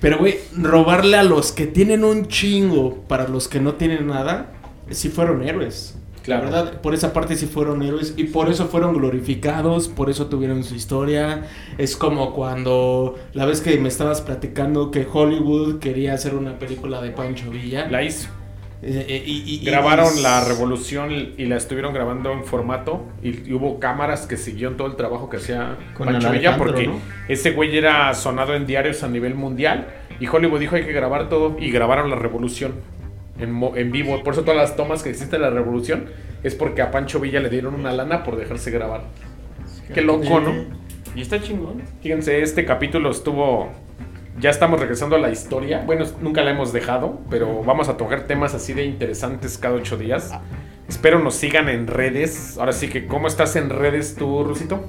Pero, 0.00 0.18
güey, 0.18 0.36
robarle 0.56 1.16
a 1.16 1.24
los 1.24 1.50
que 1.50 1.66
tienen 1.66 2.04
un 2.04 2.28
chingo 2.28 3.02
para 3.08 3.26
los 3.26 3.48
que 3.48 3.58
no 3.58 3.74
tienen 3.74 4.06
nada, 4.06 4.52
sí 4.90 5.08
fueron 5.08 5.42
héroes. 5.42 5.97
Claro. 6.28 6.50
La 6.50 6.62
verdad, 6.62 6.80
por 6.80 6.94
esa 6.94 7.12
parte 7.12 7.36
sí 7.36 7.46
fueron 7.46 7.82
héroes 7.82 8.14
y 8.16 8.24
por 8.24 8.48
eso 8.48 8.66
fueron 8.68 8.94
glorificados, 8.94 9.88
por 9.88 10.10
eso 10.10 10.26
tuvieron 10.26 10.62
su 10.64 10.74
historia. 10.74 11.44
Es 11.78 11.96
como 11.96 12.34
cuando 12.34 13.16
la 13.32 13.44
vez 13.46 13.60
que 13.60 13.76
me 13.78 13.88
estabas 13.88 14.20
platicando 14.20 14.90
que 14.90 15.06
Hollywood 15.10 15.78
quería 15.78 16.14
hacer 16.14 16.34
una 16.34 16.58
película 16.58 17.00
de 17.02 17.10
Pancho 17.10 17.50
Villa. 17.50 17.88
La 17.90 18.02
hizo. 18.02 18.28
Eh, 18.80 19.06
eh, 19.08 19.22
y- 19.26 19.64
Grabaron 19.64 20.16
y- 20.18 20.22
la 20.22 20.44
revolución 20.44 21.10
y 21.10 21.46
la 21.46 21.56
estuvieron 21.56 21.92
grabando 21.92 22.30
en 22.32 22.44
formato 22.44 23.06
y, 23.22 23.48
y 23.50 23.52
hubo 23.52 23.80
cámaras 23.80 24.26
que 24.28 24.36
siguieron 24.36 24.76
todo 24.76 24.86
el 24.86 24.94
trabajo 24.94 25.28
que 25.28 25.38
hacía 25.38 25.76
Con 25.96 26.06
Pancho 26.06 26.30
Villa 26.30 26.50
Alejandro, 26.50 26.64
porque 26.74 26.86
¿no? 26.86 27.00
ese 27.28 27.50
güey 27.50 27.76
era 27.76 28.14
sonado 28.14 28.54
en 28.54 28.66
diarios 28.66 29.02
a 29.02 29.08
nivel 29.08 29.34
mundial 29.34 29.88
y 30.20 30.28
Hollywood 30.28 30.60
dijo 30.60 30.76
hay 30.76 30.84
que 30.84 30.92
grabar 30.92 31.28
todo 31.28 31.56
y 31.58 31.72
grabaron 31.72 32.08
la 32.08 32.14
revolución 32.16 32.74
en, 33.38 33.62
en 33.76 33.92
vivo. 33.92 34.22
Por 34.22 34.34
eso 34.34 34.42
todas 34.42 34.56
las 34.56 34.76
tomas 34.76 35.02
que 35.02 35.10
existe 35.10 35.36
de 35.36 35.42
la 35.42 35.50
revolución 35.50 36.06
es 36.42 36.54
porque 36.54 36.82
a 36.82 36.90
Pancho 36.90 37.20
Villa 37.20 37.40
le 37.40 37.50
dieron 37.50 37.74
una 37.74 37.92
lana 37.92 38.24
por 38.24 38.36
dejarse 38.36 38.70
grabar. 38.70 39.02
Qué 39.92 40.02
loco, 40.02 40.40
¿no? 40.40 40.66
Y 41.14 41.22
está 41.22 41.40
chingón. 41.40 41.82
Fíjense, 42.02 42.42
este 42.42 42.64
capítulo 42.64 43.10
estuvo. 43.10 43.70
Ya 44.38 44.50
estamos 44.50 44.78
regresando 44.78 45.16
a 45.16 45.18
la 45.18 45.30
historia. 45.30 45.82
Bueno, 45.84 46.04
nunca 46.20 46.42
la 46.42 46.52
hemos 46.52 46.72
dejado, 46.72 47.20
pero 47.28 47.64
vamos 47.64 47.88
a 47.88 47.96
tocar 47.96 48.26
temas 48.28 48.54
así 48.54 48.72
de 48.72 48.84
interesantes 48.84 49.58
cada 49.58 49.74
ocho 49.74 49.96
días. 49.96 50.32
Espero 50.88 51.18
nos 51.18 51.34
sigan 51.34 51.68
en 51.68 51.86
redes. 51.88 52.56
Ahora 52.56 52.72
sí 52.72 52.88
que, 52.88 53.06
¿cómo 53.06 53.26
estás 53.26 53.56
en 53.56 53.70
redes 53.70 54.14
tú, 54.14 54.44
Rusito? 54.44 54.84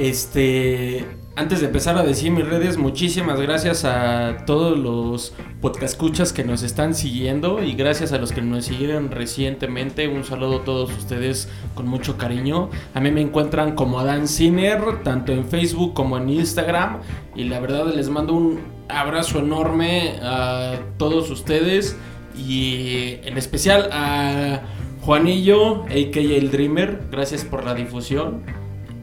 Este, 0.00 1.04
antes 1.36 1.60
de 1.60 1.66
empezar 1.66 1.98
a 1.98 2.02
decir 2.02 2.32
mis 2.32 2.48
redes, 2.48 2.78
muchísimas 2.78 3.38
gracias 3.38 3.84
a 3.84 4.46
todos 4.46 4.78
los 4.78 5.34
podcascuchas 5.60 6.32
que 6.32 6.42
nos 6.42 6.62
están 6.62 6.94
siguiendo 6.94 7.62
y 7.62 7.74
gracias 7.74 8.14
a 8.14 8.18
los 8.18 8.32
que 8.32 8.40
nos 8.40 8.64
siguieron 8.64 9.10
recientemente. 9.10 10.08
Un 10.08 10.24
saludo 10.24 10.60
a 10.60 10.64
todos 10.64 10.90
ustedes 10.96 11.50
con 11.74 11.86
mucho 11.86 12.16
cariño. 12.16 12.70
A 12.94 13.00
mí 13.00 13.10
me 13.10 13.20
encuentran 13.20 13.74
como 13.74 14.00
Adán 14.00 14.26
Ciner, 14.26 15.02
tanto 15.04 15.32
en 15.32 15.44
Facebook 15.44 15.92
como 15.92 16.16
en 16.16 16.30
Instagram. 16.30 17.00
Y 17.36 17.44
la 17.44 17.60
verdad 17.60 17.92
les 17.94 18.08
mando 18.08 18.32
un 18.32 18.60
abrazo 18.88 19.40
enorme 19.40 20.14
a 20.22 20.78
todos 20.96 21.30
ustedes 21.30 21.98
y 22.38 23.18
en 23.22 23.36
especial 23.36 23.90
a 23.92 24.62
Juanillo, 25.02 25.82
a.k.a. 25.82 26.22
el 26.22 26.50
Dreamer. 26.50 27.02
Gracias 27.10 27.44
por 27.44 27.66
la 27.66 27.74
difusión 27.74 28.60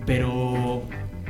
pero 0.08 0.82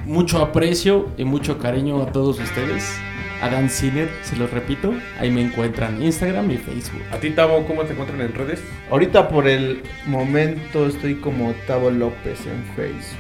mucho 0.06 0.38
aprecio 0.38 1.12
y 1.18 1.26
mucho 1.26 1.58
cariño 1.60 2.02
a 2.02 2.14
todos 2.14 2.40
ustedes. 2.40 2.98
Adán 3.42 3.70
Sinner, 3.70 4.10
se 4.24 4.36
los 4.36 4.50
repito, 4.50 4.94
ahí 5.20 5.30
me 5.30 5.42
encuentran 5.42 6.02
Instagram 6.02 6.50
y 6.50 6.58
Facebook. 6.58 7.02
A 7.12 7.18
ti, 7.18 7.32
Tavo, 7.32 7.66
¿cómo 7.68 7.84
te 7.84 7.92
encuentran 7.92 8.22
en 8.22 8.34
redes? 8.34 8.64
Ahorita 8.90 9.28
por 9.28 9.48
el 9.48 9.84
momento 10.08 10.88
estoy 10.88 11.16
como 11.16 11.54
Tavo 11.68 11.92
López 11.92 12.40
en 12.48 12.64
Facebook. 12.76 13.20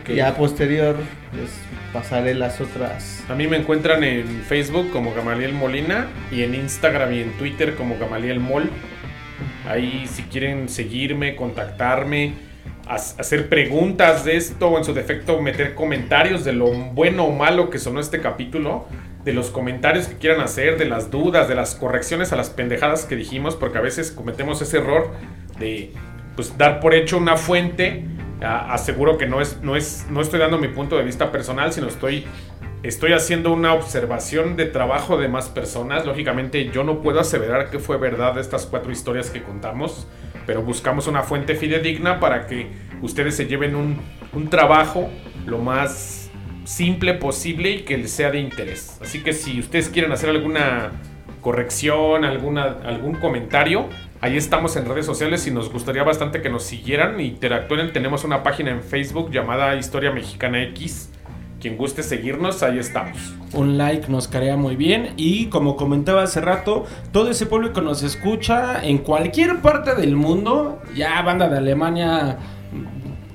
Ok. 0.00 0.10
Ya 0.10 0.36
posterior 0.36 0.96
les 1.36 1.50
pasaré 1.92 2.34
las 2.34 2.60
otras. 2.60 3.24
A 3.28 3.34
mí 3.34 3.46
me 3.46 3.56
encuentran 3.56 4.04
en 4.04 4.42
Facebook 4.42 4.90
como 4.92 5.14
Gamaliel 5.14 5.52
Molina 5.52 6.08
y 6.30 6.42
en 6.42 6.54
Instagram 6.54 7.12
y 7.12 7.20
en 7.20 7.32
Twitter 7.32 7.74
como 7.74 7.98
Gamaliel 7.98 8.38
Mol. 8.38 8.70
Ahí 9.68 10.06
si 10.06 10.22
quieren 10.24 10.68
seguirme, 10.68 11.34
contactarme, 11.34 12.34
hacer 12.86 13.48
preguntas 13.48 14.24
de 14.24 14.36
esto 14.36 14.68
o 14.68 14.78
en 14.78 14.84
su 14.84 14.92
defecto 14.92 15.40
meter 15.40 15.74
comentarios 15.74 16.44
de 16.44 16.52
lo 16.52 16.70
bueno 16.70 17.24
o 17.24 17.32
malo 17.32 17.70
que 17.70 17.78
sonó 17.78 18.00
este 18.00 18.20
capítulo, 18.20 18.86
de 19.24 19.32
los 19.32 19.50
comentarios 19.50 20.06
que 20.06 20.16
quieran 20.16 20.40
hacer, 20.40 20.76
de 20.76 20.84
las 20.84 21.10
dudas, 21.10 21.48
de 21.48 21.54
las 21.54 21.74
correcciones 21.74 22.32
a 22.32 22.36
las 22.36 22.50
pendejadas 22.50 23.06
que 23.06 23.16
dijimos, 23.16 23.56
porque 23.56 23.78
a 23.78 23.80
veces 23.80 24.12
cometemos 24.12 24.60
ese 24.60 24.78
error 24.78 25.10
de 25.58 25.92
pues 26.36 26.58
dar 26.58 26.80
por 26.80 26.94
hecho 26.94 27.16
una 27.16 27.36
fuente. 27.36 28.04
Aseguro 28.42 29.16
que 29.16 29.26
no 29.26 29.40
es, 29.40 29.62
no 29.62 29.76
es, 29.76 30.06
no 30.10 30.20
estoy 30.20 30.38
dando 30.38 30.58
mi 30.58 30.68
punto 30.68 30.98
de 30.98 31.04
vista 31.04 31.32
personal, 31.32 31.72
sino 31.72 31.86
estoy 31.86 32.26
Estoy 32.84 33.14
haciendo 33.14 33.50
una 33.50 33.72
observación 33.72 34.56
de 34.56 34.66
trabajo 34.66 35.16
de 35.16 35.26
más 35.26 35.48
personas. 35.48 36.04
Lógicamente 36.04 36.68
yo 36.68 36.84
no 36.84 37.00
puedo 37.00 37.18
aseverar 37.18 37.70
que 37.70 37.78
fue 37.78 37.96
verdad 37.96 38.36
estas 38.36 38.66
cuatro 38.66 38.92
historias 38.92 39.30
que 39.30 39.42
contamos, 39.42 40.06
pero 40.46 40.62
buscamos 40.62 41.06
una 41.06 41.22
fuente 41.22 41.54
fidedigna 41.54 42.20
para 42.20 42.46
que 42.46 42.68
ustedes 43.02 43.36
se 43.36 43.46
lleven 43.46 43.74
un, 43.74 44.00
un 44.32 44.48
trabajo 44.48 45.10
lo 45.46 45.58
más 45.58 46.30
simple 46.64 47.14
posible 47.14 47.70
y 47.70 47.82
que 47.82 47.96
les 47.98 48.10
sea 48.10 48.30
de 48.30 48.40
interés. 48.40 48.98
Así 49.02 49.22
que 49.22 49.32
si 49.32 49.60
ustedes 49.60 49.88
quieren 49.88 50.12
hacer 50.12 50.30
alguna 50.30 50.92
corrección, 51.40 52.24
alguna, 52.24 52.78
algún 52.84 53.16
comentario, 53.16 53.88
ahí 54.20 54.36
estamos 54.36 54.76
en 54.76 54.86
redes 54.88 55.04
sociales 55.04 55.46
y 55.46 55.50
nos 55.50 55.70
gustaría 55.70 56.02
bastante 56.02 56.40
que 56.40 56.48
nos 56.48 56.64
siguieran 56.64 57.20
interactúen. 57.20 57.92
Tenemos 57.92 58.24
una 58.24 58.42
página 58.42 58.70
en 58.70 58.82
Facebook 58.82 59.30
llamada 59.30 59.76
Historia 59.76 60.10
Mexicana 60.10 60.62
X. 60.62 61.10
Quien 61.64 61.78
guste 61.78 62.02
seguirnos, 62.02 62.62
ahí 62.62 62.78
estamos. 62.78 63.16
Un 63.54 63.78
like 63.78 64.08
nos 64.10 64.28
caería 64.28 64.54
muy 64.54 64.76
bien. 64.76 65.14
Y 65.16 65.46
como 65.46 65.76
comentaba 65.76 66.22
hace 66.22 66.42
rato, 66.42 66.84
todo 67.10 67.30
ese 67.30 67.46
público 67.46 67.80
nos 67.80 68.02
escucha 68.02 68.84
en 68.84 68.98
cualquier 68.98 69.62
parte 69.62 69.94
del 69.94 70.14
mundo. 70.14 70.82
Ya, 70.94 71.22
banda 71.22 71.48
de 71.48 71.56
Alemania, 71.56 72.36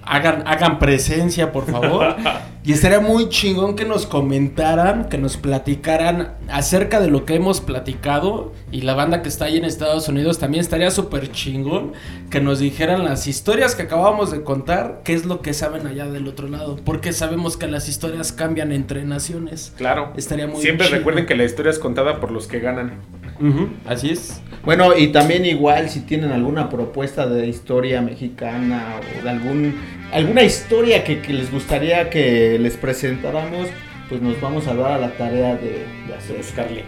hagan, 0.10 0.44
hagan 0.48 0.80
presencia, 0.80 1.52
por 1.52 1.66
favor. 1.66 2.16
y 2.64 2.74
estaría 2.74 3.00
muy 3.00 3.30
chingón 3.30 3.76
que 3.76 3.86
nos 3.86 4.08
comentaran, 4.08 5.08
que 5.08 5.18
nos 5.18 5.38
platicaran 5.38 6.34
acerca 6.50 7.00
de 7.00 7.10
lo 7.10 7.26
que 7.26 7.36
hemos 7.36 7.62
platicado. 7.62 8.52
Y 8.72 8.82
la 8.82 8.96
banda 8.96 9.22
que 9.22 9.30
está 9.30 9.46
ahí 9.46 9.58
en 9.58 9.66
Estados 9.66 10.10
Unidos 10.10 10.40
también 10.40 10.62
estaría 10.62 10.90
súper 10.90 11.32
chingón 11.32 11.94
que 12.32 12.42
nos 12.42 12.60
dijeran 12.60 13.06
las 13.06 13.28
historias 13.28 13.76
que 13.76 13.84
acabamos 13.84 14.32
de 14.32 14.44
contar, 14.44 15.02
qué 15.04 15.14
es 15.14 15.26
lo 15.26 15.42
que 15.42 15.54
saben 15.54 15.86
allá 15.86 16.08
del 16.08 16.28
otro 16.28 16.48
lado. 16.48 16.78
Porque 16.84 17.14
sabemos 17.14 17.56
que 17.56 17.68
las 17.68 17.88
historias 17.88 18.32
cambian 18.32 18.72
entre 18.72 19.06
naciones. 19.06 19.74
Claro. 19.78 20.12
Estaría 20.18 20.48
muy 20.48 20.62
Siempre 20.62 20.88
recuerden 20.88 21.28
que 21.28 21.36
la 21.36 21.44
historia 21.44 21.70
es 21.70 21.80
contada 21.80 22.20
por 22.20 22.32
los 22.32 22.48
que 22.48 22.60
ganan. 22.60 22.94
Ujú, 23.40 23.70
así 23.88 24.10
es. 24.12 24.42
Bueno, 24.64 24.96
y 24.98 25.08
también 25.08 25.46
igual 25.46 25.90
si 25.90 26.02
tienen 26.02 26.32
alguna 26.32 26.70
propuesta 26.70 27.26
de 27.28 27.48
historia 27.48 28.02
mexicana 28.02 28.96
o 29.20 29.24
de 29.24 29.30
algún 29.30 29.76
alguna 30.12 30.44
historia 30.44 31.04
que, 31.04 31.22
que 31.22 31.34
les 31.34 31.52
gustaría 31.52 32.10
que 32.10 32.58
les 32.60 32.76
presentáramos, 32.78 33.68
pues 34.10 34.22
nos 34.22 34.40
vamos 34.42 34.68
a 34.68 34.74
dar 34.74 34.92
a 34.94 34.98
la 34.98 35.12
tarea 35.12 35.56
de, 35.56 35.70
de 35.70 35.86
De 36.08 36.14
hacer 36.18 36.38
buscarle. 36.38 36.84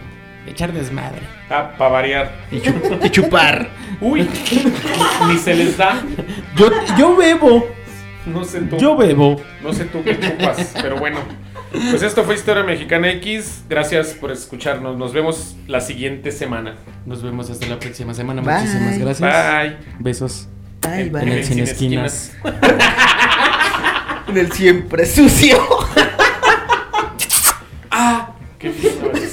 Echar 0.46 0.72
desmadre. 0.72 1.20
Ah, 1.48 1.72
para 1.78 1.90
variar. 1.90 2.32
y, 2.50 2.56
chu- 2.58 2.74
y 3.04 3.10
chupar. 3.10 3.68
Uy, 4.00 4.28
ni 5.28 5.38
se 5.38 5.54
les 5.54 5.76
da. 5.78 6.02
Yo, 6.56 6.68
yo 6.98 7.16
bebo. 7.16 7.68
No 8.26 8.44
sé 8.44 8.60
tú. 8.62 8.76
Yo 8.76 8.96
bebo. 8.96 9.40
No 9.62 9.72
sé 9.72 9.84
tú 9.84 10.02
qué 10.02 10.18
chupas, 10.18 10.74
pero 10.82 10.96
bueno. 10.98 11.18
Pues 11.72 12.02
esto 12.02 12.24
fue 12.24 12.34
Historia 12.34 12.62
Mexicana 12.64 13.10
X. 13.12 13.62
Gracias 13.68 14.08
por 14.08 14.30
escucharnos. 14.30 14.96
Nos 14.96 15.12
vemos 15.12 15.56
la 15.66 15.80
siguiente 15.80 16.30
semana. 16.30 16.76
Nos 17.06 17.22
vemos 17.22 17.48
hasta 17.50 17.66
la 17.66 17.78
próxima 17.78 18.14
semana. 18.14 18.42
Bye. 18.42 18.54
Muchísimas 18.54 18.98
gracias. 18.98 19.62
Bye. 19.62 19.76
Besos. 19.98 20.48
Bye, 20.82 21.00
En 21.02 21.12
bye. 21.12 21.38
el 21.38 21.44
Sin 21.44 21.58
Esquinas. 21.60 22.32
En 24.28 24.36
el 24.38 24.52
siempre 24.52 25.06
sucio. 25.06 25.58
Qué 28.58 28.70
fino 28.70 29.10
eres. 29.10 29.31